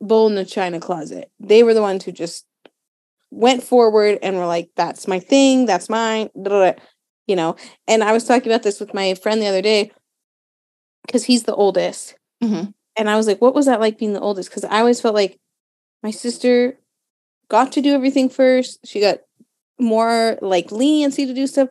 [0.00, 1.30] bull in the china closet.
[1.38, 2.46] They were the ones who just
[3.30, 5.66] went forward and were like, "That's my thing.
[5.66, 6.78] That's mine." da, da, da,"
[7.26, 7.56] You know.
[7.86, 9.92] And I was talking about this with my friend the other day
[11.06, 12.72] because he's the oldest, Mhm.
[12.96, 15.14] and I was like, "What was that like being the oldest?" Because I always felt
[15.14, 15.38] like
[16.02, 16.78] my sister
[17.48, 18.80] got to do everything first.
[18.86, 19.18] She got
[19.78, 21.68] more like leniency to do stuff.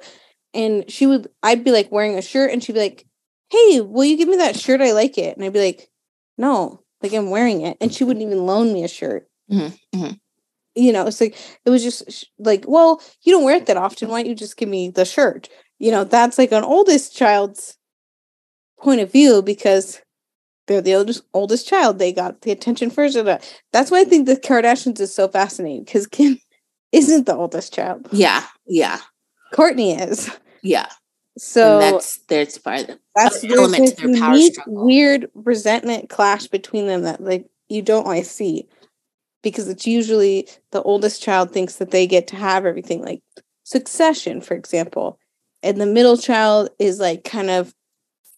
[0.53, 3.05] And she would, I'd be like wearing a shirt and she'd be like,
[3.51, 4.81] Hey, will you give me that shirt?
[4.81, 5.35] I like it.
[5.35, 5.89] And I'd be like,
[6.37, 7.77] No, like I'm wearing it.
[7.81, 9.27] And she wouldn't even loan me a shirt.
[9.51, 10.13] Mm-hmm, mm-hmm.
[10.73, 14.07] You know, it's like, it was just like, Well, you don't wear it that often.
[14.07, 15.49] Why don't you just give me the shirt?
[15.79, 17.77] You know, that's like an oldest child's
[18.79, 20.01] point of view because
[20.67, 21.99] they're the oldest oldest child.
[21.99, 23.17] They got the attention first.
[23.73, 26.37] That's why I think the Kardashians is so fascinating because Kim
[26.91, 28.07] isn't the oldest child.
[28.11, 28.99] Yeah, yeah.
[29.53, 30.29] Kourtney is.
[30.61, 30.87] Yeah.
[31.37, 34.85] So and that's there's part of that's element to their power struggle.
[34.85, 38.67] weird resentment clash between them that like you don't always see
[39.43, 43.21] because it's usually the oldest child thinks that they get to have everything like
[43.63, 45.17] succession for example
[45.63, 47.73] and the middle child is like kind of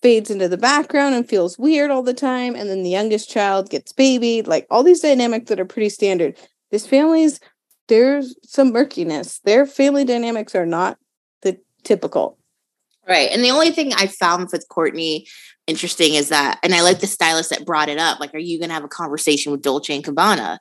[0.04, 3.70] fades into the background and feels weird all the time and then the youngest child
[3.70, 6.38] gets babied like all these dynamics that are pretty standard.
[6.70, 7.40] This family's
[7.88, 9.40] there's some murkiness.
[9.40, 10.98] Their family dynamics are not
[11.42, 12.38] the typical
[13.08, 13.30] Right.
[13.32, 15.28] And the only thing I found with Kourtney
[15.68, 18.20] interesting is that, and I like the stylist that brought it up.
[18.20, 20.60] Like, are you going to have a conversation with Dolce and Gabbana?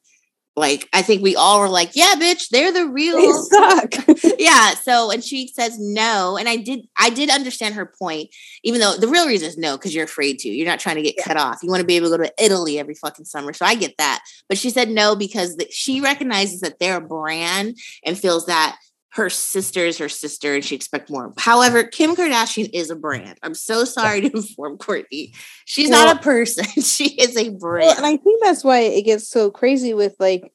[0.54, 3.16] Like, I think we all were like, yeah, bitch, they're the real.
[3.16, 4.74] they suck yeah.
[4.74, 6.36] So, and she says no.
[6.36, 8.28] And I did, I did understand her point,
[8.62, 10.50] even though the real reason is no, because you're afraid to.
[10.50, 11.60] You're not trying to get cut off.
[11.62, 13.54] You want to be able to go to Italy every fucking summer.
[13.54, 14.22] So I get that.
[14.46, 18.76] But she said no because the, she recognizes that they're a brand and feels that
[19.14, 21.34] her sister is her sister and she expects more.
[21.36, 23.38] However, Kim Kardashian is a brand.
[23.42, 25.34] I'm so sorry to inform Kourtney.
[25.66, 26.64] She's Well- not a person.
[26.82, 27.86] she is a brand.
[27.86, 30.50] Well, and I think that's why it gets so crazy with like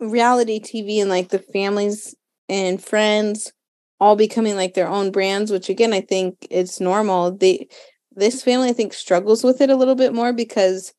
[0.00, 2.14] reality TV and like the families
[2.48, 3.52] and friends
[4.00, 7.36] all becoming like their own brands, which again I think it's normal.
[7.36, 7.68] They
[8.12, 10.92] this family I think struggles with it a little bit more because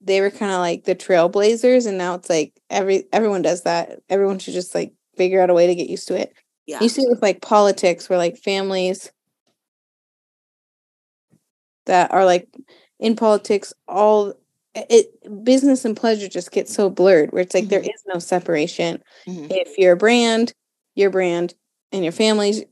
[0.00, 4.00] they were kind of like the trailblazers and now it's like every everyone does that.
[4.08, 6.32] Everyone should just like figure out a way to get used to it.
[6.66, 6.82] yeah.
[6.82, 9.10] You see it with like politics where like families
[11.86, 12.48] that are like
[12.98, 14.34] in politics all
[14.74, 15.06] it
[15.44, 17.94] business and pleasure just get so blurred where it's like there Mhm.
[17.94, 19.02] is no separation.
[19.26, 19.50] Mhm.
[19.50, 20.52] If you're a brand,
[20.94, 21.54] your brand
[21.92, 22.64] and your families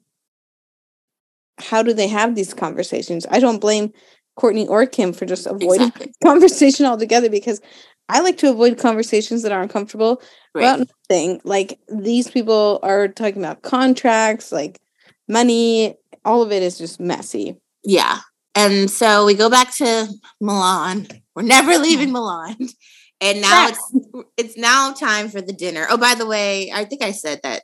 [1.58, 3.26] how do they have these conversations?
[3.30, 3.92] I don't blame
[4.36, 6.12] Kourtney or Kim for just avoiding Exactly.
[6.24, 7.60] conversation altogether because
[8.09, 10.20] I like to avoid conversations that are uncomfortable
[10.55, 10.62] Right.
[10.64, 11.40] about nothing.
[11.44, 14.78] Like these people are talking about contracts, like
[15.28, 15.97] money.
[16.24, 17.56] All of it is just messy.
[17.85, 18.18] Yeah.
[18.55, 20.09] And so we go back to
[20.40, 21.09] Milan.
[21.35, 22.56] We're never leaving Milan.
[23.20, 25.86] And now it's it's now time for the dinner.
[25.90, 27.62] Oh, by the way, I think I said that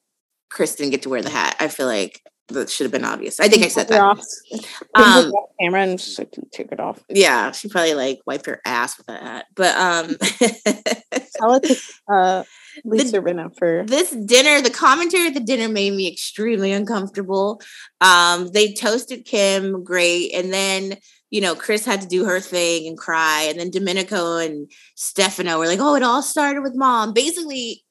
[0.51, 1.57] Kris didn't get to wear the hat.
[1.61, 2.23] I feel like
[2.55, 3.41] that should have been obvious.
[3.41, 4.01] I think I said that.
[4.01, 4.25] Off,
[4.95, 7.03] Um, camera and like take it off.
[7.09, 9.47] Yeah, she probably like wiped her ass with that hat.
[9.55, 10.17] But um
[11.41, 11.77] to
[12.13, 12.45] uh,
[12.85, 17.61] Lisa Rinna for this dinner, the commentary at the dinner made me extremely uncomfortable.
[18.01, 20.97] Um, they toasted Kim, great, and then
[21.31, 25.59] you know Kris had to do her thing and cry, and then Domenico and Stefano
[25.59, 27.85] were like, "Oh, it all started with mom." Basically,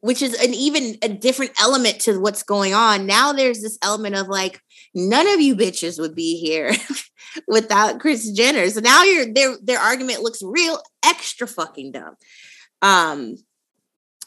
[0.00, 3.06] which is an even a different element to what's going on.
[3.06, 4.60] Now there's this element of like,
[4.94, 6.72] none of you bitches would be here
[7.48, 8.68] without Kris Jenner.
[8.70, 12.16] So now your their their argument looks real extra fucking dumb.
[12.82, 13.36] Um,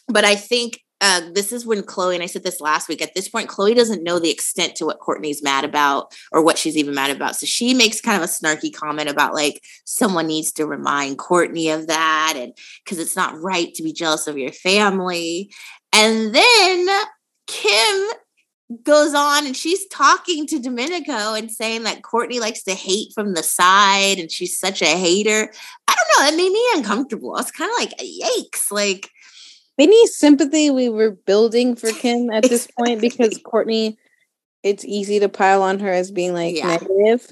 [0.08, 3.02] but I think uh, this is when Khloe and I said this last week.
[3.02, 6.60] At this point, Khloe doesn't know the extent to what Kourtney's mad about or what
[6.60, 7.36] she's even mad about.
[7.36, 11.76] So she makes kind of a snarky comment about like someone needs to remind Kourtney
[11.76, 12.54] of that, and
[12.84, 15.52] because it's not right to be jealous of your family.
[15.92, 16.88] And then
[17.48, 18.08] Kim
[18.84, 23.34] goes on and she's talking to Domenico and saying that Kourtney likes to hate from
[23.34, 25.52] the side and she's such a hater.
[25.88, 26.32] I don't know.
[26.32, 27.36] It made me uncomfortable.
[27.36, 28.72] I was kind of like, yikes.
[28.72, 29.10] Like,
[29.82, 33.98] any sympathy we were building for Kim at this point because Kourtney,
[34.64, 36.68] it's easy to pile on her as being like Yeah.
[36.78, 37.32] negative.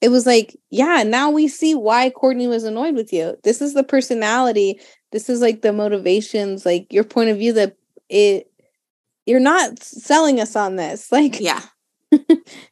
[0.00, 3.36] It was like, yeah, now we see why Kourtney was annoyed with you.
[3.44, 4.80] This is the personality.
[5.12, 7.76] This is like the motivations, like your point of view that
[8.08, 8.50] it
[9.26, 11.12] you're not selling us on this.
[11.12, 11.62] Like yeah.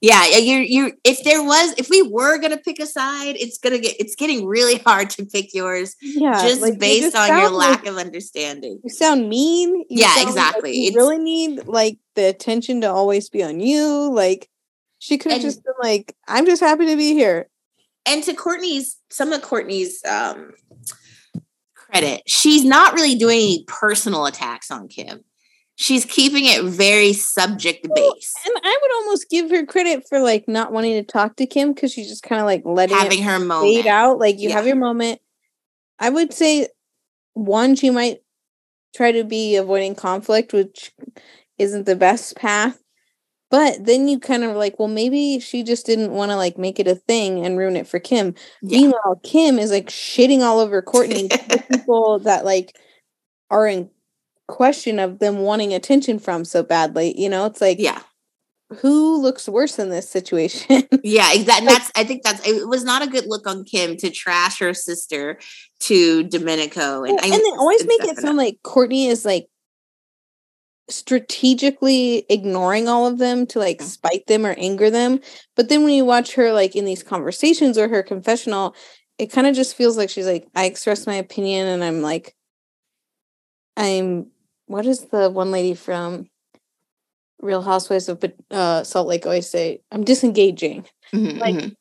[0.00, 3.78] Yeah, you're you're if there was if we were gonna pick a side, it's gonna
[3.78, 7.28] get it's getting really hard to pick yours yeah, just like, you based just on
[7.28, 8.80] your sound like- lack of understanding.
[8.82, 9.76] you sound mean.
[9.76, 10.76] You Yeah, sound like exactly.
[10.76, 14.10] you It's- really need like the attention to always be on you.
[14.12, 14.48] Like
[14.98, 17.48] she could have just been like, "I'm just happy to be here."
[18.06, 20.52] and to Kourtney's some of Kourtney's um
[21.74, 25.20] credit, she's not really doing any personal attacks on Kim.
[25.80, 28.36] She's keeping it very subject based.
[28.44, 31.72] And I would almost give her credit for like not wanting to talk to Kim
[31.72, 33.86] because she's just kind of like letting Having it her fade moment.
[33.86, 34.18] out.
[34.18, 35.20] Like you have your moment.
[36.00, 36.66] I would say
[37.34, 38.18] one, she might
[38.96, 40.90] try to be avoiding conflict, which
[41.58, 42.82] isn't the best path.
[43.48, 46.80] But then you kind of like, well, maybe she just didn't want to like make
[46.80, 48.34] it a thing and ruin it for Kim.
[48.62, 48.80] Yeah.
[48.80, 51.30] Meanwhile, Kim is like shitting all over Kourtney,
[51.70, 52.76] people that like
[53.48, 53.90] are in
[54.48, 57.14] question of them wanting attention from so badly.
[57.20, 58.00] You know, it's like, Yeah.
[58.80, 60.82] who looks worse in this situation?
[61.04, 61.68] Yeah, exactly.
[61.68, 64.74] That's I think that's it was not a good look on Kim to trash her
[64.74, 65.38] sister
[65.80, 67.04] to Domenico.
[67.04, 69.46] And, Well, I, and they always make it sound like Kourtney is like
[70.90, 73.86] strategically ignoring all of them to like Yeah.
[73.86, 75.20] spite them or anger them.
[75.54, 78.74] But then when you watch her like in these conversations or her confessional,
[79.18, 82.34] it kind of just feels like she's like, I express my opinion and I'm like,
[83.76, 84.26] I'm
[84.68, 86.28] what is the one lady from
[87.40, 89.80] Real Housewives of uh, Salt Lake always say?
[89.92, 91.74] I'm disengaging Mhm, like, mhm.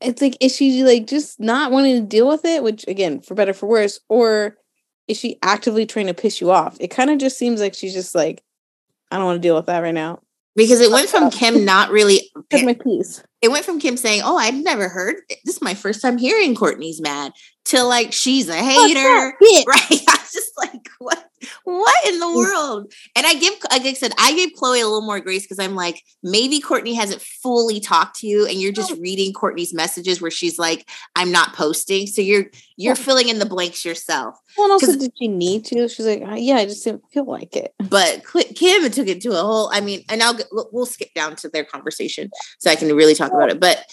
[0.00, 3.34] it's like is she like just not wanting to deal with it which again for
[3.34, 4.56] better for worse or
[5.08, 7.92] is she actively trying to piss you off it kind of just seems like she's
[7.94, 8.42] just like
[9.10, 10.20] i don't want to deal with that right now
[10.54, 14.36] because it went from Kim not really my piece it went from Kim saying, "Oh,
[14.38, 15.16] I'd never heard.
[15.44, 17.32] This is my first time hearing Kourtney's mad."
[17.66, 19.34] To like she's a hater,
[19.68, 20.00] right?
[20.36, 21.24] Just like, "What?
[21.64, 25.02] What in the world?" And I give, like I said, I gave Khloe a little
[25.02, 28.92] more grace because I'm like, maybe Kourtney hasn't fully talked to you, and you're just
[29.00, 32.46] reading Kourtney's messages where she's like, "I'm not posting," so you're
[32.76, 33.02] you're Yeah.
[33.02, 34.36] filling in the blanks yourself.
[34.56, 37.24] well and also did she need to she's like "Uh, yeah i just didn't feel
[37.24, 38.22] like it But
[38.54, 39.70] Kim took it to a whole.
[39.72, 43.14] I mean, and i'll we'll, we'll skip down to their conversation so I can really
[43.14, 43.58] talk about it.
[43.60, 43.84] But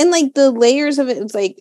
[0.00, 1.60] and like the layers of it it's like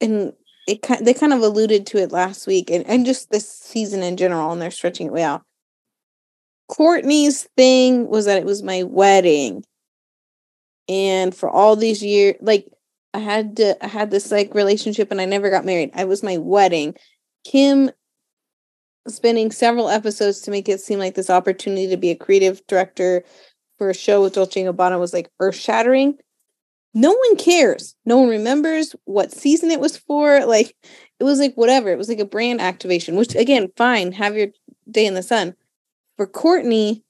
[0.00, 0.32] and
[0.70, 4.16] it they kind of alluded to it last week and, and just this season in
[4.16, 5.42] general and they're stretching it way out.
[6.70, 9.64] Kourtney's thing was that it was my wedding.
[10.88, 12.66] And for all these years like
[13.12, 15.90] i had to i had this like relationship and i never got married.
[15.94, 16.94] I was my wedding.
[17.44, 17.90] Kim
[19.08, 23.24] spending several episodes to make it seem like this opportunity to be a creative director
[23.78, 26.18] for a show with Dolce and Gabbana was like earth shattering
[26.94, 27.94] no one cares.
[28.04, 30.44] No one remembers what season it was for.
[30.44, 30.74] Like
[31.18, 31.90] it was like whatever.
[31.90, 34.48] It was like a brand activation, which again, fine, have your
[34.90, 35.54] day in the sun.
[36.16, 37.02] For Kourtney,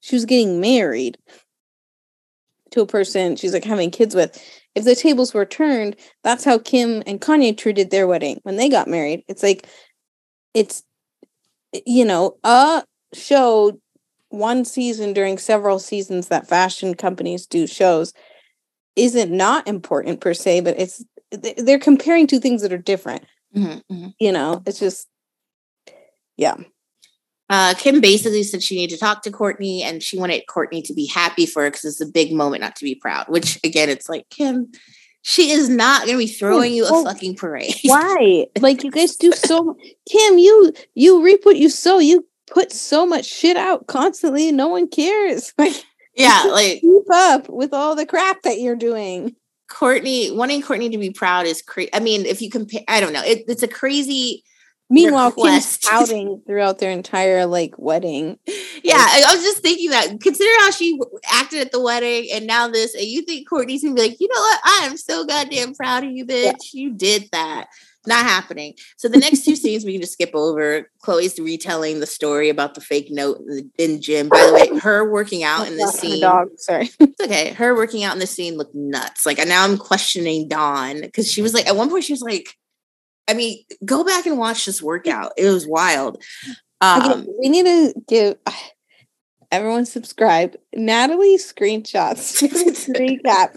[0.00, 1.18] she was getting married
[2.70, 4.42] to a person she's like having kids with.
[4.74, 8.68] If the tables were turned, that's how Kim and Kanye treated their wedding when they
[8.68, 9.24] got married.
[9.28, 9.66] It's like
[10.54, 10.82] it's
[11.86, 12.82] you know, a
[13.14, 13.78] show
[14.30, 18.12] one season during several seasons that fashion companies do shows
[18.98, 23.24] isn't not important per se, but it's they're comparing two things that are different.
[23.56, 24.14] Mhm, mhm.
[24.18, 25.08] You know, it's just
[26.36, 26.56] yeah.
[27.50, 30.92] Uh, Kim basically said she needed to talk to Kourtney and she wanted Kourtney to
[30.92, 33.26] be happy for her because it's a big moment not to be proud.
[33.28, 34.70] Which again, it's like Kim,
[35.22, 37.74] she is not going to be throwing you a well, fucking parade.
[37.84, 38.46] Why?
[38.60, 39.76] like you guys do so
[40.10, 41.98] Kim, you you reap what you sow.
[41.98, 44.52] You put so much shit out constantly.
[44.52, 45.52] No one cares.
[45.58, 45.84] Like
[46.18, 49.34] yeah, like keep up with all the crap that you're doing.
[49.70, 51.90] Kourtney wanting Kourtney to be proud is crazy.
[51.94, 54.44] I mean, if you compare, I don't know, it, it's a crazy.
[54.90, 55.82] Meanwhile, Request.
[55.82, 58.38] Kim's pouting throughout their entire like wedding.
[58.82, 60.18] Yeah, I, I was just thinking that.
[60.20, 60.98] Consider how she
[61.30, 64.28] acted at the wedding, and now this, and you think Kourtney's gonna be like, you
[64.28, 64.60] know what?
[64.64, 66.72] I am so goddamn proud of you, bitch.
[66.72, 67.66] You did that.
[68.08, 68.74] Not happening.
[68.96, 70.90] So the next two scenes we can just skip over.
[71.04, 73.38] Khloe's retelling the story about the fake note
[73.76, 74.30] in, gym.
[74.30, 76.22] By the way, her working out in the scene.
[76.22, 76.48] dog.
[76.56, 76.90] Sorry.
[77.00, 77.52] It's okay.
[77.52, 79.26] Her working out in the scene looked nuts.
[79.26, 82.48] Like now I'm questioning Dawn because she was like, at one point she was like,
[83.28, 85.32] I mean, go back and watch this workout.
[85.36, 86.22] It was wild.
[86.80, 88.36] Um, we need to give
[89.52, 90.56] everyone subscribe.
[90.72, 92.48] Natalie screenshots to
[92.92, 93.56] recap.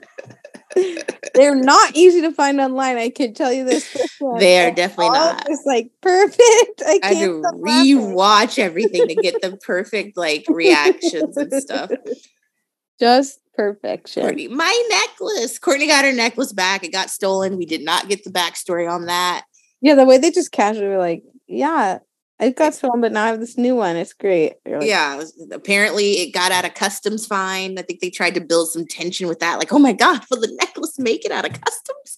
[1.34, 2.98] They're not easy to find online.
[2.98, 3.96] I can tell you this.
[4.40, 5.46] they are definitely not.
[5.50, 6.40] It's like perfect.
[6.86, 7.98] I I had can't to stop laughing.
[7.98, 11.92] rewatch everything to get the perfect like reactions and stuff.
[13.00, 14.24] Just perfection.
[14.24, 15.58] Kourtney, my necklace.
[15.60, 16.84] Kourtney got her necklace back.
[16.84, 17.58] It got stolen.
[17.58, 19.46] We did not get the backstory on that.
[19.82, 22.00] Yeah, the way they just casually were like, yeah,
[22.42, 23.96] it got stolen, but now I have this new one.
[23.96, 24.54] It's great.
[24.66, 27.78] Like, yeah, it was- apparently it got out of customs fine.
[27.78, 29.60] I think they tried to build some tension with that.
[29.60, 32.18] Like, oh my god, will the necklace make it out of customs?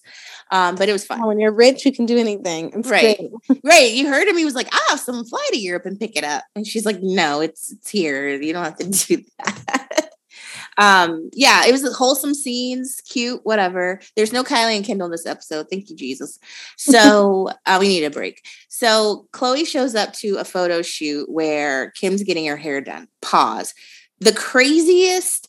[0.50, 1.24] Um, but it was fine.
[1.26, 2.72] When you're rich, you can do anything.
[2.74, 3.16] It's Right.
[3.18, 3.60] great.
[3.64, 3.92] Right.
[3.92, 4.36] You heard him.
[4.36, 6.84] He was like, "Ah, have someone fly to Europe and pick it up." And she's
[6.84, 8.28] like, "No, it's it's here.
[8.30, 9.93] You don't have to do that."
[10.76, 14.00] Um, yeah, it was wholesome scenes, cute, whatever.
[14.16, 15.66] There's no Kylie and Kendall in this episode.
[15.70, 16.38] Thank you, Jesus.
[16.76, 18.46] So uh, we need a break.
[18.68, 23.08] So Khloe shows up to a photo shoot where Kim's getting her hair done.
[23.22, 23.74] Pause.
[24.20, 25.48] The craziest.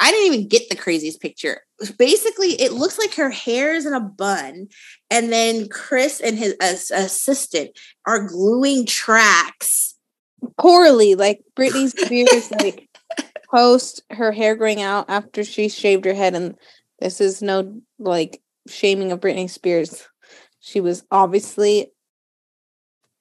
[0.00, 1.60] I didn't even get the craziest picture.
[1.96, 4.66] Basically, it looks like her hair is in a bun,
[5.10, 7.70] and then Chris and his as- assistant
[8.04, 9.94] are gluing tracks
[10.58, 11.14] poorly.
[11.14, 12.88] Like Britney Spears, like
[13.52, 16.56] post her hair growing out after she shaved her head, and
[16.98, 20.08] this is no like shaming of Britney Spears.
[20.60, 21.92] She was obviously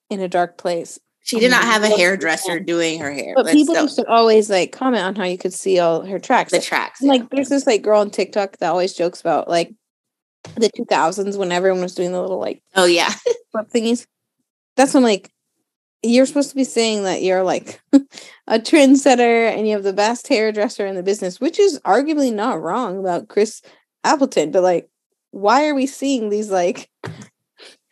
[0.09, 0.99] in a dark place.
[1.23, 3.33] She did not have a hairdresser doing her hair.
[3.35, 6.51] But people used to always like comment on how you could see all her tracks.
[6.51, 7.01] the tracks.
[7.01, 9.71] Like there's this like girl on TikTok that always jokes about like
[10.55, 13.13] the 2000s when everyone was doing the little like oh yeah.
[13.51, 14.05] flip thingies.
[14.75, 15.31] That's when like
[16.03, 17.81] you're supposed to be saying that you're like
[18.47, 22.61] a trendsetter and you have the best hairdresser in the business, which is arguably not
[22.61, 23.61] wrong about Chris
[24.03, 24.51] Appleton.
[24.51, 24.89] But like,
[25.31, 26.89] why are we seeing these like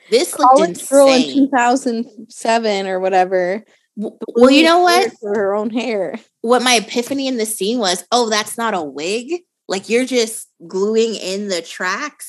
[0.10, 3.64] This college girl in 2007 or whatever?
[3.96, 5.12] Well, you know what?
[5.22, 6.16] Her own hair.
[6.42, 9.42] What my epiphany in the scene was, oh, that's not a wig.
[9.68, 12.26] Like you're just gluing in the tracks.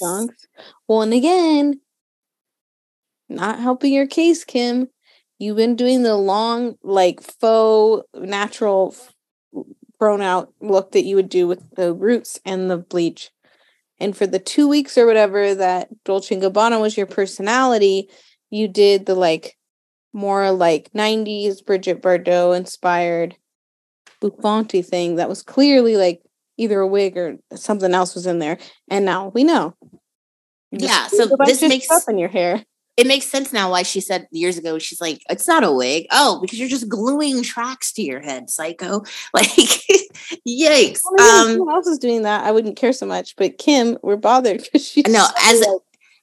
[0.89, 1.81] Well, and again,
[3.28, 4.89] not helping your case, Kim.
[5.41, 8.95] You've been doing the long, like faux, natural,
[9.99, 13.31] thrown out look that you would do with the roots and the bleach.
[13.99, 18.11] And for the two weeks or whatever that Dolce and Gabbana was your personality,
[18.51, 19.57] you did the like
[20.12, 23.35] more like 90s Brigitte Bardot inspired
[24.21, 26.21] Buffonti thing that was clearly like
[26.59, 28.59] either a wig or something else was in there.
[28.91, 29.75] And now we know.
[30.71, 32.62] Yeah, so this makes- up in your hair.
[32.97, 36.07] It makes sense now why she said years ago, she's like, it's not a wig.
[36.11, 39.05] Oh, because you're just gluing tracks to your head, psycho.
[39.35, 39.47] Like,
[40.47, 41.01] yikes.
[41.11, 43.37] Well, Um, someone else is doing that, I wouldn't care so much.
[43.37, 45.69] But Kim, we're bothered because she's No, as- like,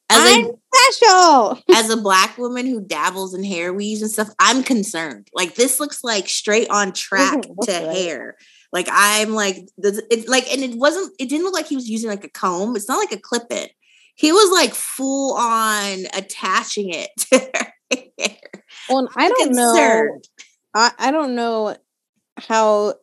[0.09, 1.59] as a I'm special.
[1.75, 5.27] as a black woman who dabbles in hair weaves and stuff, I'm concerned.
[5.33, 7.97] Like this looks like straight on track to right.
[7.97, 8.37] hair.
[8.71, 11.89] Like I'm like this it like and it wasn't it didn't look like he was
[11.89, 12.75] using like a comb.
[12.77, 13.71] It's not like a clip it.
[14.17, 17.73] He was like full on attaching it to her
[18.19, 18.37] hair.
[18.89, 20.19] Well, I don't know.
[20.73, 21.77] I, I don't know
[22.37, 22.95] how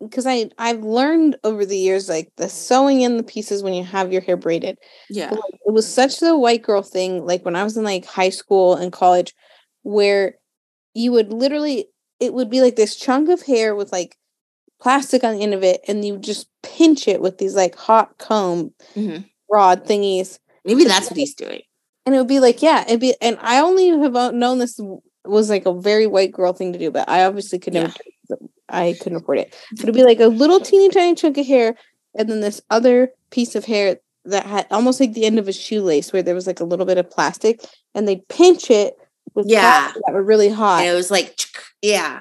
[0.00, 3.84] because I I've learned over the years like the sewing in the pieces when you
[3.84, 4.78] have your hair braided.
[5.10, 5.30] Yeah.
[5.30, 8.30] Like, it was such the white girl thing like when i was in like high
[8.30, 9.34] school and college
[9.82, 10.34] where
[10.94, 11.86] you would literally
[12.18, 14.16] it would be like this chunk of hair with like
[14.80, 18.16] plastic on the end of it and you just pinch it with these like hot
[18.18, 19.28] comb Mhm.
[19.50, 21.62] Rod thingies Maybe that's what he's doing.
[22.06, 24.78] and it would be like yeah it'd be and i only have uh, known this
[25.24, 27.92] was like a very white girl thing to do but i obviously could never Yeah.
[27.94, 31.14] do it, so i couldn't afford it but it'd be like a little teeny tiny
[31.14, 31.74] chunk of hair
[32.16, 35.52] and then this other piece of hair that had almost like the end of a
[35.52, 37.64] shoelace where there was like a little bit of plastic
[37.94, 38.94] and they'd pinch it
[39.34, 39.92] with Yeah.
[40.06, 41.38] that were really hot And it was like,
[41.82, 42.20] yeah.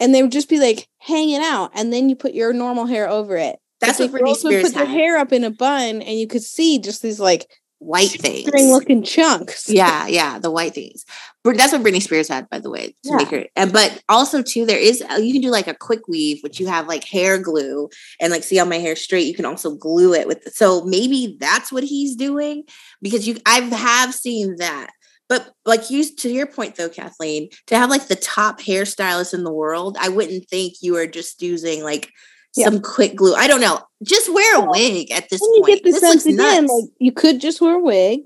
[0.00, 3.08] and they would just be like hanging out and then you put your normal hair
[3.08, 4.88] over it That's what the Britney Spears put had.
[4.88, 7.46] hair up in a bun and you could see just these like
[7.80, 8.50] White things.
[8.52, 11.04] looking chunks Yeah, yeah, the white things.
[11.44, 13.44] But that's what Britney Spears had, by the way, to make her.
[13.54, 16.58] And but also too, there is uh, you can do like a quick weave, which
[16.58, 17.88] you have like hair glue,
[18.20, 19.26] and like see how my hair straight.
[19.28, 20.52] You can also glue it with.
[20.52, 22.64] So maybe that's what he's doing
[23.00, 24.90] because you, I have seen that.
[25.28, 29.44] But like you, to your point though, Kathleen, to have like the top hairstylist in
[29.44, 32.10] the world, I wouldn't think you are just using like
[32.58, 32.66] Yeah.
[32.66, 33.34] some quick glue.
[33.34, 33.80] I don't know.
[34.02, 35.66] Just wear a wig at this point.
[35.66, 36.72] get the this sense looks again, nuts.
[36.72, 38.20] like you could just wear a wig,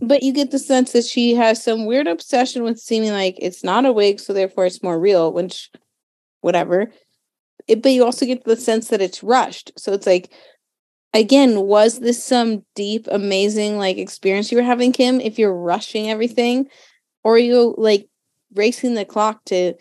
[0.00, 3.62] but you get the sense that she has some weird obsession with seeming like it's
[3.62, 5.70] not a wig, so therefore it's more real, which
[6.40, 6.90] whatever.
[7.66, 9.72] It, but you also get the sense that it's rushed.
[9.76, 10.30] So it's like
[11.14, 16.10] again, was this some deep, amazing like experience you were having, Kim, if you're rushing
[16.10, 16.68] everything?
[17.24, 18.08] Or are you like
[18.54, 19.74] racing the clock to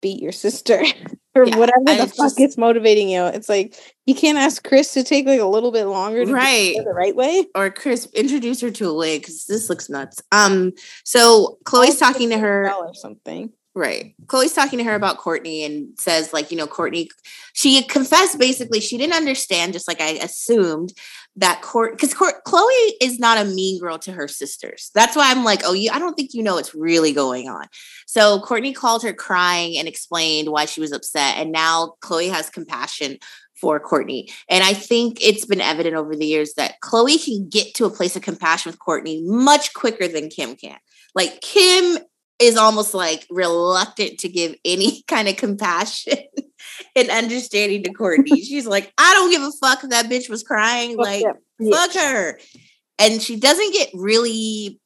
[0.00, 0.82] beat your sister?
[1.36, 3.24] or Yeah, whatever I the was fuck just- is motivating you.
[3.26, 3.74] It's like
[4.06, 6.74] you can't ask Chris to take like a little bit longer to Right.
[6.76, 6.84] right.
[6.84, 7.46] the right way.
[7.54, 10.22] or Chris, introduce her to a wig because this looks nuts.
[10.32, 10.72] Um,
[11.04, 13.52] so Khloe's talking to her, or something.
[13.76, 14.14] Right?
[14.24, 17.08] Khloe's talking to her about Kourtney and says, like, you know, Kourtney,
[17.52, 20.94] she confessed basically she didn't understand, just like I assumed
[21.36, 24.90] that Court because Court Khloe is not a mean girl to her sisters.
[24.94, 27.66] That's why I'm like, oh, you, I don't think you know what's really going on.
[28.06, 32.48] So Kourtney called her crying and explained why she was upset, and now Khloe has
[32.48, 33.18] compassion
[33.60, 34.32] for Kourtney.
[34.48, 37.90] And I think it's been evident over the years that Khloe can get to a
[37.90, 40.78] place of compassion with Kourtney much quicker than Kim can.
[41.14, 41.98] Like Kim
[42.38, 46.18] is almost like reluctant to give any kind of compassion
[46.96, 48.36] and understanding to Kourtney.
[48.42, 50.96] She's like, I don't give a fuck if that bitch was crying.
[50.96, 51.24] Like,
[51.70, 52.38] fuck her.
[52.98, 54.80] And she doesn't get really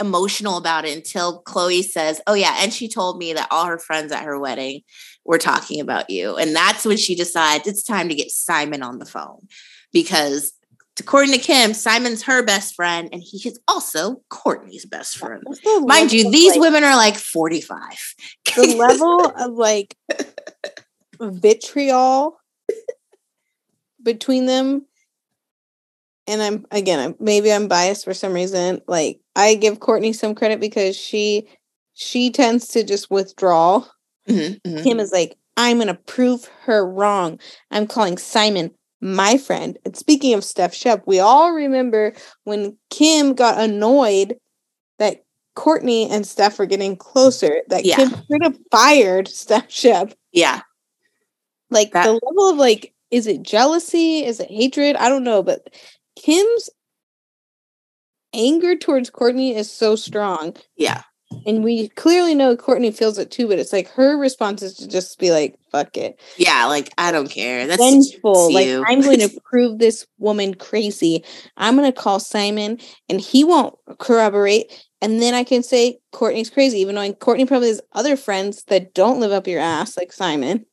[0.00, 2.56] emotional about it until Khloe says, Oh, yeah.
[2.60, 4.80] And she told me that all her friends at her wedding
[5.26, 6.36] were talking about you.
[6.36, 9.46] And that's when she decides it's time to get Simon on the phone
[9.92, 10.52] because
[11.00, 15.42] according to Kim, Simon's her best friend, and he is also Kourtney's best friend.
[15.80, 18.14] Mind you, these like- women are like 45.
[18.56, 19.96] the level of like
[21.20, 22.38] vitriol
[24.02, 24.86] between them
[26.26, 30.34] and i'm again I'm, maybe i'm biased for some reason like i give kourtney some
[30.34, 31.46] credit because she
[31.92, 33.84] she tends to just withdraw
[34.28, 34.82] Mhm, mhm.
[34.82, 37.38] kim is like i'm gonna prove her wrong
[37.70, 38.70] i'm calling simon
[39.00, 42.12] my friend and speaking of steph shep we all remember
[42.44, 44.36] when kim got annoyed
[44.98, 45.24] that
[45.56, 47.96] kourtney and steph were getting closer that Yeah.
[47.96, 50.62] kim could have fired steph shep Yeah.
[51.70, 55.42] like That- the level of like is it jealousy is it hatred i don't know
[55.42, 55.72] but
[56.16, 56.70] kim's
[58.32, 61.02] anger towards kourtney is so strong Yeah.
[61.46, 64.88] And we clearly know kourtney feels it too but it's like her response is to
[64.88, 66.66] just be like fuck it Yeah.
[66.66, 67.66] Like, I don't care.
[67.66, 68.84] That's vengeful like you.
[68.88, 71.24] i'm going to prove this woman crazy
[71.56, 72.78] i'm going to call simon
[73.08, 77.68] and he won't corroborate and then i can say kourtney's crazy even though kourtney probably
[77.68, 80.66] has other friends that don't live up your ass like simon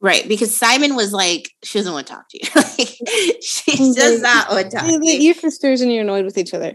[0.00, 2.48] Right, because Simon was like, she doesn't want to talk to you.
[2.56, 5.12] Like, she does not want to talk to you.
[5.12, 6.74] you're sisters and you're annoyed with each other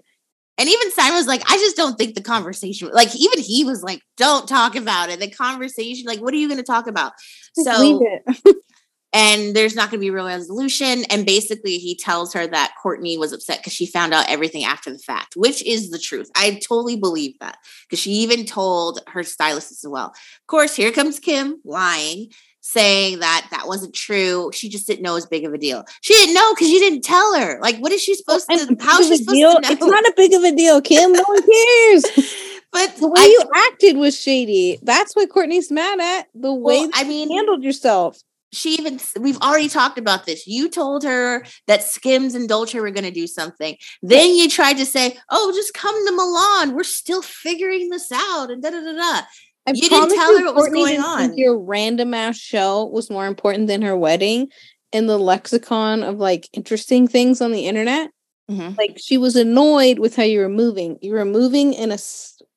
[0.57, 3.83] And even Simon was like, I just don't think the conversation, like, even he was
[3.83, 5.19] like, don't talk about it.
[5.19, 7.11] The conversation, like, what are you going to talk about?
[7.55, 8.53] Just So,
[9.13, 11.03] and there's not going to be a real resolution.
[11.09, 14.91] And basically, he tells her that Kourtney was upset because she found out everything after
[14.91, 16.29] the fact, which is the truth.
[16.35, 20.07] I totally believe that because she even told her stylist as well.
[20.07, 22.29] Of course, here comes Kim lying,
[22.67, 24.49] saying that that wasn't true.
[24.53, 25.83] She just didn't know as big of a deal.
[26.01, 27.59] She didn't know because you didn't tell her.
[27.61, 28.83] Like, what is she supposed And to?
[28.83, 29.53] How is she supposed deal?
[29.53, 29.69] to know?
[29.71, 31.11] It's not a big of a deal, Kim.
[31.11, 32.03] No one cares.
[32.71, 34.79] but The way I, you acted was shady.
[34.81, 36.27] That's what Kourtney's mad at.
[36.33, 38.19] The way well, I you mean, handled yourself.
[38.51, 40.47] she even we've already talked about this.
[40.47, 43.77] You told her that Skims and Dolce were going to do something.
[44.01, 46.75] Then you tried to say, "Oh, just come to Milan.
[46.75, 49.21] We're still figuring this out." And da da da da.
[49.67, 51.37] I You didn't tell her what was going on.
[51.37, 54.49] Your random ass show was more important than her wedding
[54.91, 58.11] in the lexicon of like interesting things on the internet.
[58.49, 58.77] Mhm.
[58.77, 60.97] Like she was annoyed with how you were moving.
[61.01, 61.97] You were moving in a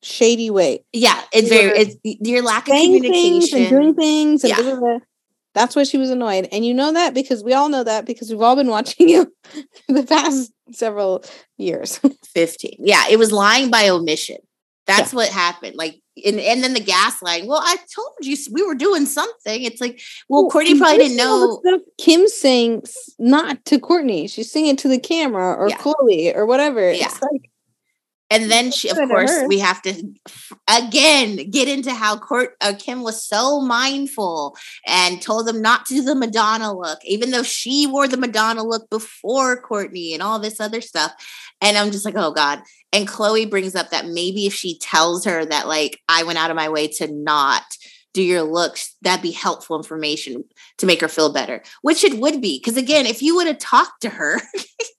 [0.03, 0.85] shady way.
[0.93, 4.57] Yeah, it's You very it's your lack of saying things and doing things and Yeah.
[4.63, 4.99] blah, blah, blah.
[5.55, 8.31] that's why she was annoyed and you know that because we all know that because
[8.31, 9.33] we've all been watching you
[9.89, 11.25] the past several
[11.57, 11.99] years
[12.35, 12.77] 15.
[12.81, 14.37] Yeah, it was lying by omission.
[14.89, 15.77] That's what happened.
[15.77, 17.47] Like, and, and then the gaslighting.
[17.47, 19.63] Well, I told you we were doing something.
[19.63, 21.81] It's like, well, Kourtney probably didn't listen to all the know.
[21.99, 22.83] Kim's saying
[23.19, 24.29] not to Kourtney.
[24.29, 25.77] She's saying it to the camera or Yeah.
[25.79, 26.91] Khloe or whatever.
[26.93, 27.05] Yeah.
[27.05, 27.51] It's like
[28.31, 30.13] And then she, of course, we have to
[30.69, 34.57] again get into how Kourt uh, Kim was so mindful
[34.87, 38.63] and told them not to do the Madonna look, even though she wore the Madonna
[38.63, 41.13] look before Kourtney and all this other stuff.
[41.61, 42.61] And I'm just like, oh God.
[42.93, 46.51] And Khloe brings up that maybe if she tells her that, like, I went out
[46.51, 47.63] of my way to not
[48.15, 50.45] do your looks, that'd be helpful information
[50.79, 52.59] to make her feel better, which it would be.
[52.59, 54.41] Because again, if you would have talked to her,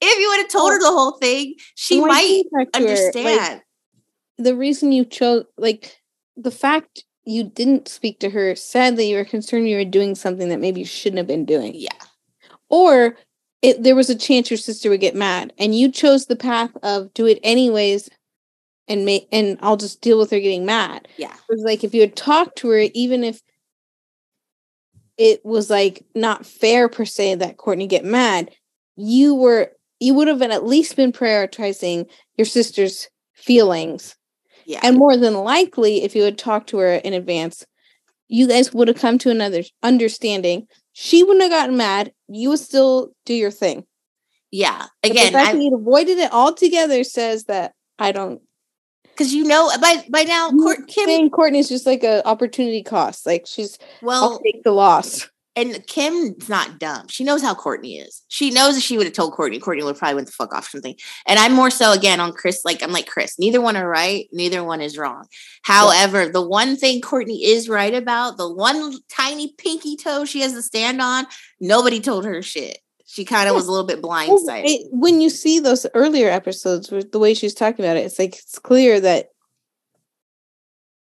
[0.00, 0.74] if you would have told oh.
[0.74, 2.86] her the whole thing, she might didn't you talk to her?
[2.86, 3.62] Like, understand.
[4.38, 6.00] the reason you chose like
[6.36, 10.14] the fact you didn't speak to her said that you were concerned you were doing
[10.14, 11.88] something that maybe you shouldn't have been doing yeah.
[12.68, 13.16] or
[13.60, 16.70] it, there was a chance your sister would get mad and you chose the path
[16.82, 18.08] of do it anyways
[18.88, 21.08] and make and I'll just deal with her getting mad.
[21.16, 21.32] Yeah.
[21.32, 23.40] It was like if you had talked to her, even if
[25.18, 28.50] it was like not fair per se that Kourtney get mad,
[28.98, 29.70] you were
[30.00, 32.06] you would have been at least been prioritizing
[32.36, 34.16] your sister's feelings.
[34.66, 34.80] Yeah.
[34.82, 37.64] And more than likely, if you had talked to her in advance,
[38.28, 40.66] you guys would have come to another understanding.
[40.92, 42.12] She wouldn't have gotten mad.
[42.28, 43.84] You would still do your thing.
[44.50, 44.86] yeah.
[45.02, 48.42] But Again, the fact I that you avoided it altogether says that I don't.
[49.04, 53.26] because you know by by now Kourt, Kim saying Kourtney's just like a opportunity cost.
[53.26, 55.28] Like she's, well, I'll take the loss.
[55.58, 57.08] And Kim's not dumb.
[57.08, 58.22] She knows how Kourtney is.
[58.28, 60.66] She knows if she would have told Kourtney, Kourtney would probably went the fuck off
[60.68, 60.94] or something.
[61.26, 64.28] And I'm more so again on Kris, like I'm like Kris, neither one are right,
[64.32, 65.24] neither one is wrong.
[65.62, 70.52] However, the one thing Kourtney is right about, the one tiny pinky toe she has
[70.52, 71.26] to stand on,
[71.60, 72.78] nobody told her shit.
[73.06, 73.56] She kind of Yeah.
[73.56, 74.64] was a little bit Well, blindsided.
[74.66, 78.18] it- when you see those earlier episodes with the way she's talking about it, it's
[78.18, 79.30] like it's clear that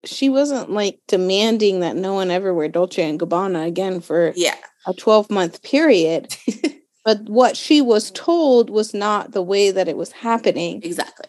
[0.06, 4.56] she wasn't like demanding that no one ever wear Dolce and Gabbana again for yeah.
[4.86, 6.36] a 12 month period.
[7.04, 10.82] but what she was told was not the way that it was happening.
[10.82, 11.28] Exactly.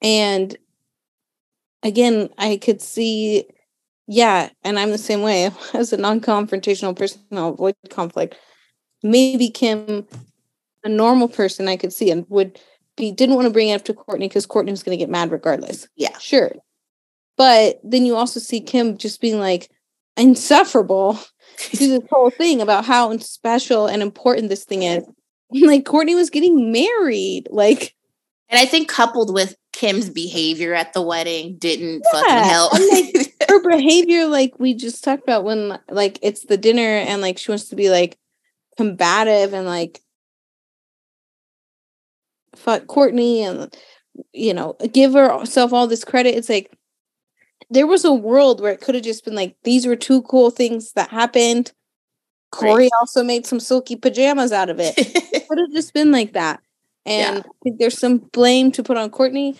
[0.00, 0.56] And
[1.82, 3.44] again, I could see,
[4.06, 5.50] yeah, and I'm the same way.
[5.74, 8.36] As a non confrontational person, I'll avoid conflict.
[9.02, 10.06] Maybe Kim
[10.84, 12.58] a normal person I could see and would
[12.96, 15.10] be didn't want to bring it up to Kourtney because Kourtney was going to get
[15.10, 15.88] mad regardless.
[15.96, 16.16] Yeah.
[16.18, 16.52] Sure.
[17.36, 19.70] But then you also see Kim just being like
[20.16, 21.18] insufferable
[21.58, 25.04] to this whole thing about how special and important this thing is.
[25.54, 27.46] Like Kourtney was getting married.
[27.50, 27.94] Like
[28.48, 32.72] And I think coupled with Kim's behavior at the wedding didn't Yeah, fucking help.
[32.72, 37.36] like, her behavior, like we just talked about when like it's the dinner and like
[37.36, 38.16] she wants to be like
[38.78, 40.00] combative and like
[42.56, 43.74] fuck Kourtney and
[44.32, 46.34] you know give herself all this credit.
[46.34, 46.70] It's like
[47.72, 50.50] there was a world where it could have just been like these were two cool
[50.50, 51.72] things that happened.
[52.50, 54.94] Corey also made some silky pajamas out of it.
[55.32, 56.60] It could have just been like that.
[57.04, 59.58] And I think there's some blame to put on Kourtney.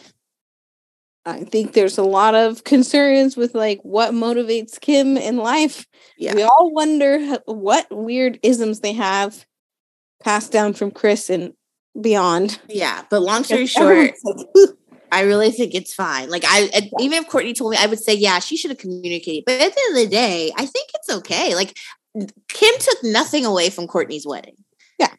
[1.26, 5.86] I think there's a lot of concerns with like what motivates Kim in life.
[6.18, 6.34] yeah.
[6.34, 9.44] We all wonder what weird isms they have
[10.22, 11.52] passed down from Kris and
[12.00, 12.60] beyond.
[12.68, 13.02] yeah.
[13.10, 14.78] But long story short, like, "Ooh,
[15.12, 16.30] I really think it's fine.
[16.30, 18.78] Like I, I- even if Kourtney told me, I would say, yeah, she should have
[18.78, 19.44] communicated.
[19.46, 21.54] But at the end of the day, I think it's okay.
[21.54, 21.76] Like
[22.48, 24.56] Kim took nothing away from Kourtney's wedding.
[24.98, 25.12] Yeah.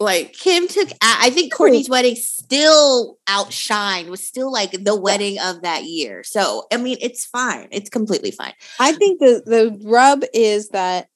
[0.00, 5.38] Like Kim took, I I think Kourtney's wedding still outshined, was still like the wedding
[5.40, 6.22] of that year.
[6.24, 7.68] So, I mean, it's fine.
[7.72, 8.54] It's completely fine.
[8.78, 11.08] I think the the rub is that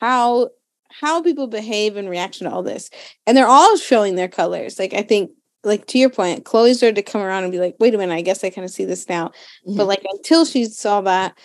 [0.00, 0.50] how
[0.90, 2.90] how people behave in reaction to all this,
[3.26, 4.78] and they're all showing their colors.
[4.78, 5.30] Like I think,
[5.68, 8.14] like to your point, Khloe started to come around and be like, "Wait a minute,
[8.14, 9.76] I guess I kind of see this now." Mm-hmm.
[9.76, 11.38] But like until she saw that,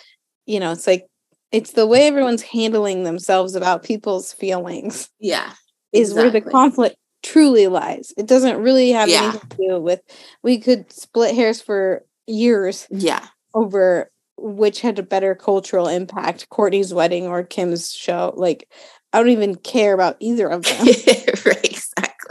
[0.46, 1.06] you know, it's like
[1.52, 5.52] it's the way everyone's handling themselves about people's feelings yeah.
[5.92, 8.12] is where the conflict truly lies.
[8.16, 9.22] It doesn't really have Yeah.
[9.22, 10.00] anything to do with
[10.42, 13.24] we could split hairs for years Yeah.
[13.54, 18.34] over which had a better cultural impact, Kourtney's wedding or Kim's show.
[18.36, 18.68] Like,
[19.12, 20.86] I don't even care about either of them.
[21.46, 21.80] right.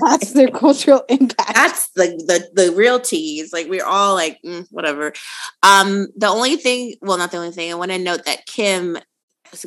[0.06, 1.54] That's their cultural impact.
[1.54, 2.08] that's the
[2.54, 3.54] the the real tease.
[3.54, 5.14] Like we're all like mm, whatever.
[5.62, 7.72] Um, the only thing, well, not the only thing.
[7.72, 8.98] I want to note that Kim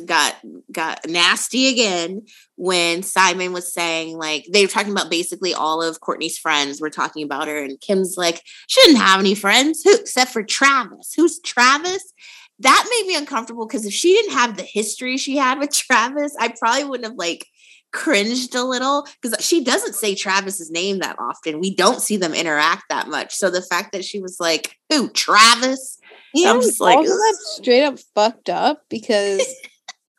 [0.05, 0.35] got
[0.71, 2.23] got nasty again
[2.55, 6.89] when Simon was saying like they were talking about basically all of Kourtney's friends were
[6.89, 11.13] talking about her, and Kim's like she didn't have any friends who, except for Travis.
[11.15, 12.13] Who's Travis?
[12.59, 16.35] That made me uncomfortable because if she didn't have the history she had with Travis,
[16.39, 17.45] I probably wouldn't have like
[17.93, 21.59] cringed a little because she doesn't say Travis's name that often.
[21.59, 23.33] We don't see them interact that much.
[23.33, 25.99] So the fact that she was like, "Who, Travis?"
[26.33, 29.41] Yeah, I'm just like, that's straight up fucked up because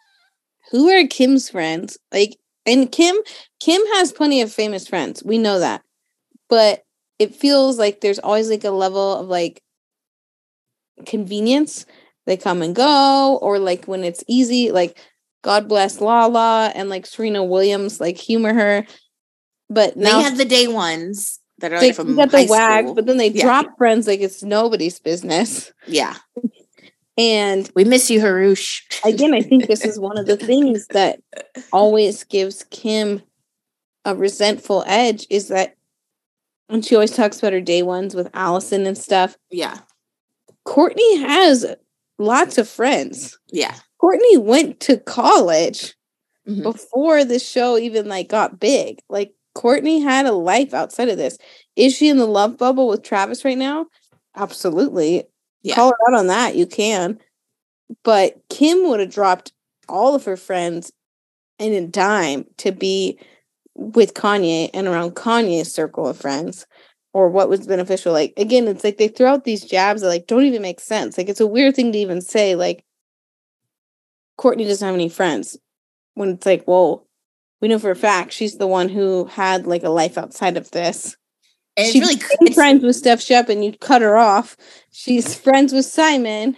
[0.71, 1.99] who are Kim's friends?
[2.13, 2.37] Like,
[2.67, 3.17] and Kim,
[3.61, 5.23] Kim has plenty of famous friends.
[5.23, 5.83] We know that,
[6.49, 6.83] but
[7.19, 9.63] it feels like there's always like a level of like
[11.07, 11.87] convenience.
[12.27, 14.99] They come and go, or like when it's easy, like
[15.43, 18.87] God bless Lala and like Serena Williams, like humor her.
[19.71, 22.95] But They now have the day ones that are they like from got the wag,
[22.95, 23.45] but then they Yeah.
[23.45, 25.73] drop friends like it's nobody's business.
[25.87, 26.15] yeah,
[27.17, 28.81] And we miss you, Harush.
[29.05, 31.21] again, I think this is one of the things that
[31.73, 33.23] always gives Kim
[34.05, 35.75] a resentful edge is that
[36.69, 39.79] when she always talks about her day ones with Allison and stuff, yeah,
[40.67, 41.67] Kourtney has
[42.19, 43.39] lots of friends.
[43.51, 43.75] yeah.
[44.03, 45.95] Kourtney went to college
[46.49, 46.63] Mhm.
[46.63, 49.01] before the show even like got big.
[49.09, 51.39] Like Kourtney had a life outside of this.
[51.77, 53.87] Is she in the love bubble with Travis right now?
[54.37, 55.25] Absolutely.
[55.63, 55.75] Yeah.
[55.75, 56.57] Call her out on that.
[56.57, 57.19] You can.
[58.05, 59.53] But Kim would have dropped
[59.89, 60.93] all of her friends
[61.59, 63.19] in a dime to be
[63.77, 66.67] with Kanye and around Kanye's circle of friends
[67.15, 68.13] or what was beneficial.
[68.13, 71.19] Like again, it's like they throw out these jabs that like don't even make sense.
[71.19, 72.85] Like it's a weird thing to even say, like
[74.39, 75.59] Kourtney doesn't have any friends.
[76.15, 77.07] When it's like, whoa,
[77.61, 80.71] we know for a fact she's the one who had like a life outside of
[80.71, 81.17] this.
[81.77, 84.57] And She's really it's, friends with Steph Shep and you cut her off.
[84.91, 86.57] She's friends with Simon.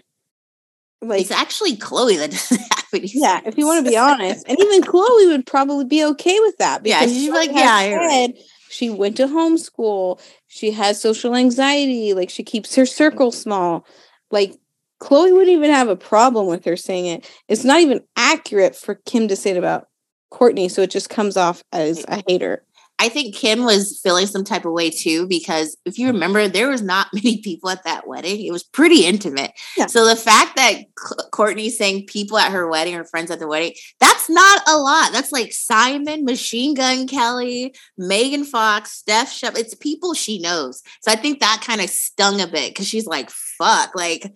[1.02, 3.10] Like it's actually Khloe that doesn't have any.
[3.12, 4.46] yeah, if you want to be honest.
[4.48, 6.84] And even Khloe would probably be okay with that.
[6.84, 8.34] Yeah, because she's like, yeah, you're right.
[8.70, 10.20] She went to homeschool.
[10.46, 12.14] She has social anxiety.
[12.14, 13.86] Like she keeps her circle small.
[14.30, 14.54] Like
[15.00, 17.30] Khloe wouldn't even have a problem with her saying it.
[17.48, 19.88] It's not even accurate for Kim to say it about
[20.32, 20.70] Kourtney.
[20.70, 22.64] So it just comes off as a hater.
[23.00, 26.12] I think Kim was feeling some type of way too because if you mm.
[26.12, 28.44] remember, there was not many people at that wedding.
[28.44, 29.52] It was pretty intimate.
[29.76, 29.86] Yeah.
[29.86, 33.48] So the fact that C- Kourtney's saying people at her wedding, her friends at the
[33.48, 35.12] wedding, that's not a lot.
[35.12, 39.56] That's like Simon, Machine Gun Kelly, Megan Fox, Steph Shep.
[39.56, 40.82] It's people she knows.
[41.00, 44.30] So I think that kind of stung a bit because she's like, "Fuck!" Like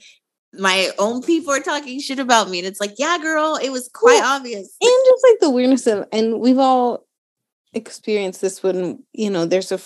[0.58, 3.88] my own people are talking shit about me, and it's like, "Yeah, girl, it was
[3.92, 7.06] quite Well, obvious." And just like the weirdness of, and we've all,
[7.74, 9.80] experienced this when you know there's a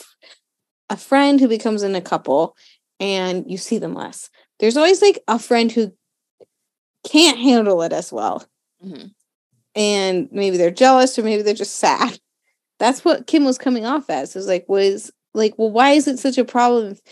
[0.90, 2.56] a friend who becomes in a couple
[3.00, 4.30] and you see them less.
[4.60, 5.92] There's always like a friend who
[7.10, 8.44] can't handle it as well.
[8.84, 9.12] Mhm.
[9.76, 12.18] And maybe they're jealous or maybe they're just sad.
[12.78, 14.36] That's what Kim was coming off as.
[14.36, 17.02] It was like, was like, well, why is it such a problem if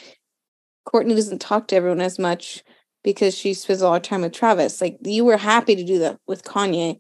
[0.89, 2.65] Kourtney doesn't talk to everyone as much
[3.07, 4.83] because she spends all her time with Travis?
[4.83, 6.99] Like, you were happy to do that with Kanye.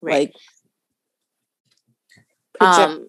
[0.00, 0.32] Right.
[2.60, 3.06] Like, Um.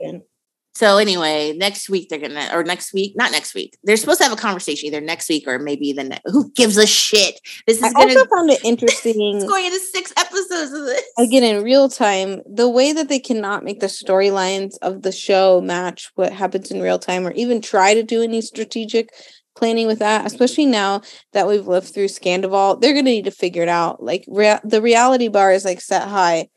[0.75, 3.75] So anyway, next week they're gonna, or next week, not next week.
[3.83, 6.21] They're supposed to have a conversation either next week or maybe the next.
[6.31, 7.39] Who gives a shit?
[7.65, 8.13] This is I gonna.
[8.19, 9.15] also found it interesting.
[9.37, 11.01] it's going into six episodes of this.
[11.17, 15.61] again in real time the way that they cannot make the storylines of the show
[15.61, 19.09] match what happens in real time or even try to do any strategic
[19.57, 21.01] planning with that especially now
[21.33, 24.59] that we've lived through Scandoval they're going to need to figure it out like rea-
[24.63, 26.47] the reality bar is like set high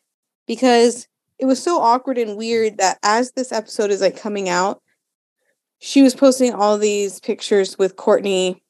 [0.46, 1.08] because
[1.38, 4.82] it was so awkward and weird that as this episode is like coming out
[5.78, 8.60] she was posting all these pictures with kourtney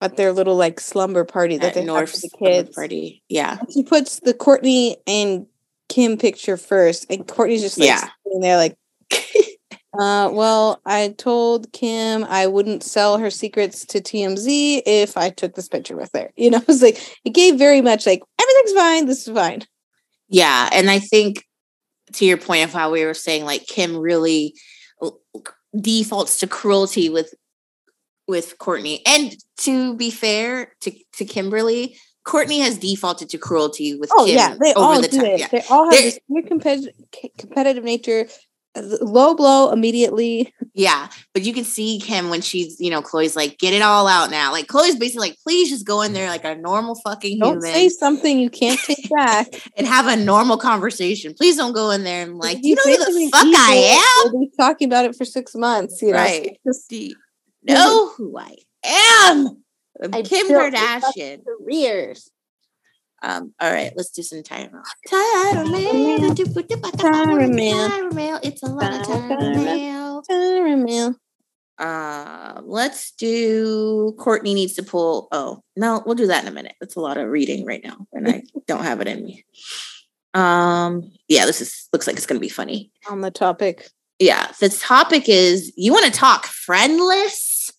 [0.00, 3.22] at their little like slumber party that At they North for the kids party.
[3.28, 3.58] Yeah.
[3.72, 5.46] she puts the Kourtney and
[5.88, 8.08] Kim picture first, and Kourtney's just like Yeah.
[8.24, 8.76] sitting there like,
[9.98, 15.54] uh, well, I told Kim I wouldn't sell her secrets to TMZ if I took
[15.54, 16.30] this picture with her.
[16.36, 19.62] You know, it was like it gave very much like everything's fine, this is fine.
[20.28, 20.68] Yeah.
[20.72, 21.44] And I think
[22.14, 24.54] to your point of how we were saying, like Kim really
[25.80, 27.34] defaults to cruelty with
[28.26, 29.00] with Kourtney.
[29.06, 31.96] And to be fair to, to Kimberly,
[32.26, 35.26] Kourtney has defaulted to cruelty with Oh Kim yeah, they over all the do time.
[35.26, 35.40] it.
[35.40, 35.48] Yeah.
[35.48, 36.94] They all have They're- this competitive
[37.38, 38.26] competitive nature.
[38.76, 40.52] Low blow immediately.
[40.74, 44.08] Yeah, but you can see Kim when she's, you know, Khloe's like, get it all
[44.08, 44.50] out now.
[44.50, 47.72] Like Khloe's basically like, please just go in there like a normal fucking Don't human
[47.72, 49.46] say something you can't take back.
[49.76, 51.32] and have a normal conversation.
[51.34, 54.32] Please don't go in there and like, do you know who the fuck I am.
[54.32, 56.02] We'll be talking about it for six months.
[56.02, 56.58] You know, Right.
[56.66, 57.14] Just you
[57.62, 59.62] know who I am?
[60.02, 61.42] I'm Kim Kardashian.
[61.44, 62.30] careers.
[63.24, 64.84] Um, all right, let's do some time out.
[65.08, 66.34] Caramel.
[66.34, 67.88] Caramel.
[67.88, 68.40] Caramel.
[68.42, 70.22] It's a lot of Caramel.
[70.22, 70.22] caramel.
[70.28, 71.14] Caramel.
[71.78, 75.28] Um, let's do Kourtney needs to pull.
[75.32, 76.74] Oh, no, we'll do that in a minute.
[76.80, 79.44] That's a lot of reading right now, and I don't have it in me.
[80.34, 82.92] Um, yeah, this is looks like it's gonna be funny.
[83.08, 83.88] On the topic.
[84.18, 87.72] Yeah, the topic is you want to talk friendless?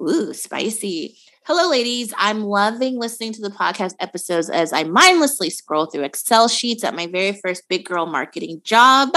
[0.00, 1.18] Ooh, spicy.
[1.48, 2.12] Hello, ladies.
[2.16, 6.96] I'm loving listening to the podcast episodes as I mindlessly scroll through Excel sheets at
[6.96, 9.10] my very first big girl marketing job.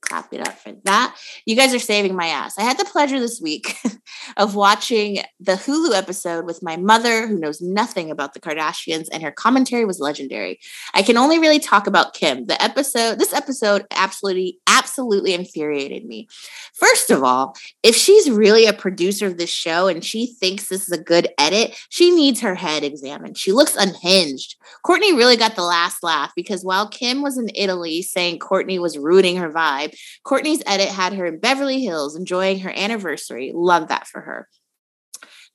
[0.00, 1.16] Clap it up for that.
[1.46, 2.58] You guys are saving my ass.
[2.58, 3.76] I had the pleasure this week
[4.36, 9.22] of watching the Hulu episode with my mother, who knows nothing about the Kardashians, and
[9.22, 10.58] her commentary was legendary.
[10.94, 12.46] I can only really talk about Kim.
[12.46, 16.28] The episode, this episode absolutely, absolutely infuriated me.
[16.74, 20.86] First of all, if she's really a producer of this show and she thinks this
[20.86, 23.38] is a good edit, she needs her head examined.
[23.38, 24.56] She looks unhinged.
[24.84, 28.98] Kourtney really got the last laugh because while Kim was in Italy saying Kourtney was
[28.98, 29.85] ruining her vibe,
[30.24, 33.52] Kourtney's edit had her in Beverly Hills enjoying her anniversary.
[33.54, 34.48] Love that for her.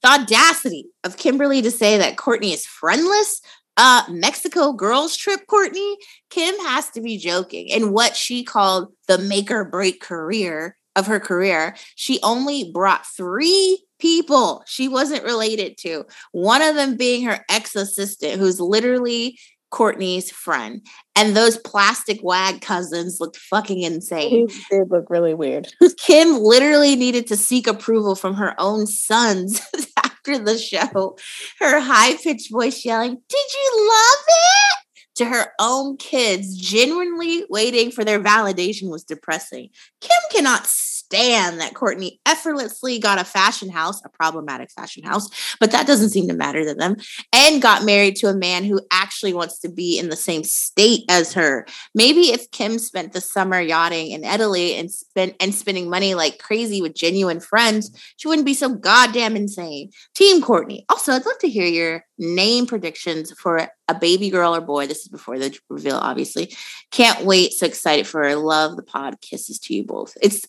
[0.03, 3.41] The audacity of Kimberly to say that Kourtney is friendless.
[3.77, 5.95] Uh, Mexico girls trip, Kourtney.
[6.29, 7.67] Kim has to be joking.
[7.67, 13.05] In what she called the make or break career of her career, she only brought
[13.05, 16.03] three people she wasn't related to.
[16.31, 19.39] One of them being her ex assistant, who's literally
[19.71, 20.85] Kourtney's friend.
[21.15, 24.47] And those plastic wag cousins looked fucking insane.
[24.47, 25.67] They did look really weird.
[25.97, 29.61] Kim literally needed to seek approval from her own sons
[30.03, 31.17] after the show.
[31.59, 34.77] Her high pitched voice yelling, Did you love it?
[35.15, 39.69] To her own kids, genuinely waiting for their validation was depressing.
[39.99, 40.65] Kim cannot
[41.11, 45.27] stand that Kourtney effortlessly got a fashion house, a problematic fashion house,
[45.59, 46.95] but that doesn't seem to matter to them,
[47.33, 51.03] and got married to a man who actually wants to be in the same state
[51.09, 51.65] as her.
[51.93, 56.39] Maybe if Kim spent the summer yachting in Italy and spent and spending money like
[56.39, 59.91] crazy with genuine friends, she wouldn't be so goddamn insane.
[60.15, 60.85] Team Kourtney.
[60.87, 64.87] Also, I'd love to hear your name predictions for a baby girl or boy.
[64.87, 66.55] This is before the reveal, obviously.
[66.91, 67.51] Can't wait.
[67.51, 68.35] So excited for her.
[68.35, 69.19] Love the pod.
[69.21, 70.15] Kisses to you both.
[70.21, 70.45] It's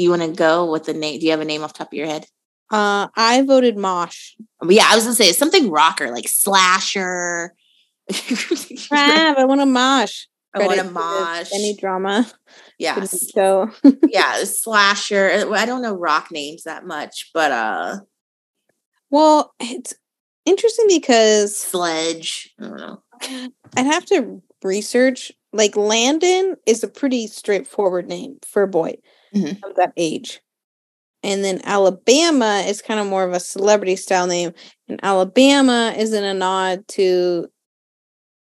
[0.00, 1.20] you want to go with the name?
[1.20, 2.26] Do you have a name off the top of your head?
[2.70, 4.32] Uh, I voted Mosh.
[4.60, 7.54] But yeah, I was gonna say something rocker like slasher.
[8.88, 10.24] Crap, I want a Mosh.
[10.54, 11.50] I want a to mosh.
[11.52, 12.30] Any drama?
[12.78, 13.70] Yeah, So
[14.08, 15.46] yeah, slasher.
[15.54, 17.96] I don't know rock names that much, but uh,
[19.10, 19.94] well, it's
[20.44, 22.52] interesting because sledge.
[22.60, 23.02] I don't know.
[23.76, 28.96] I'd have to research like Landon is a pretty straightforward name for a boy
[29.34, 29.62] Mhm.
[29.64, 30.40] of that age.
[31.22, 34.52] And then Alabama is kind of more of a celebrity style name.
[34.88, 37.48] And Alabama is in a nod to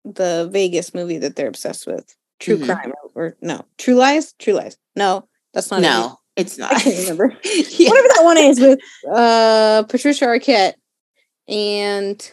[0.04, 2.14] the Vegas movie that they're obsessed with.
[2.38, 2.64] True Mhm.
[2.66, 4.32] crime or no, True Lies?
[4.38, 4.78] True Lies.
[4.96, 5.82] No, that's not it.
[5.82, 6.72] No, it's not.
[6.72, 7.36] I can't remember.
[7.44, 7.90] Yeah.
[7.90, 8.78] Whatever that one is with
[9.12, 10.74] uh Patricia Arquette
[11.48, 12.32] and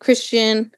[0.00, 0.72] Christian.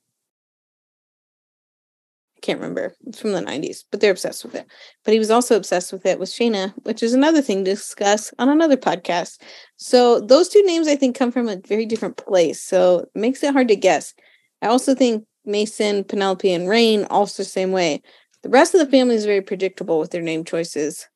[2.43, 2.95] Can't remember.
[3.07, 4.67] It's from the 90s, but they're obsessed with it.
[5.05, 8.33] But he was also obsessed with it with Shanna, which is another thing to discuss
[8.39, 9.43] on another podcast.
[9.77, 12.63] So those two names I think come from a very different place.
[12.63, 14.15] So it makes it hard to guess.
[14.63, 18.01] I also think Mason, Penelope, and Reign also the same way.
[18.43, 21.07] The rest of the family is very predictable with their name choices.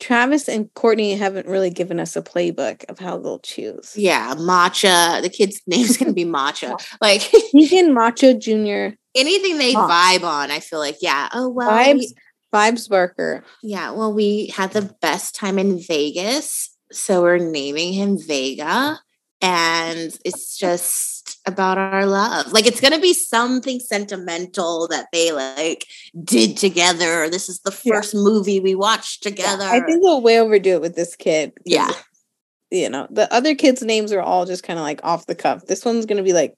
[0.00, 3.92] Travis and Kourtney haven't really given us a playbook of how they'll choose.
[3.96, 5.22] Yeah, Matcha.
[5.22, 6.76] The kid's name's gonna be Matcha.
[7.00, 8.96] Like Keegan Macho Jr.
[9.14, 11.28] anything they vibe on, I feel like, yeah.
[11.32, 12.14] Oh well, Vibes, we-
[12.52, 13.44] Vibes Barker.
[13.62, 13.92] yeah.
[13.92, 19.00] Well, we had the best time in Vegas, so we're naming him Vega,
[19.42, 22.52] and it's just about our love.
[22.52, 25.86] Like it's gonna be something sentimental that they like
[26.24, 27.28] did together.
[27.28, 27.96] This is the Yeah.
[27.96, 29.64] first movie we watched Yeah, together.
[29.64, 31.52] I think we'll way overdo it with this kid.
[31.64, 31.92] Yeah.
[32.70, 35.66] You know, the other kids' names are all just kind of like off the cuff.
[35.66, 36.54] This one's gonna be like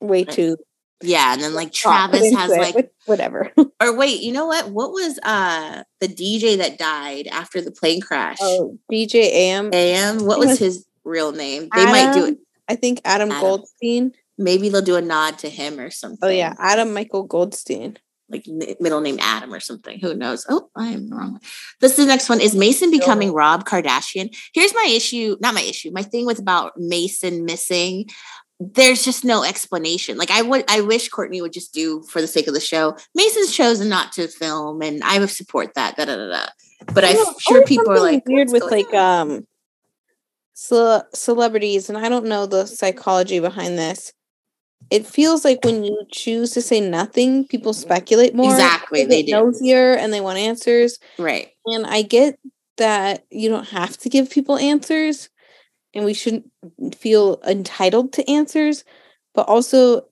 [0.00, 0.56] way too
[1.00, 3.52] yeah, and then like Travis has it, like whatever.
[3.80, 4.70] or wait, you know what?
[4.70, 8.38] What was uh the DJ that died after the plane crash?
[8.40, 9.70] oh, DJ Am.
[9.72, 10.26] AM.
[10.26, 11.68] What was his real name?
[11.74, 12.38] They might do it.
[12.68, 13.40] I think Adam, Adam.
[13.40, 14.12] Goldstein.
[14.36, 16.18] Maybe they'll do a nod to him or something.
[16.22, 17.98] Oh yeah, Adam Michael Goldstein.
[18.28, 19.98] like middle name Adam or something.
[20.00, 20.44] Who knows?
[20.48, 21.40] Oh, I am wrong.
[21.80, 22.40] This is the next one.
[22.40, 24.36] Is Mason becoming Rob Kardashian?
[24.54, 25.36] Here's my issue.
[25.40, 25.90] Not my issue.
[25.92, 28.06] My thing with about Mason missing.
[28.60, 30.18] There's just no explanation.
[30.18, 32.96] Like I would, I wish Kourtney would just do for the sake of the show.
[33.14, 35.96] Mason's chosen not to film, and I would support that.
[35.96, 36.46] Da, da, da, da.
[36.92, 39.46] But I'm sure people are like weird with like on?" um
[40.58, 44.12] ce- celebrities, and I don't know the psychology behind this.
[44.90, 48.52] It feels like when you choose to say nothing, people speculate more.
[48.52, 49.32] Exactly, they do.
[49.32, 50.98] nosier and they want answers.
[51.18, 51.48] right.
[51.66, 52.38] And I get
[52.78, 55.28] that you don't have to give people answers,
[55.94, 56.50] and we shouldn't
[56.94, 58.84] feel entitled to answers.
[59.34, 60.06] But also,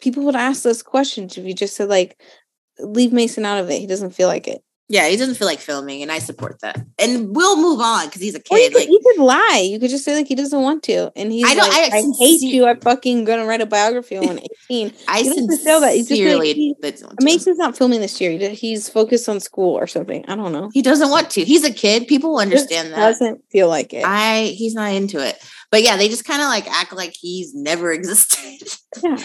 [0.00, 2.20] people would ask those questions if you just said like,
[2.78, 3.80] "Leave Mason out of it.
[3.80, 4.62] He doesn't feel like it."
[4.92, 6.84] Yeah, he doesn't feel like filming, and I support that.
[6.98, 8.72] And we'll move on because he's a Or you kid.
[8.72, 9.64] could, Like you could lie.
[9.64, 11.98] You could just say like he doesn't want to, and he's I don't- like, I
[11.98, 12.66] I, hate you.
[12.66, 14.38] I'm fucking gonna write a biography on I'm
[14.68, 14.92] 18.
[15.08, 15.36] I have
[15.82, 15.92] that.
[15.96, 17.24] You just be like, he- doesn't want to.
[17.24, 18.36] Mason's not filming this year.
[18.50, 20.24] He's focused on school or something.
[20.26, 20.70] I don't know.
[20.74, 21.44] He doesn't want to.
[21.44, 22.08] He's a kid.
[22.08, 22.96] People will Just understand that.
[22.96, 24.04] Doesn't feel like it.
[24.04, 25.38] I he's not into it.
[25.70, 28.68] But yeah, they just kind of like act like he's never existed.
[29.04, 29.18] Yeah.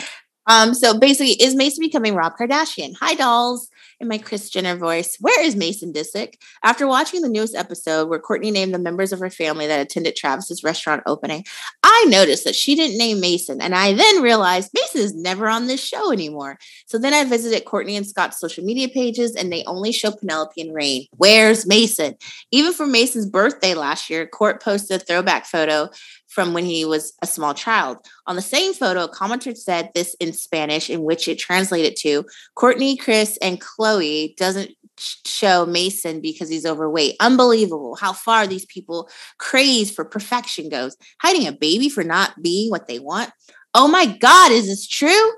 [0.47, 2.93] Um, so basically, is Mason becoming Rob Kardashian?
[2.99, 3.67] Hi, dolls.
[4.01, 6.33] In my Kris Jenner voice, where is Mason Disick?
[6.63, 10.17] After watching the newest episode where Kourtney named the members of her family that attended
[10.17, 11.45] Travis's restaurant opening,
[11.81, 13.61] I noticed that she didn't name Mason.
[13.61, 16.57] And I then realized Mason is never on this show anymore.
[16.87, 20.59] So then I visited Kourtney and Scott's social media pages, and they only show Penelope
[20.59, 21.05] and Reign.
[21.11, 22.15] Where's Mason?
[22.51, 25.89] Even for Mason's birthday last year, Kourt posted a throwback photo
[26.35, 27.97] from when he was a small child.
[28.27, 32.25] On the same photo, a commenter said this in Spanish, in which it translated to
[32.57, 37.15] Kourtney, Kris, and Khloe doesn't show Mason because he's overweight.
[37.21, 40.97] Unbelievable how far these people craze for perfection goes.
[41.21, 43.31] Hiding a baby for not being what they want.
[43.73, 45.31] Oh my God, is this true?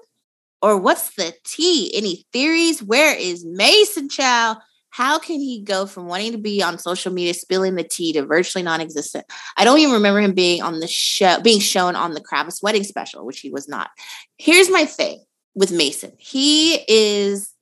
[0.63, 1.91] Or what's the tea?
[1.95, 2.81] Any theories?
[2.81, 4.57] Where is Mason Chow?
[4.97, 8.25] How can he go from wanting to be on social media spilling the tea to
[8.25, 9.25] virtually non-existent?
[9.55, 12.83] I don't even remember him being on the show, being shown on the Kravis wedding
[12.83, 13.91] special, which he was not.
[14.39, 16.13] Here's my thing with Mason.
[16.17, 17.53] He is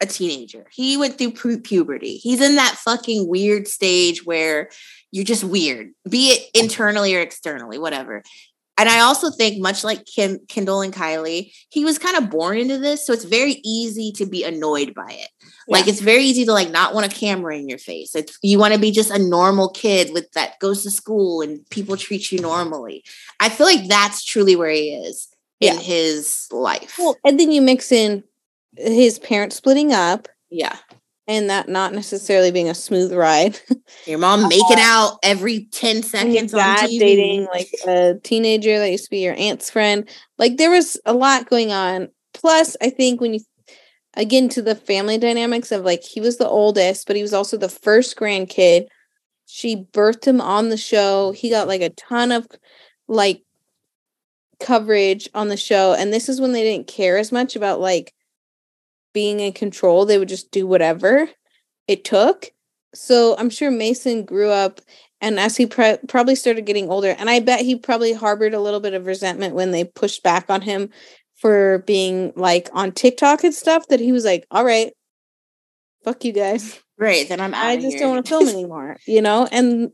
[0.00, 0.64] a teenager.
[0.72, 2.16] He went through pu- puberty.
[2.16, 4.70] He's in that fucking weird stage where
[5.10, 8.22] you're just weird, be it internally or externally, whatever.
[8.78, 12.56] And I also think, much like Kim, Kendall and Kylie, he was kind of born
[12.56, 15.28] into this, so it's very easy to be annoyed by it.
[15.68, 18.14] Like it's very easy to like not want a camera in your face.
[18.16, 21.68] It's you want to be just a normal kid with that goes to school and
[21.70, 23.04] people treat you normally.
[23.40, 25.28] I feel like that's truly where he is
[25.60, 25.80] in Yeah.
[25.80, 26.96] his life.
[26.98, 28.24] well, and then you mix in
[28.76, 30.76] his parents splitting up yeah.
[31.28, 33.58] And that not necessarily being a smooth ride.
[34.06, 36.98] Your mom making uh, out every 10 seconds on TV.
[36.98, 40.08] dating like a teenager that used to be your aunt's friend.
[40.38, 42.08] Like there was a lot going on.
[42.34, 43.40] Plus, I think when you
[44.14, 47.56] again to the family dynamics of like he was the oldest, but he was also
[47.56, 48.86] the first grandkid.
[49.46, 51.32] She birthed him on the show.
[51.32, 52.46] He got like a ton of
[53.06, 53.42] like
[54.60, 55.94] coverage on the show.
[55.94, 58.12] And this is when they didn't care as much about like
[59.12, 60.04] being in control.
[60.04, 61.28] They would just do whatever
[61.88, 62.52] it took.
[62.94, 64.80] So I'm sure Mason grew up
[65.20, 68.60] and as he pre- probably started getting older and I bet he probably harbored a
[68.60, 70.90] little bit of resentment when they pushed back on him
[71.36, 74.92] for being like on TikTok and stuff that he was like, "All right,
[76.04, 77.66] fuck you guys." Great, then I'm out.
[77.66, 78.00] I just here.
[78.00, 79.48] don't want to film anymore, you know?
[79.50, 79.90] And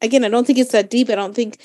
[0.00, 1.10] again, I don't think it's that deep.
[1.10, 1.58] I don't think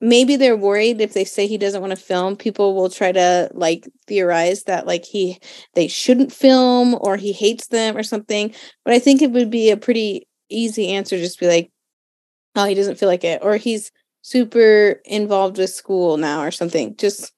[0.00, 3.50] maybe they're worried if they say he doesn't want to film people will try to
[3.52, 5.38] like theorize that like he
[5.74, 8.54] they shouldn't film or he hates them or something
[8.84, 11.70] but i think it would be a pretty easy answer just be like
[12.56, 16.96] oh he doesn't feel like it or he's super involved with school now or something
[16.96, 17.32] just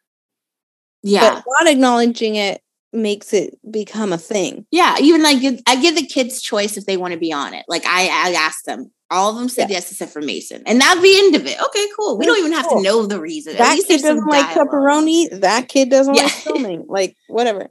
[1.02, 1.34] yeah.
[1.34, 2.60] but not acknowledging it
[2.94, 4.66] makes it become a thing.
[4.70, 7.64] Yeah even like i give the kids choice if they want to be on it
[7.66, 9.76] like i i ask them all of them said yeah.
[9.76, 10.62] yes except for Mason.
[10.66, 11.60] And that'd be end of it.
[11.60, 12.18] Okay, cool.
[12.18, 12.78] We don't even have cool.
[12.78, 13.56] to know the reason.
[13.56, 15.40] That kid doesn't like pepperoni.
[15.40, 16.24] That kid doesn't yeah.
[16.24, 16.84] like filming.
[16.89, 17.70] Like whatever.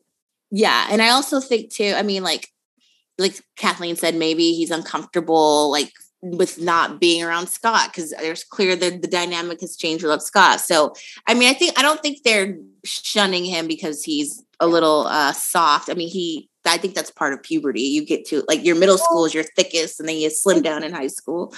[0.51, 0.88] Yeah.
[0.89, 2.47] And I also think too, I mean, like
[3.18, 5.91] like Kathleen said, maybe he's uncomfortable like
[6.22, 10.61] with not being around Scott because there's clear that the dynamic has changed with Scott.
[10.61, 10.93] So
[11.27, 15.34] I mean, I think I don't think they're shunning him because he's a little uh
[15.34, 15.89] soft.
[15.89, 17.81] I mean, he I think that's part of puberty.
[17.81, 20.83] You get to like your middle school is your thickest, and then you slim down
[20.83, 21.53] in high school.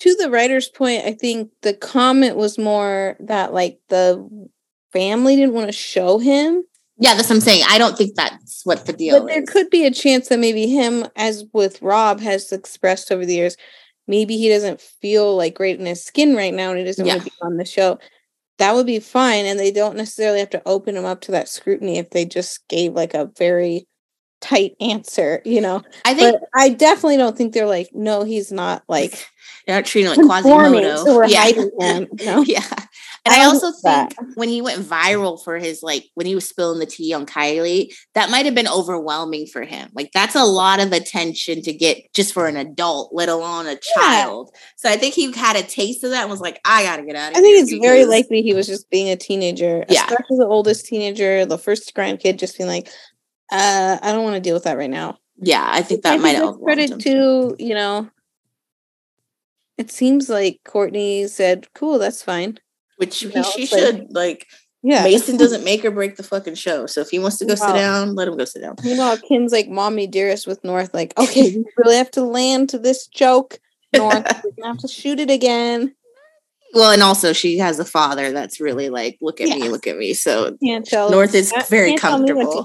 [0.00, 4.28] To the writer's point, I think the comment was more that like the
[4.92, 6.64] family didn't want to show him.
[6.98, 7.64] Yeah, that's what I'm saying.
[7.68, 9.34] I don't think that's what the deal but is.
[9.34, 13.34] there could be a chance that maybe him, as with Rob, has expressed over the
[13.34, 13.56] years,
[14.06, 17.14] maybe he doesn't feel like great in his skin right now and he doesn't yeah.
[17.14, 17.98] want to be on the show.
[18.58, 19.44] That would be fine.
[19.44, 22.66] And they don't necessarily have to open him up to that scrutiny if they just
[22.68, 23.86] gave like a very
[24.40, 25.82] tight answer, you know.
[26.04, 29.12] I think but I definitely don't think they're like, no, he's not like
[29.66, 30.96] they're not treating him like Quasimodo.
[31.04, 31.42] So we're yeah.
[31.42, 32.42] hiding him, you know?
[32.46, 32.66] yeah.
[33.24, 34.14] And I, I also think that.
[34.36, 37.92] when he went viral for his like when he was spilling the tea on Kylie,
[38.14, 39.90] that might have been overwhelming for him.
[39.94, 43.70] Like that's a lot of attention to get just for an adult, let alone a
[43.70, 43.76] yeah.
[43.96, 44.54] child.
[44.76, 47.16] So I think he had a taste of that and was like, I gotta get
[47.16, 47.38] out of.
[47.38, 47.84] I think it's because...
[47.84, 50.04] very likely he was just being a teenager, yeah.
[50.04, 52.88] especially the oldest teenager, the first grandkid, just being like,
[53.50, 55.18] uh, I don't want to deal with that right now.
[55.38, 58.10] Yeah, I think that I might have credit to you know.
[59.78, 62.58] It seems like Kourtney said, "Cool, that's fine,"
[62.96, 64.46] which you know, she should like, like.
[64.82, 66.86] Yeah, Mason doesn't make or break the fucking show.
[66.86, 67.66] So if he wants to go wow.
[67.66, 68.76] sit down, let him go sit down.
[68.84, 70.94] You know, Kim's like mommy dearest with North.
[70.94, 73.58] Like, okay, you really have to land to this joke.
[73.92, 74.14] North,
[74.44, 75.92] we're gonna have to shoot it again.
[76.72, 79.54] Well, and also she has a father that's really like, look at yeah.
[79.56, 80.14] me, look at me.
[80.14, 82.64] So North is very comfortable.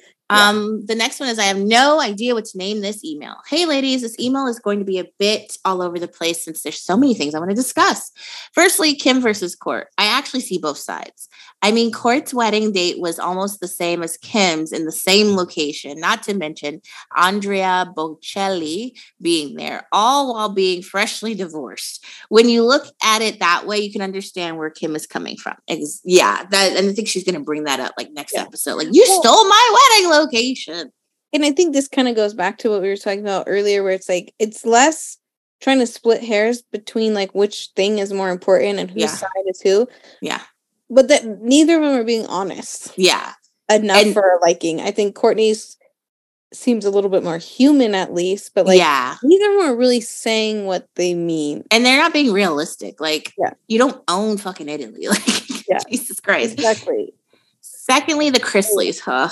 [0.31, 3.35] Um, the next one is I have no idea what to name this email.
[3.47, 6.61] Hey, ladies, this email is going to be a bit all over the place since
[6.61, 8.11] there's so many things I want to discuss.
[8.53, 9.85] Firstly, Kim versus Kourt.
[9.97, 11.27] I actually see both sides.
[11.63, 15.99] I mean, Kourt's wedding date was almost the same as Kim's in the same location,
[15.99, 16.81] not to mention
[17.15, 22.03] Andrea Bocelli being there, all while being freshly divorced.
[22.29, 25.55] When you look at it that way, you can understand where Kim is coming from.
[25.67, 28.41] Ex- yeah, that, and I think she's going to bring that up like next yeah.
[28.41, 28.77] episode.
[28.77, 30.91] Like, you well, stole my wedding location.
[31.33, 33.83] And I think this kind of goes back to what we were talking about earlier,
[33.83, 35.17] where it's like, it's less
[35.61, 39.07] trying to split hairs between like which thing is more important and whose yeah.
[39.07, 39.87] side is who.
[40.21, 40.41] Yeah
[40.91, 42.91] but that neither of them are being honest.
[42.97, 43.31] Yeah.
[43.69, 44.81] Enough and, for liking.
[44.81, 45.77] I think Kourtney's
[46.53, 49.15] seems a little bit more human at least, but like yeah.
[49.23, 51.63] neither of them are really saying what they mean.
[51.71, 52.99] And they're not being realistic.
[52.99, 53.53] Like yeah.
[53.69, 55.07] you don't own fucking Italy.
[55.07, 55.79] Like yeah.
[55.89, 56.53] Jesus Christ.
[56.53, 57.13] Exactly.
[57.91, 59.01] Secondly, the Chrisleys.
[59.01, 59.27] Huh?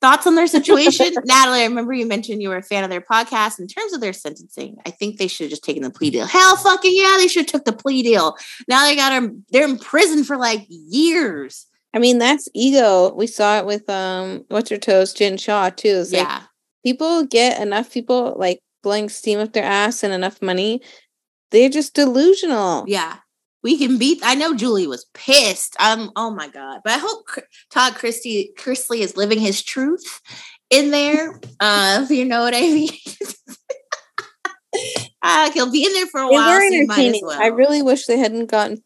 [0.00, 1.14] Thoughts on their situation?
[1.24, 3.60] Natalie, I remember you mentioned you were a fan of their podcast.
[3.60, 6.26] In terms of their sentencing, I think they should have just taken the plea deal.
[6.26, 8.36] Hell fucking yeah, they should have took the plea deal.
[8.66, 11.66] Now they got them, they're in prison for like years.
[11.94, 13.14] I mean, that's ego.
[13.14, 16.00] We saw it with um what's your toes, Jen Shah too.
[16.00, 16.24] It's yeah.
[16.24, 16.42] Like,
[16.84, 20.82] people get enough people like blowing steam up their ass and enough money.
[21.52, 22.84] They're just delusional.
[22.88, 23.18] Yeah
[23.62, 24.20] we can beat.
[24.22, 25.76] I know Julie was pissed.
[25.80, 26.80] Um, oh my god!
[26.84, 27.26] But I hope
[27.70, 30.20] Todd Christie Chrisley is living his truth
[30.70, 31.40] in there.
[31.60, 32.90] Uh, if you know what I mean.
[35.22, 36.58] uh, he'll be in there for a they while.
[36.58, 37.20] Were entertaining.
[37.20, 37.40] So well.
[37.40, 38.82] I really wish they hadn't gotten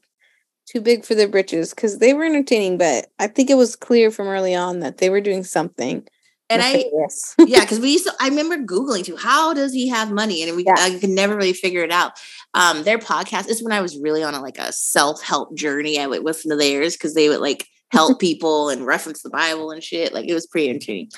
[0.66, 2.76] too big for their britches because they were entertaining.
[2.76, 6.06] But I think it was clear from early on that they were doing something
[6.48, 6.84] and I,
[7.38, 10.42] yeah, because we used to, I remember Googling too, how does he have money?
[10.42, 10.74] And we yeah.
[10.78, 12.12] I could never really figure it out.
[12.54, 15.98] Um, their podcast is when I was really on a like a self-help journey.
[15.98, 19.70] I would listen to theirs because they would like help people and reference the Bible
[19.70, 20.12] and shit.
[20.12, 21.10] Like it was pretty entertaining.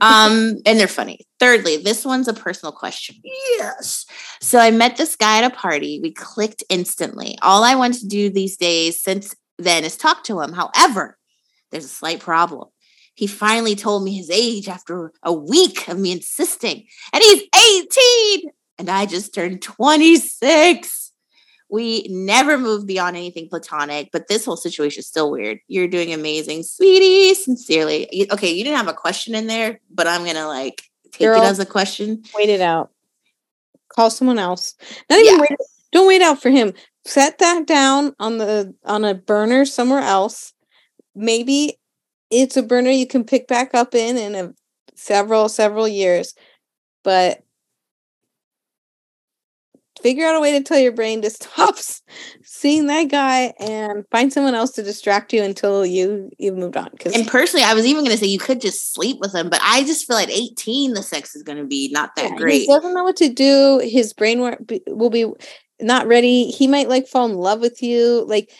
[0.00, 1.20] Um, and they're funny.
[1.40, 3.16] Thirdly, this one's a personal question.
[3.24, 4.06] Yes.
[4.40, 6.00] So I met this guy at a party.
[6.00, 7.36] We clicked instantly.
[7.42, 10.52] All I want to do these days since then is talk to him.
[10.52, 11.18] However,
[11.70, 12.68] there's a slight problem
[13.14, 17.42] He finally told me his age after a week of me insisting, and he's
[18.40, 21.12] 18, and I just turned 26.
[21.72, 25.58] We never moved beyond anything platonic, but this whole situation is still weird.
[25.68, 27.34] You're doing amazing, sweetie.
[27.34, 28.28] Sincerely.
[28.30, 30.82] Okay, you didn't have a question in there, but I'm gonna like
[31.12, 32.24] take Girl, it as a question.
[32.34, 32.90] Wait it out.
[33.88, 34.74] Call someone else.
[35.08, 35.40] Not even yeah.
[35.40, 35.58] wait.
[35.92, 36.74] Don't wait out for him.
[37.06, 40.52] Set that down on the on a burner somewhere else.
[41.14, 41.78] Maybe
[42.32, 44.54] it's a burner you can pick back up in in a
[44.94, 46.34] several several years,
[47.04, 47.42] but
[50.00, 51.76] figure out a way to tell your brain to stop
[52.42, 56.88] seeing that guy and find someone else to distract you until you you've moved on
[56.92, 59.48] because and personally i was even going to say you could just sleep with him
[59.48, 62.36] but i just feel like 18 the sex is going to be not that yeah,
[62.36, 62.62] great.
[62.62, 64.40] he doesn't know what to do his brain
[64.88, 65.30] will be
[65.80, 68.50] not ready he might like fall in love with you like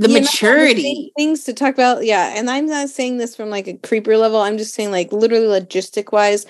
[0.00, 1.12] the maturity.
[1.16, 4.40] things to talk about yeah and i'm not saying this from like a creeper level
[4.40, 6.46] i'm just saying like literally logistic wise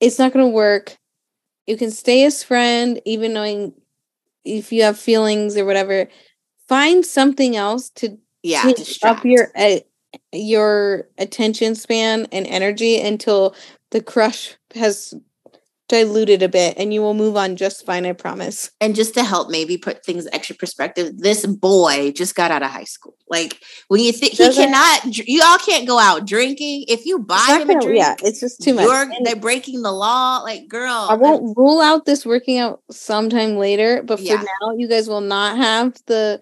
[0.00, 0.96] it's not going to work.
[1.66, 3.74] You can stay as friend even knowing
[4.44, 6.08] if you have feelings or whatever.
[6.66, 8.72] Find something else to yeah
[9.02, 9.80] up your uh,
[10.32, 13.54] your attention span and energy until
[13.90, 15.14] the crush has
[15.90, 18.70] diluted a bit and you will move on just fine i promise.
[18.80, 22.70] And just to help maybe put things extra perspective this boy just got out of
[22.70, 23.16] high school.
[23.28, 26.84] Like when you think he cannot you all can't go out drinking.
[26.86, 29.08] If you buy him a drink yeah it's just too much.
[29.24, 30.42] they're breaking the law.
[30.42, 34.44] Like girl i won't rule out this working out sometime later but for yeah.
[34.60, 36.40] now you guys will not have the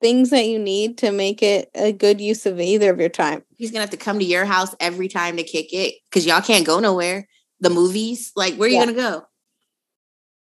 [0.00, 3.44] things that you need to make it a good use of either of your time.
[3.56, 6.40] He's gonna have to come to your house every time to kick it because y'all
[6.40, 7.28] can't go nowhere
[7.60, 8.32] the movies.
[8.36, 8.86] Like, where are you yeah.
[8.86, 9.26] gonna go?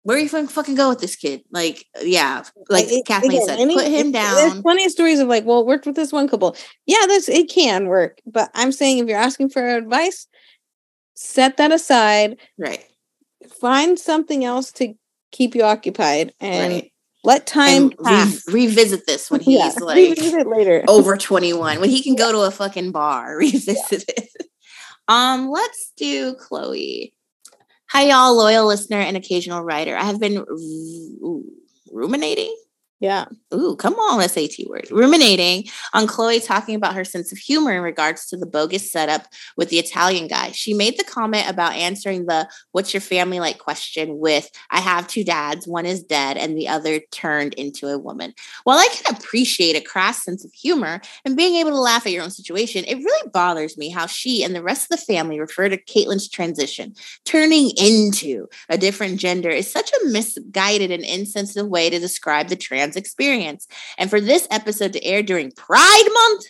[0.02, 1.42] Where are you gonna fucking go with this kid?
[1.50, 4.34] Like, yeah, like it, Kathleen again, said, any, put him down.
[4.36, 6.56] There's plenty of stories of like, well, worked with this one couple.
[6.86, 10.26] Yeah, that's it can work, but I'm saying if you're asking for advice,
[11.14, 12.38] set that aside.
[12.56, 12.84] Right.
[13.60, 14.94] Find something else to
[15.32, 16.72] keep you occupied and.
[16.72, 16.92] Right
[17.26, 20.16] let time re- revisit this when he's yeah, like
[20.46, 20.84] later.
[20.86, 24.14] over 21 when he can go to a fucking bar revisit yeah.
[24.16, 24.46] it
[25.08, 27.12] um, let's do Khloe.
[27.90, 29.96] Hi, y'all, loyal listener and occasional writer.
[29.96, 31.40] I have been r-
[31.92, 32.54] ruminating
[32.98, 33.26] yeah.
[33.52, 34.90] Ooh, come on, SAT word.
[34.90, 39.26] Ruminating on Khloe talking about her sense of humor in regards to the bogus setup
[39.56, 40.52] with the Italian guy.
[40.52, 45.08] She made the comment about answering the what's your family like question with I have
[45.08, 48.32] two dads, one is dead and the other turned into a woman.
[48.64, 52.12] While I can appreciate a crass sense of humor and being able to laugh at
[52.12, 55.38] your own situation, it really bothers me how she and the rest of the family
[55.38, 56.94] refer to Caitlyn's transition.
[57.26, 62.56] Turning into a different gender is such a misguided and insensitive way to describe the
[62.56, 63.66] trans experience.
[63.98, 66.44] And for this episode to air during Pride Month,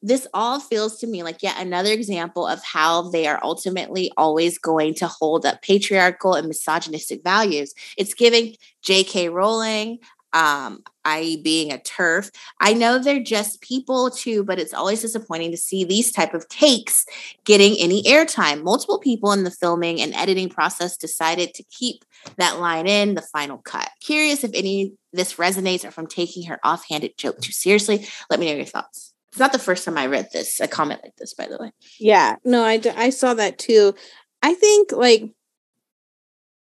[0.00, 4.58] this all feels to me like yet another example of how they are ultimately always
[4.58, 7.72] going to hold up patriarchal and misogynistic values.
[7.96, 9.30] It's giving J.K.
[9.30, 9.98] Rowling,
[10.34, 12.30] um, i.e., being a TERF.
[12.60, 16.48] I know they're just people too, but it's always disappointing to see these type of
[16.48, 17.06] takes
[17.44, 18.62] getting any airtime.
[18.62, 22.04] Multiple people in the filming and editing process decided to keep
[22.36, 23.88] that line in the final cut.
[24.00, 28.06] Curious if any this resonates or from taking her offhanded joke too seriously.
[28.30, 29.12] Let me know your thoughts.
[29.28, 31.72] It's not the first time I read this, a comment like this, by the way.
[31.98, 33.94] Yeah, no, I, I saw that too.
[34.42, 35.32] I think, like,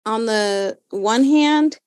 [0.04, 1.78] on the one hand,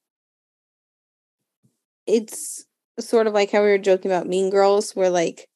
[2.08, 2.66] it's
[3.00, 5.48] sort of like how we were joking about Mean Girls, where like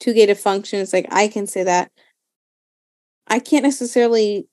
[0.00, 0.80] too gay to function.
[0.80, 1.90] It's like I can say that.
[3.26, 4.48] I can't necessarily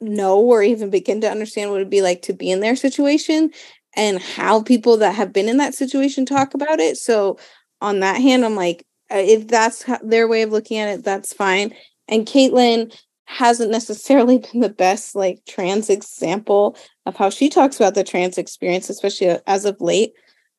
[0.00, 3.50] know or even begin to understand what it'd be like to be in their situation
[3.94, 6.96] and how people that have been in that situation talk about it.
[6.96, 7.38] So
[7.80, 11.32] on that hand, I'm like, uh, if that's their way of looking at it, that's
[11.32, 11.74] fine.
[12.08, 16.76] And Caitlyn hasn't necessarily been the best like trans example
[17.06, 20.12] of how she talks about the trans experience, especially uh, as of late.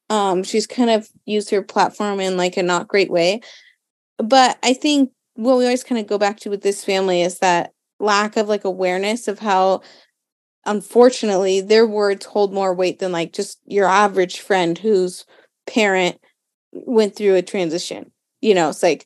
[0.10, 3.42] Um, she's kind of used her platform in like a not great way.
[4.18, 7.40] But I think what we always kind of go back to with this family is
[7.40, 9.82] that lack of like awareness of how
[10.66, 15.26] unfortunately their words hold more weight than like just your average friend whose
[15.68, 16.20] parent
[16.72, 18.12] went through a transition
[18.42, 18.70] you know?
[18.70, 19.06] It's like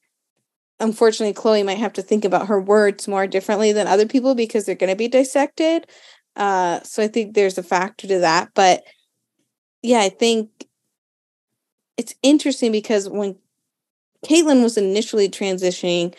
[0.80, 4.66] unfortunately khloe might have to think about her words more differently than other people because
[4.66, 5.88] they're going to be dissected
[6.36, 8.84] uh so i think there's a factor to that but
[9.82, 10.50] yeah i think
[11.98, 13.36] it's interesting because when
[14.26, 16.16] caitlyn was initially transitioning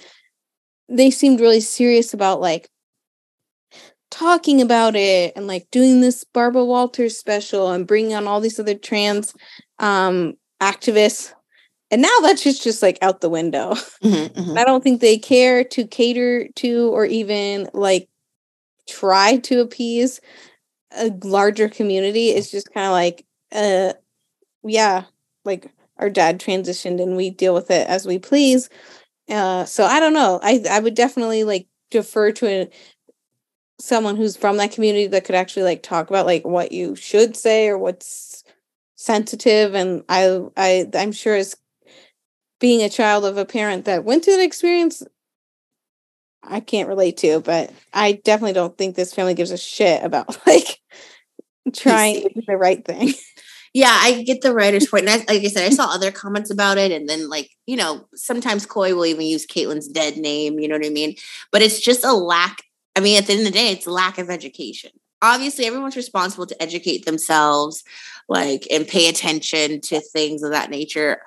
[0.88, 2.68] they seemed really serious about like
[4.18, 8.58] talking about it and like doing this Barbara Walters special and bringing on all these
[8.58, 9.34] other trans
[9.78, 11.32] um activists
[11.90, 13.74] and now that's just just like out the window.
[14.04, 14.58] Mhm, mhm.
[14.58, 18.08] I don't think they care to cater to or even like
[18.88, 20.20] try to appease
[20.96, 22.30] a larger community.
[22.30, 23.94] It's just kind of like, uh,
[24.64, 25.04] yeah,
[25.44, 28.68] like our dad transitioned and we deal with it as we please.
[29.30, 30.40] Uh, so I don't know.
[30.42, 32.70] I I would definitely like defer to a,
[33.78, 37.36] someone who's from that community that could actually like talk about like what you should
[37.36, 38.44] say or what's
[38.94, 39.74] sensitive.
[39.74, 41.56] And I I I'm sure as
[42.58, 45.02] being a child of a parent that went through that experience,
[46.42, 50.38] I can't relate to, but I definitely don't think this family gives a shit about
[50.46, 50.80] like
[51.74, 53.12] trying to do the right thing.
[53.76, 55.06] Yeah, I get the writer's point.
[55.06, 56.92] And I, like I said, I saw other comments about it.
[56.92, 60.58] And then, like, you know, sometimes Coy will even use Caitlyn's dead name.
[60.58, 61.14] You know what I mean?
[61.52, 62.62] But it's just a lack.
[62.96, 64.90] I mean, at the end of the day, it's lack of education.
[65.22, 67.84] Obviously, everyone's responsible to educate themselves,
[68.28, 71.20] like, and pay attention to things of that nature.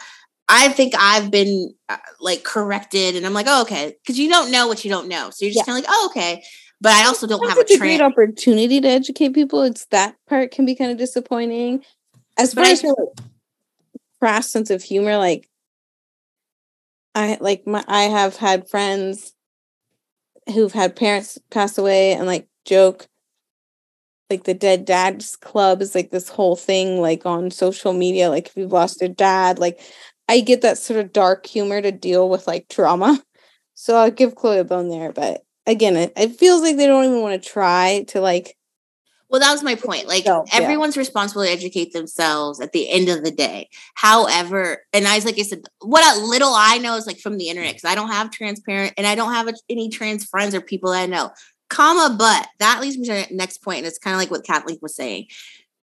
[0.48, 4.52] I think I've been uh, like corrected, and I'm like, oh, okay, because you don't
[4.52, 5.74] know what you don't know, so you're just Yeah.
[5.74, 6.44] kind of like, oh, okay.
[6.82, 9.62] But I also don't have a a great opportunity to educate people.
[9.64, 11.84] It's that part can be kind of disappointing.
[12.38, 13.26] As But far I- as your like,
[14.20, 15.50] crass sense of humor, like
[17.14, 19.34] I like my I have had friends
[20.52, 23.08] who've had parents pass away and like joke
[24.30, 28.48] like the dead dads club is like this whole thing like on social media like
[28.48, 29.80] if you've lost your dad like
[30.28, 33.22] i get that sort of dark humor to deal with like trauma.
[33.74, 37.06] So i'll give khloe a bone there but again it, it feels like they don't
[37.06, 38.56] even want to try to like
[39.30, 40.08] Well, that was my point.
[40.08, 40.56] Like So, yeah.
[40.56, 43.70] everyone's responsible to educate themselves at the end of the day.
[43.94, 47.38] However, and I was like I said, what a little I know is like from
[47.38, 50.62] the internet because I don't have transparent and I don't have any trans friends or
[50.62, 51.32] people that I know.
[51.70, 54.44] Comma, but that leads me to the next point, and it's kind of like what
[54.44, 55.28] Kathleen was saying.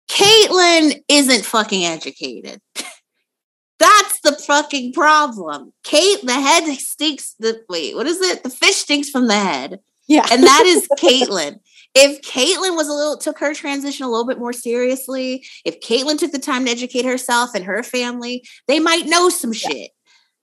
[0.08, 2.62] Caitlyn isn't fucking educated.
[3.80, 5.74] That's the fucking problem.
[5.84, 7.36] Kate, the head stinks.
[7.40, 8.44] The wait, what is it?
[8.44, 11.60] The fish stinks from the head yeah and that is Caitlyn.
[11.96, 16.20] If Caitlyn was a little took her transition a little bit more seriously, if Caitlyn
[16.20, 19.92] took the time to educate herself and her family, they might know some shit.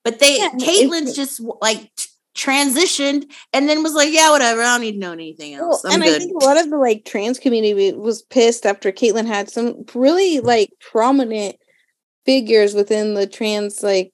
[0.02, 1.90] But they Yeah, Caitlyn's just like
[2.34, 4.62] transitioned and then was like, yeah, whatever.
[4.62, 5.84] I don't need to know anything Well, else.
[5.84, 9.26] I'm and I think a lot of the like trans community was pissed after Caitlyn
[9.26, 11.56] had some really like prominent
[12.24, 14.12] figures within the trans like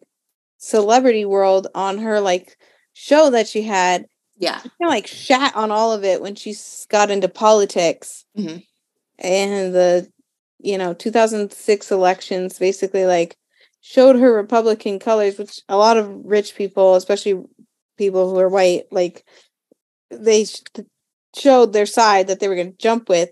[0.58, 2.56] celebrity world on her like
[2.94, 4.06] show that she had.
[4.38, 4.58] Yeah.
[4.58, 6.54] Kind of like shat on all of it when she
[6.88, 8.64] got into politics Mhm.
[9.18, 10.10] and the
[10.60, 13.36] you know 2006 elections basically like
[13.82, 17.42] showed her Republican colors, which a lot of rich people, especially
[17.98, 19.24] people who are white, like
[20.10, 20.62] they sh-
[21.36, 23.30] showed their side that they were going to jump with.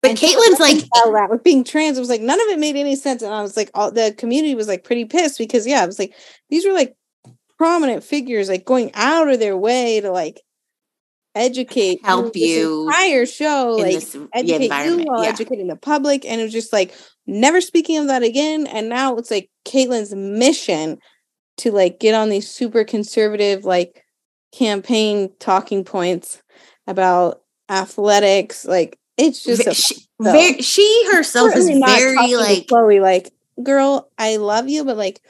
[0.00, 2.58] But And to Caitlyn's like that with being trans, it was like none of it
[2.60, 5.66] made any sense, and I was like, all the community was like pretty pissed because
[5.66, 6.14] yeah, it was like
[6.50, 6.94] these were like
[7.58, 10.40] prominent figures, like going out of their way to like
[11.34, 15.28] educate, Help this you entire show, like this educate you while Yeah.
[15.30, 16.94] educating the public, and it was just like
[17.26, 18.66] never speaking of that again.
[18.66, 20.98] And now it's like Caitlyn's mission
[21.58, 24.04] to like get on these super conservative like
[24.52, 26.42] campaign talking points
[26.86, 28.64] about athletics.
[28.64, 33.32] Like it's just Ve- she, very, she herself is very like Khloe, like,
[33.62, 35.20] girl, I love you, but like,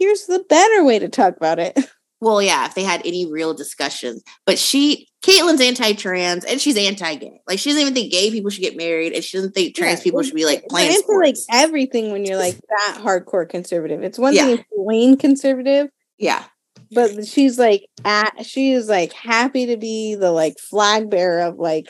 [0.00, 1.78] here's the better way to talk about it.
[2.20, 4.22] well, yeah, if they had any real discussions.
[4.44, 7.40] But she, Caitlyn's anti-trans and she's anti-gay.
[7.46, 10.00] Like she doesn't even think gay people should get married, and she doesn't think trans
[10.00, 14.02] Yeah, people should be like playing into like everything when you're like that hardcore conservative.
[14.02, 14.46] It's one Yeah.
[14.46, 16.44] thing if you lean conservative, yeah,
[16.92, 21.56] but she's like at she is like happy to be the like flag bearer of
[21.58, 21.86] like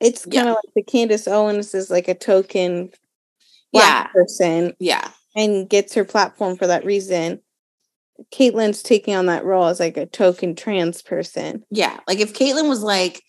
[0.00, 0.42] it's kind Yeah.
[0.50, 2.90] of like the Candace Owens is like a token
[3.72, 7.40] black person yeah, and gets her platform for that reason.
[8.32, 11.64] Caitlyn's taking on that role as like a token trans person.
[11.70, 11.98] yeah.
[12.06, 13.20] Like if Caitlyn was like,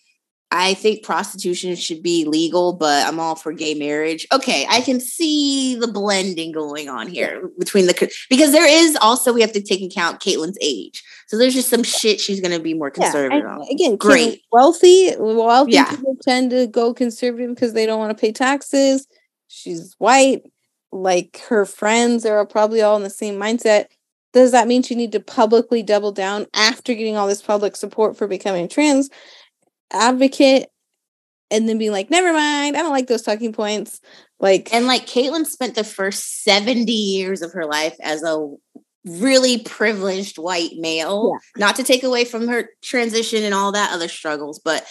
[0.51, 4.27] I think prostitution should be legal, but I'm all for gay marriage.
[4.31, 9.33] Okay, I can see the blending going on here between the because there is also
[9.33, 11.03] we have to take account Caitlyn's age.
[11.27, 13.63] So there's just some shit she's going to be more conservative on.
[13.71, 14.27] again, Great.
[14.27, 14.41] Great.
[14.51, 15.89] wealthy, wealthy Yeah.
[15.89, 19.07] people tend to go conservative because they don't want to pay taxes.
[19.47, 20.43] She's white,
[20.95, 23.87] like her friends are probably all in the same mindset.
[24.33, 28.17] Does that mean she need to publicly double down after getting all this public support
[28.17, 29.09] for becoming a trans
[29.91, 30.67] advocate
[31.51, 34.01] and then being like, never mind, I don't like those talking points.
[34.39, 38.47] Like And like Caitlyn spent the first 70 years of her life as a
[39.05, 41.31] really privileged white male.
[41.57, 44.85] Not to take away from her transition and all that other struggles, but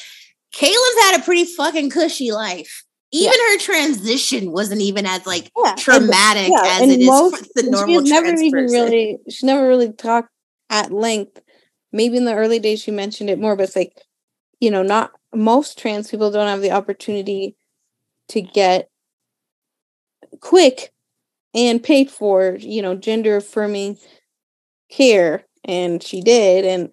[0.55, 2.85] Caitlyn's had a pretty fucking cushy life.
[3.17, 7.07] Even her transition wasn't even as like Yeah, and- traumatic yeah, as and it is
[7.07, 8.75] most- for the normal she's never even person.
[8.81, 10.31] really she never really talked
[10.71, 11.41] at length
[11.93, 13.93] maybe in the early days she mentioned it more but it's like
[14.61, 17.57] you know not most trans people don't have the opportunity
[18.29, 18.89] to get
[20.41, 20.91] quick
[21.55, 23.97] and paid for you know gender affirming
[24.91, 26.91] care and she did and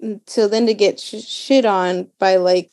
[0.00, 2.70] and so then to get sh- shit on by like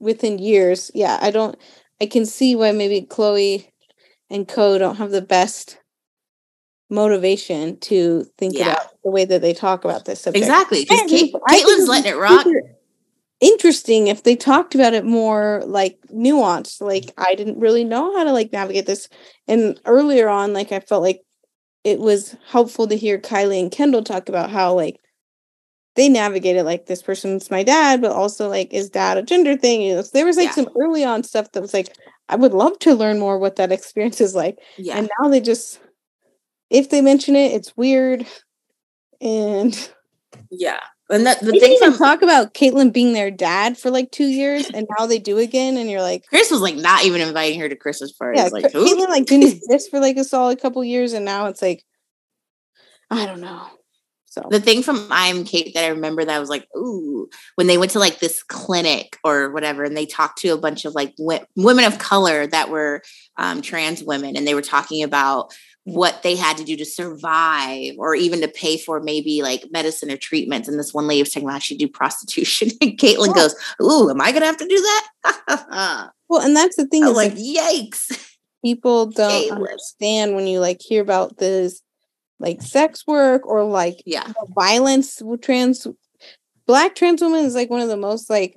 [0.00, 1.56] within years yeah i don't
[2.00, 3.66] i can see why maybe khloe
[4.30, 5.78] and co don't have the best
[6.90, 8.72] motivation to think Yeah.
[8.72, 11.10] about the way that they talk about this subject exactly because.
[11.10, 12.46] Kate, Caitlyn's letting it rock.
[13.38, 16.80] Interesting if they talked about it more like nuanced.
[16.80, 19.08] Like I didn't really know how to like navigate this.
[19.46, 21.20] And earlier on, like I felt like
[21.84, 24.96] it was helpful to hear Kylie and Kendall talk about how like
[25.96, 29.82] they navigated like this person's my dad, but also like is dad a gender thing?
[29.82, 30.54] You know, so there was like Yeah.
[30.54, 31.94] some early on stuff that was like
[32.28, 34.58] I would love to learn more what that experience is like.
[34.78, 35.80] Yeah, And now they just
[36.70, 38.26] if they mention it, it's weird.
[39.20, 39.90] And
[40.50, 40.80] yeah.
[41.08, 44.10] And that the they thing didn't from talk about Caitlyn being their dad for like
[44.10, 47.20] two years, and now they do again, and you're like, Kris was like not even
[47.20, 48.42] inviting her to Christmas parties.
[48.42, 51.62] yeah, like Caitlyn like didn't exist for like a solid couple years, and now it's
[51.62, 51.84] like,
[53.08, 53.68] I don't know.
[54.36, 57.28] So the thing from I Am Cait that I remember that I was like, ooh,
[57.54, 60.84] when they went to like this clinic or whatever, and they talked to a bunch
[60.84, 63.02] of like w- women of color that were
[63.38, 65.54] um, trans women, and they were talking about
[65.84, 70.10] what they had to do to survive or even to pay for maybe like medicine
[70.10, 70.68] or treatments.
[70.68, 72.70] And this one lady was talking about how she do prostitution.
[72.80, 73.32] And Caitlyn Yeah.
[73.34, 76.10] goes, Ooh, am I gonna have to do that?
[76.28, 78.34] Well, and that's the thing is like, like yikes.
[78.64, 79.52] people don't Caitlyn.
[79.52, 81.80] understand when you like hear about this
[82.38, 84.26] like sex work or like Yeah.
[84.26, 85.86] you know, violence with trans
[86.66, 88.56] black trans women is like one of the most like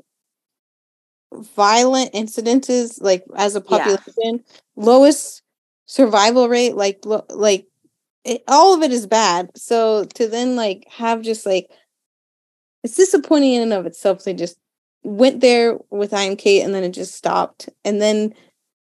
[1.56, 3.95] violent incidences like as a Yeah.
[3.95, 4.43] population
[4.76, 5.43] lowest
[5.85, 7.65] survival rate like lo- like
[8.26, 11.68] it, all of it is bad so to then like have just like
[12.84, 14.57] it's disappointing in and of itself they just
[15.03, 18.34] went there with i am cait and then it just stopped and then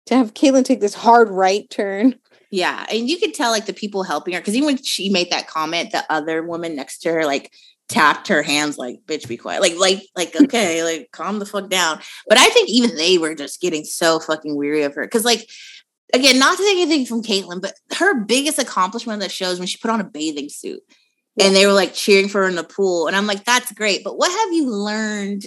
[0.04, 2.14] to have caitlyn take this hard right turn
[2.50, 5.30] Yeah, and you could tell like the people helping her because even when she made
[5.30, 7.52] that comment, the other woman next to her like
[7.88, 11.70] tapped her hands like bitch be quiet like like like okay like calm the fuck
[11.70, 15.24] down but i think even they were just getting so fucking weary of her because
[15.24, 15.48] like
[16.12, 19.60] again not to take anything from caitlyn but her biggest accomplishment of that show is
[19.60, 20.80] when she put on a bathing suit
[21.38, 24.02] and they were like cheering for her in the pool and i'm like that's great
[24.02, 25.46] but what have you learned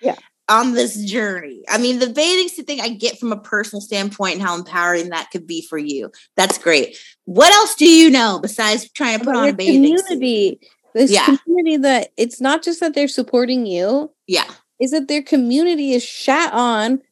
[0.00, 0.16] Yeah.
[0.48, 1.62] On this journey.
[1.68, 5.10] I mean the bathing suit thing i get from a personal standpoint and how empowering
[5.10, 6.10] that could be for you.
[6.36, 6.96] That's great.
[7.26, 10.06] What else do you know besides trying to put on a bathing suit?
[10.06, 10.60] community.
[10.94, 11.36] This Yeah.
[11.44, 14.10] community that it's not just that they're supporting you.
[14.26, 14.50] Yeah.
[14.80, 17.02] Is that their community is shat on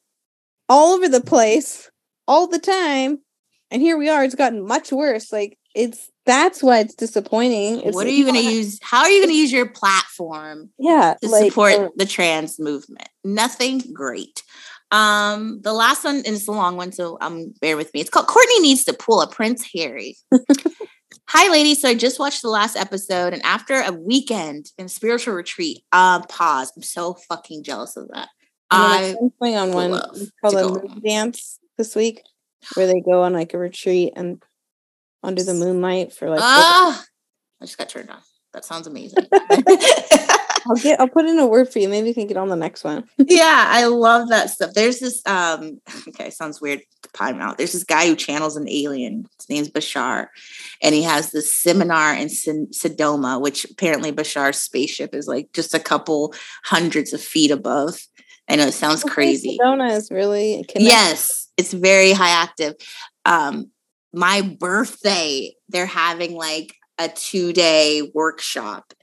[0.68, 1.90] all over the place
[2.26, 3.20] all the time.
[3.70, 5.32] And here we are it's gotten much worse.
[5.32, 9.08] Like it's that's why it's disappointing it's what are you going to use how are
[9.08, 13.08] you going to use your platform yeah to like support uh, the trans movement.
[13.24, 14.42] Nothing great.
[14.92, 18.00] Um, the last one and it's a long one, so um, bear with me.
[18.00, 20.16] It's called Kourtney Needs to Pull a Prince Harry.
[21.28, 21.82] Hi, ladies.
[21.82, 26.24] So I just watched the last episode, and after a weekend in spiritual retreat, uh,
[26.26, 26.72] pause.
[26.76, 28.28] I'm so fucking jealous of that.
[28.70, 30.00] I'm I gonna on one
[30.40, 31.00] called a on.
[31.04, 32.22] dance this week
[32.74, 34.40] where they go on like a retreat and
[35.26, 37.04] under the moonlight for like ah,
[37.60, 38.20] I just got turned on.
[38.54, 39.26] That sounds amazing.
[40.68, 41.88] I'll get I'll put in a word for you.
[41.88, 43.04] Maybe you can get on the next one.
[43.18, 44.72] yeah, I love that stuff.
[44.74, 47.58] There's this um okay, sounds weird to time out.
[47.58, 49.26] There's this guy who channels an alien.
[49.38, 50.28] His name's Bashar.
[50.82, 55.74] And he has this seminar in Sin- Sedoma, which apparently Bashar's spaceship is like just
[55.74, 56.34] a couple
[56.64, 57.98] hundreds of feet above.
[58.48, 59.58] I know it sounds crazy.
[59.60, 60.82] Sedona is really connected.
[60.82, 62.74] Yes, it's very high active.
[63.24, 63.70] Um,
[64.16, 68.94] my birthday, they're having like a two day workshop.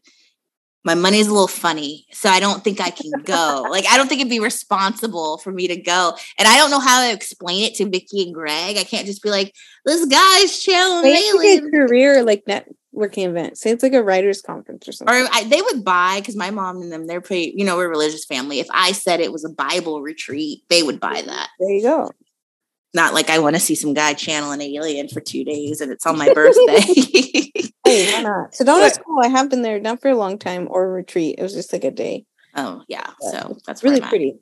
[0.84, 3.66] My money's a little funny, so I don't think I can go.
[3.72, 6.18] like, I don't think it'd be responsible for me to go.
[6.38, 8.76] And I don't know how to explain it to Vicky and Greg.
[8.76, 9.54] I can't just be like,
[9.86, 10.62] this guy's
[11.06, 13.60] it's like a career like networking event.
[13.60, 15.16] Say it's like a writers conference or something.
[15.16, 17.86] Or I, they would buy because my mom and them, they're pretty, you know, we're
[17.86, 18.60] a religious family.
[18.60, 21.50] If I said it was a Bible retreat, they would buy that.
[21.60, 22.12] there you go.
[22.94, 25.92] Not like I want to see some guy channel an alien for two days and
[25.92, 26.82] it's on my birthday.
[27.86, 28.54] Hey, why not?
[28.54, 29.20] Sedona's cool.
[29.22, 31.36] I have been there not for a long time or a retreat.
[31.38, 32.26] It was just like a day.
[32.56, 34.10] oh yeah, Yeah, so that's Really where I'm at.
[34.10, 34.36] pretty.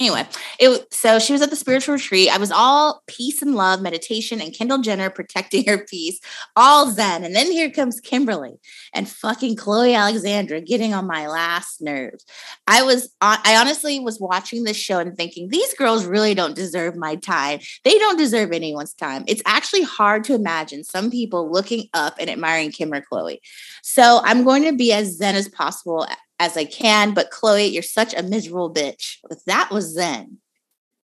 [0.00, 0.26] Anyway,
[0.58, 2.34] it so she was at the spiritual retreat.
[2.34, 6.18] I was all peace and love, meditation, and Kendall Jenner protecting her peace,
[6.56, 7.22] all zen.
[7.22, 8.58] And then here comes Kimberly
[8.94, 12.24] and fucking Khloe Alexandra getting on my last nerves.
[12.66, 16.96] I was I honestly was watching this show and thinking these girls really don't deserve
[16.96, 17.60] my time.
[17.84, 19.24] They don't deserve anyone's time.
[19.26, 23.38] It's actually hard to imagine some people looking up and admiring Kim or Khloe.
[23.82, 26.06] So I'm going to be as zen as possible
[26.40, 27.14] as I can.
[27.14, 29.18] But Khloe, you're such a miserable bitch.
[29.30, 30.38] If that was Zen,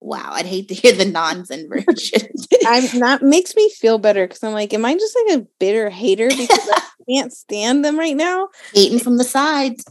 [0.01, 2.29] wow, I'd hate to hear the non-Zen version.
[2.67, 5.91] I'm that makes me feel better because I'm like, am I just like a bitter
[5.91, 8.49] hater because I can't stand them right now?
[8.73, 9.85] Hating from the sides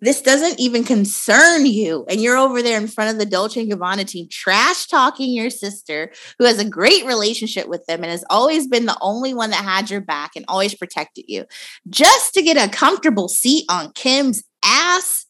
[0.00, 2.06] this doesn't even concern you.
[2.08, 5.50] And you're over there in front of the Dolce and Gabbana team, trash talking your
[5.50, 9.50] sister, who has a great relationship with them and has always been the only one
[9.50, 11.44] that had your back and always protected you,
[11.88, 15.26] just to get a comfortable seat on Kim's ass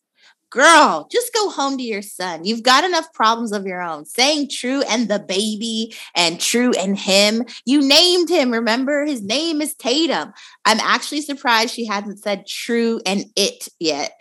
[0.50, 2.44] girl, just go home to your son.
[2.44, 4.04] You've got enough problems of your own.
[4.04, 7.44] Saying true and the baby and true and him.
[7.64, 9.06] You named him, remember?
[9.06, 10.32] His name is Tatum.
[10.64, 14.20] I'm actually surprised she hasn't said true and it yet.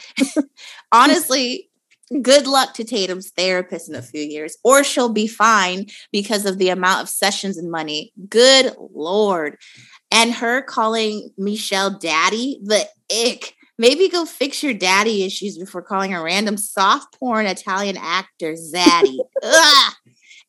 [0.91, 1.69] Honestly,
[2.21, 6.59] good luck to Tatum's therapist in a few years, or she'll be fine because of
[6.59, 8.13] the amount of sessions and money.
[8.29, 9.57] Good Lord.
[10.11, 16.13] And her calling Michele daddy, the ick Maybe go fix your daddy issues before calling
[16.13, 19.17] a random soft porn Italian actor Zaddy.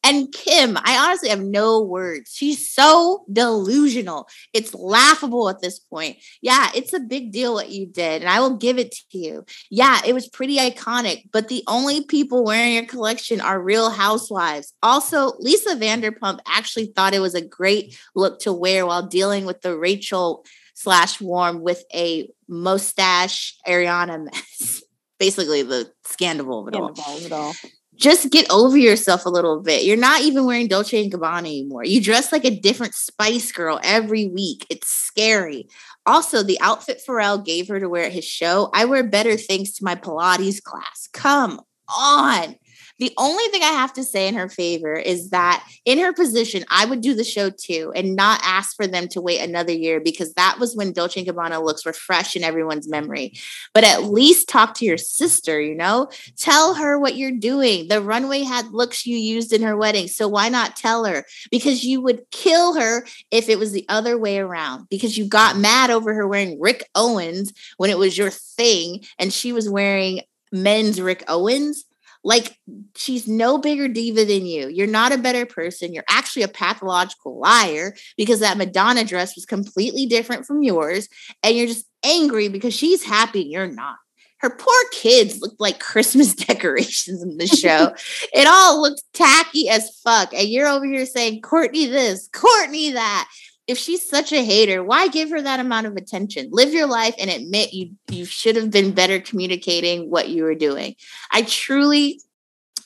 [0.03, 2.33] and Kim, I honestly have no words.
[2.35, 4.29] She's so delusional.
[4.53, 6.17] It's laughable at this point.
[6.43, 9.45] Yeah, it's a big deal what you did, and I will give it to you.
[9.71, 14.75] Yeah, it was pretty iconic, but the only people wearing your collection are real housewives.
[14.83, 19.61] Also, Lisa Vanderpump actually thought it was a great look to wear while dealing with
[19.61, 20.45] the Rachel
[20.75, 24.83] slash warm with a mustache Ariana mess.
[25.19, 26.91] Basically, the scandal of it, all.
[26.91, 27.55] of it all.
[27.95, 29.85] Just get over yourself a little bit.
[29.85, 31.85] You're not even wearing Dolce and Gabbana anymore.
[31.85, 34.67] You dress like a different Spice Girl every week.
[34.71, 35.69] It's scary.
[36.07, 39.73] Also, the outfit Pharrell gave her to wear at his show, I wear better thanks
[39.73, 41.11] to my Pilates class.
[41.13, 42.55] Come on.
[43.01, 46.65] The only thing I have to say in her favor is that in her position,
[46.69, 50.01] I would do the show too and not ask for them to wait another year
[50.01, 53.33] because that was when Dolce & Gabbana looks were fresh in everyone's memory.
[53.73, 56.11] But at least talk to your sister, you know?
[56.37, 57.89] Tell her what you're doing.
[57.89, 60.07] The runway had looks you used in her wedding.
[60.07, 61.25] So why not tell her?
[61.51, 65.57] Because you would kill her if it was the other way around because you got
[65.57, 70.21] mad over her wearing Rick Owens when it was your thing and she was wearing
[70.53, 71.87] men's Rick Owens
[72.23, 72.59] like
[72.97, 74.69] she's no bigger diva than you.
[74.69, 75.95] You're not a better person.
[75.95, 81.09] You're actually a pathological liar because that Madonna dress was completely different from yours.
[81.43, 83.97] And you're just angry because she's happy and you're not.
[84.39, 87.95] Her poor kids looked like Christmas decorations in the show.
[88.33, 90.33] it all looked tacky as fuck.
[90.35, 93.29] And you're over here saying, Kourtney this, Kourtney that
[93.71, 96.49] if she's such a hater, why give her that amount of attention?
[96.51, 100.57] Live your life and admit you you should have been better communicating what you were
[100.57, 100.97] doing.
[101.31, 102.21] I truly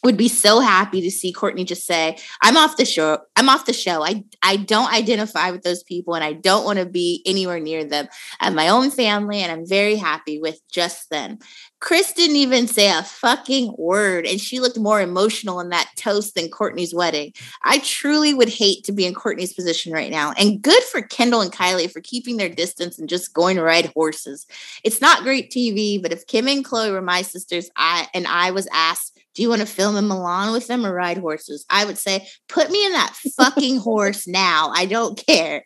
[0.03, 3.21] would be so happy to see Kourtney just say, "I'm off the show.
[3.37, 4.05] I'm off the show.
[4.05, 7.85] I I don't identify with those people and I don't want to be anywhere near
[7.85, 8.09] them.
[8.39, 11.39] I have my own family and I'm very happy with just them."
[11.85, 16.35] Kris didn't even say a fucking word and she looked more emotional in that toast
[16.35, 17.35] than Kourtney's wedding.
[17.63, 20.33] I truly would hate to be in Kourtney's position right now.
[20.39, 23.93] And good for Kendall and Kylie for keeping their distance and just going to ride
[23.95, 24.47] horses.
[24.83, 28.51] It's not great TV, but if Kim and Khloe were my sisters, I and I
[28.51, 31.67] was asked do you want to film in Milan with them or ride horses?
[31.69, 34.71] I would say, put me in that fucking horse now.
[34.73, 35.65] I don't care.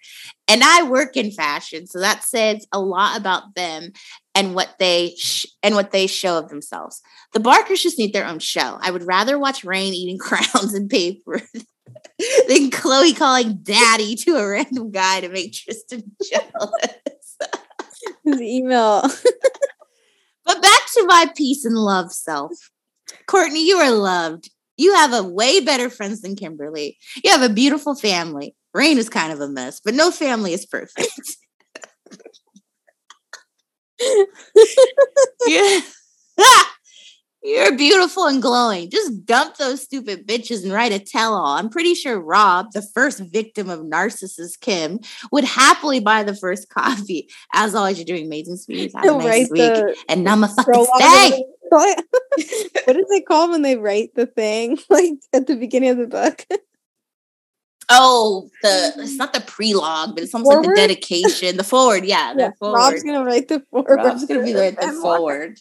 [0.49, 3.93] And I work in fashion, so that says a lot about them
[4.39, 7.03] and what they sh- and what they show of themselves.
[7.33, 8.79] The Barkers just need their own show.
[8.81, 11.43] I would rather watch Reign eating crowns and paper
[12.49, 17.37] than Khloe calling daddy to a random guy to make Tristan jealous.
[18.25, 19.03] His email.
[20.47, 22.53] but back to my peace and love self.
[23.27, 24.51] Kourtney, you are loved.
[24.77, 26.97] You have a way better friends than Kimberly.
[27.25, 28.55] You have a beautiful family.
[28.73, 31.37] Reign is kind of a mess, but no family is perfect.
[35.47, 35.81] Yeah.
[37.43, 38.91] You're beautiful and glowing.
[38.91, 41.57] Just dump those stupid bitches and write a tell all.
[41.57, 44.99] I'm pretty sure Rob, the first victim of narcissist Kim,
[45.31, 47.29] would happily buy the first coffee.
[47.55, 48.93] As always, you're doing amazing speeds.
[48.95, 49.97] Have a nice week.
[50.09, 51.45] And I'm a fucking stay.
[51.71, 52.05] what
[52.89, 56.45] do they call when they write the thing like at the beginning of the book?
[57.91, 59.17] Oh, the it's mm.
[59.17, 60.67] not the prelogue, but it's almost forward?
[60.67, 62.05] like the dedication, the forward.
[62.05, 62.51] Yeah, yeah.
[62.59, 62.77] Forward.
[62.77, 63.97] Rob's gonna write the forward.
[63.97, 65.59] Rob's gonna be the forward.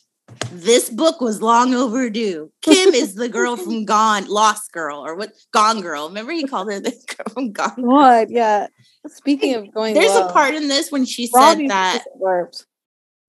[0.52, 2.52] this book was long overdue.
[2.62, 5.32] Kim is the girl from Gone, Lost Girl, or what?
[5.52, 6.10] Gone Girl.
[6.10, 7.74] Remember he called her the girl from Gone.
[7.78, 8.30] What?
[8.30, 8.68] Yeah.
[9.08, 12.04] Speaking of going, There's low, a part in this when she said that.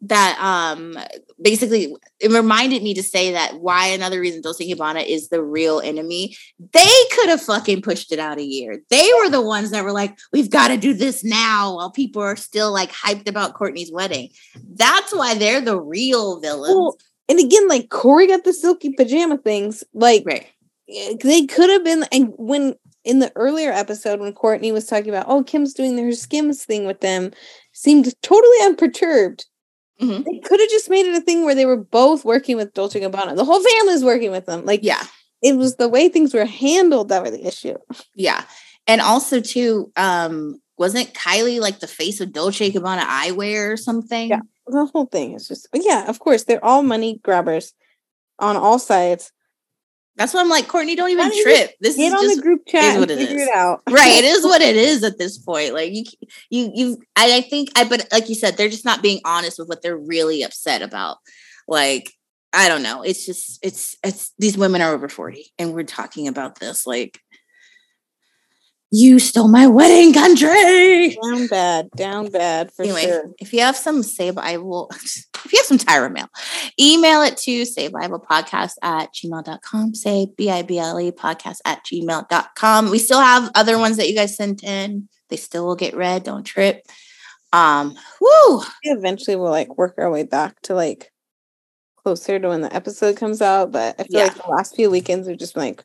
[0.03, 0.97] That um
[1.43, 5.81] basically it reminded me to say that why another reason Dolce Gabbana is the real
[5.81, 6.37] enemy.
[6.73, 8.81] They could have fucking pushed it out a year.
[8.91, 12.23] They were the ones that were like, we've got to do this now while people
[12.23, 14.31] are still like hyped about Kourtney's wedding.
[14.75, 16.75] That's why they're the real villains.
[16.75, 16.97] Well,
[17.29, 19.85] and again, like Corey got the silky pajama things.
[19.93, 20.47] Like right.
[20.89, 22.05] eh, they could have been.
[22.11, 26.13] And when in the earlier episode, when Courtney was talking about, oh, Kim's doing her
[26.13, 27.33] skims thing with them,
[27.73, 29.47] seemed totally unperturbed.
[30.01, 30.25] Mhm.
[30.25, 33.01] They could have just made it a thing where they were both working with Dolce
[33.01, 33.37] & Gabbana.
[33.37, 34.65] The whole family's working with them.
[34.65, 35.03] Like, Yeah.
[35.43, 37.75] it was the way things were handled that were the issue.
[38.15, 38.45] Yeah.
[38.87, 43.77] And also too, um, wasn't Kylie like the face of Dolce & Gabbana eyewear or
[43.77, 44.29] something?
[44.31, 44.41] Yeah.
[44.69, 47.73] The whole thing is just, yeah, of course, they're all money grabbers
[48.39, 49.33] on all sides.
[50.19, 51.75] That's why I'm like, Kourtney, don't even don't trip.
[51.81, 53.47] This Get is on just the group chat and what it figure is.
[53.47, 53.83] it out.
[53.91, 54.19] right.
[54.19, 55.75] It is what it is at this point.
[55.75, 56.05] Like you,
[56.51, 56.99] you, you.
[57.15, 57.71] I, I think.
[57.77, 57.89] I.
[57.89, 61.19] But like you said, they're just not being honest with what they're really upset about.
[61.69, 62.13] Like
[62.53, 63.03] I don't know.
[63.03, 63.65] It's just.
[63.65, 63.97] It's.
[64.05, 64.33] It's.
[64.41, 66.85] These women are over forty, and we're talking about this.
[66.85, 67.21] Like
[68.91, 71.17] you stole my wedding country.
[71.23, 73.31] Down bad, down bad for anyway, sure.
[73.39, 74.91] if you have some say Bible,
[75.45, 76.27] if you have some Tyra mail,
[76.81, 79.95] email it to say Bible podcast at gmail.com.
[79.95, 82.91] Say B I B L E podcast at gmail.com.
[82.91, 85.09] We still have other ones that you guys sent in.
[85.29, 86.25] They still will get read.
[86.25, 86.87] Don't trip.
[87.53, 88.63] Um, woo.
[88.83, 91.11] Eventually, we'll like work our way back to like
[91.97, 93.73] closer to when the episode comes out.
[93.73, 94.25] But I feel Yeah.
[94.27, 95.85] like the last few weekends are just like,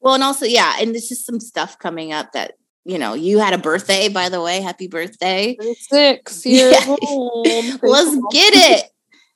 [0.00, 2.54] Well, and also, yeah, and there's just some stuff coming up that
[2.88, 4.60] you know, you had a birthday, by the way.
[4.60, 5.56] Happy birthday.
[5.78, 6.96] six years Yeah.
[7.02, 7.46] old.
[7.82, 8.84] Let's get it.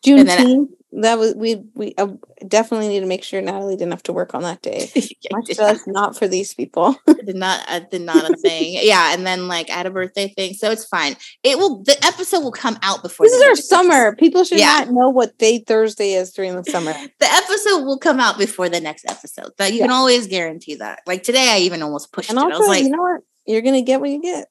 [0.08, 0.66] I-
[1.00, 2.08] That was we we uh,
[2.46, 4.90] definitely need to make sure Natalie didn't have to work on that day.
[5.32, 6.94] Much less not for these people.
[7.24, 8.78] did not I did not a thing.
[8.82, 11.16] Yeah, and then like I had a birthday thing, so it's fine.
[11.44, 14.14] It will the episode will come out before this is our summer.
[14.16, 14.80] People should Yeah.
[14.84, 16.92] not know what day Thursday is during the summer.
[16.92, 19.52] The episode will come out before the next episode.
[19.56, 21.00] That you can always guarantee that.
[21.06, 22.42] Like today, I even almost pushed And it.
[22.42, 23.22] I was like, you know what?
[23.46, 24.48] You're gonna get what you get.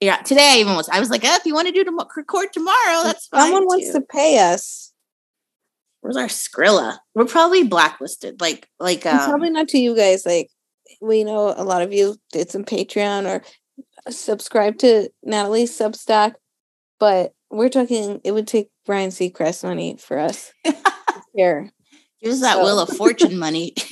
[0.00, 0.16] yeah.
[0.18, 0.88] Today, I even was.
[0.88, 3.42] I was like, oh, if you want to do tom- record tomorrow, that's fine.
[3.42, 4.00] Someone wants too.
[4.00, 4.92] to pay us.
[6.00, 6.98] Where's our Skrilla?
[7.14, 8.40] We're probably blacklisted.
[8.40, 10.24] Like, like, um, probably not to you guys.
[10.24, 10.50] Like
[11.00, 13.42] we know a lot of you did some Patreon or
[14.10, 16.34] subscribe to Natalie's Substack,
[17.00, 18.20] but we're talking.
[18.22, 20.52] It would take Ryan Seacrest money for us.
[21.34, 21.70] Here,
[22.20, 23.72] us that so- Wheel of Fortune money.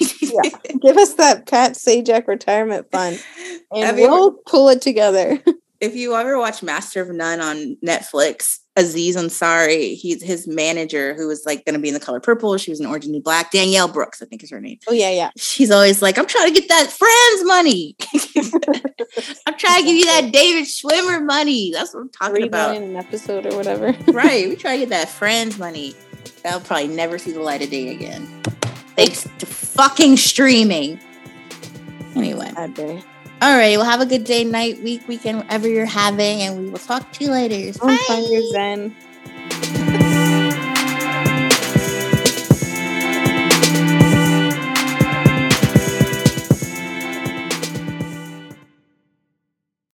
[0.42, 0.50] Yeah.
[0.82, 3.22] give us that Pat Sajak retirement fund,
[3.72, 5.40] and Have we'll pull it together.
[5.80, 11.28] if you ever watch Master of None on Netflix, Aziz Ansari, he's his manager who
[11.28, 12.56] was like going to be in the color purple.
[12.58, 13.52] She was in Orange and New Black.
[13.52, 14.78] Danielle Brooks, I think is her name.
[14.88, 15.30] oh yeah, yeah.
[15.36, 17.96] She's always like, I'm trying to get that friends money.
[19.46, 21.70] I'm trying to give you that David Schwimmer money.
[21.72, 22.76] That's what I'm talking Three about.
[22.76, 23.94] an episode or whatever.
[24.12, 24.48] right.
[24.48, 25.94] We try to get that friends money.
[26.42, 28.26] That'll probably never see the light of day again.
[28.96, 30.98] Thanks to fucking streaming.
[32.16, 32.50] Anyway.
[33.42, 33.76] All right.
[33.76, 37.12] Well, have a good day, night, week, weekend, whatever you're having, and we will talk
[37.12, 37.78] to you later.
[37.82, 39.83] And find your Zen.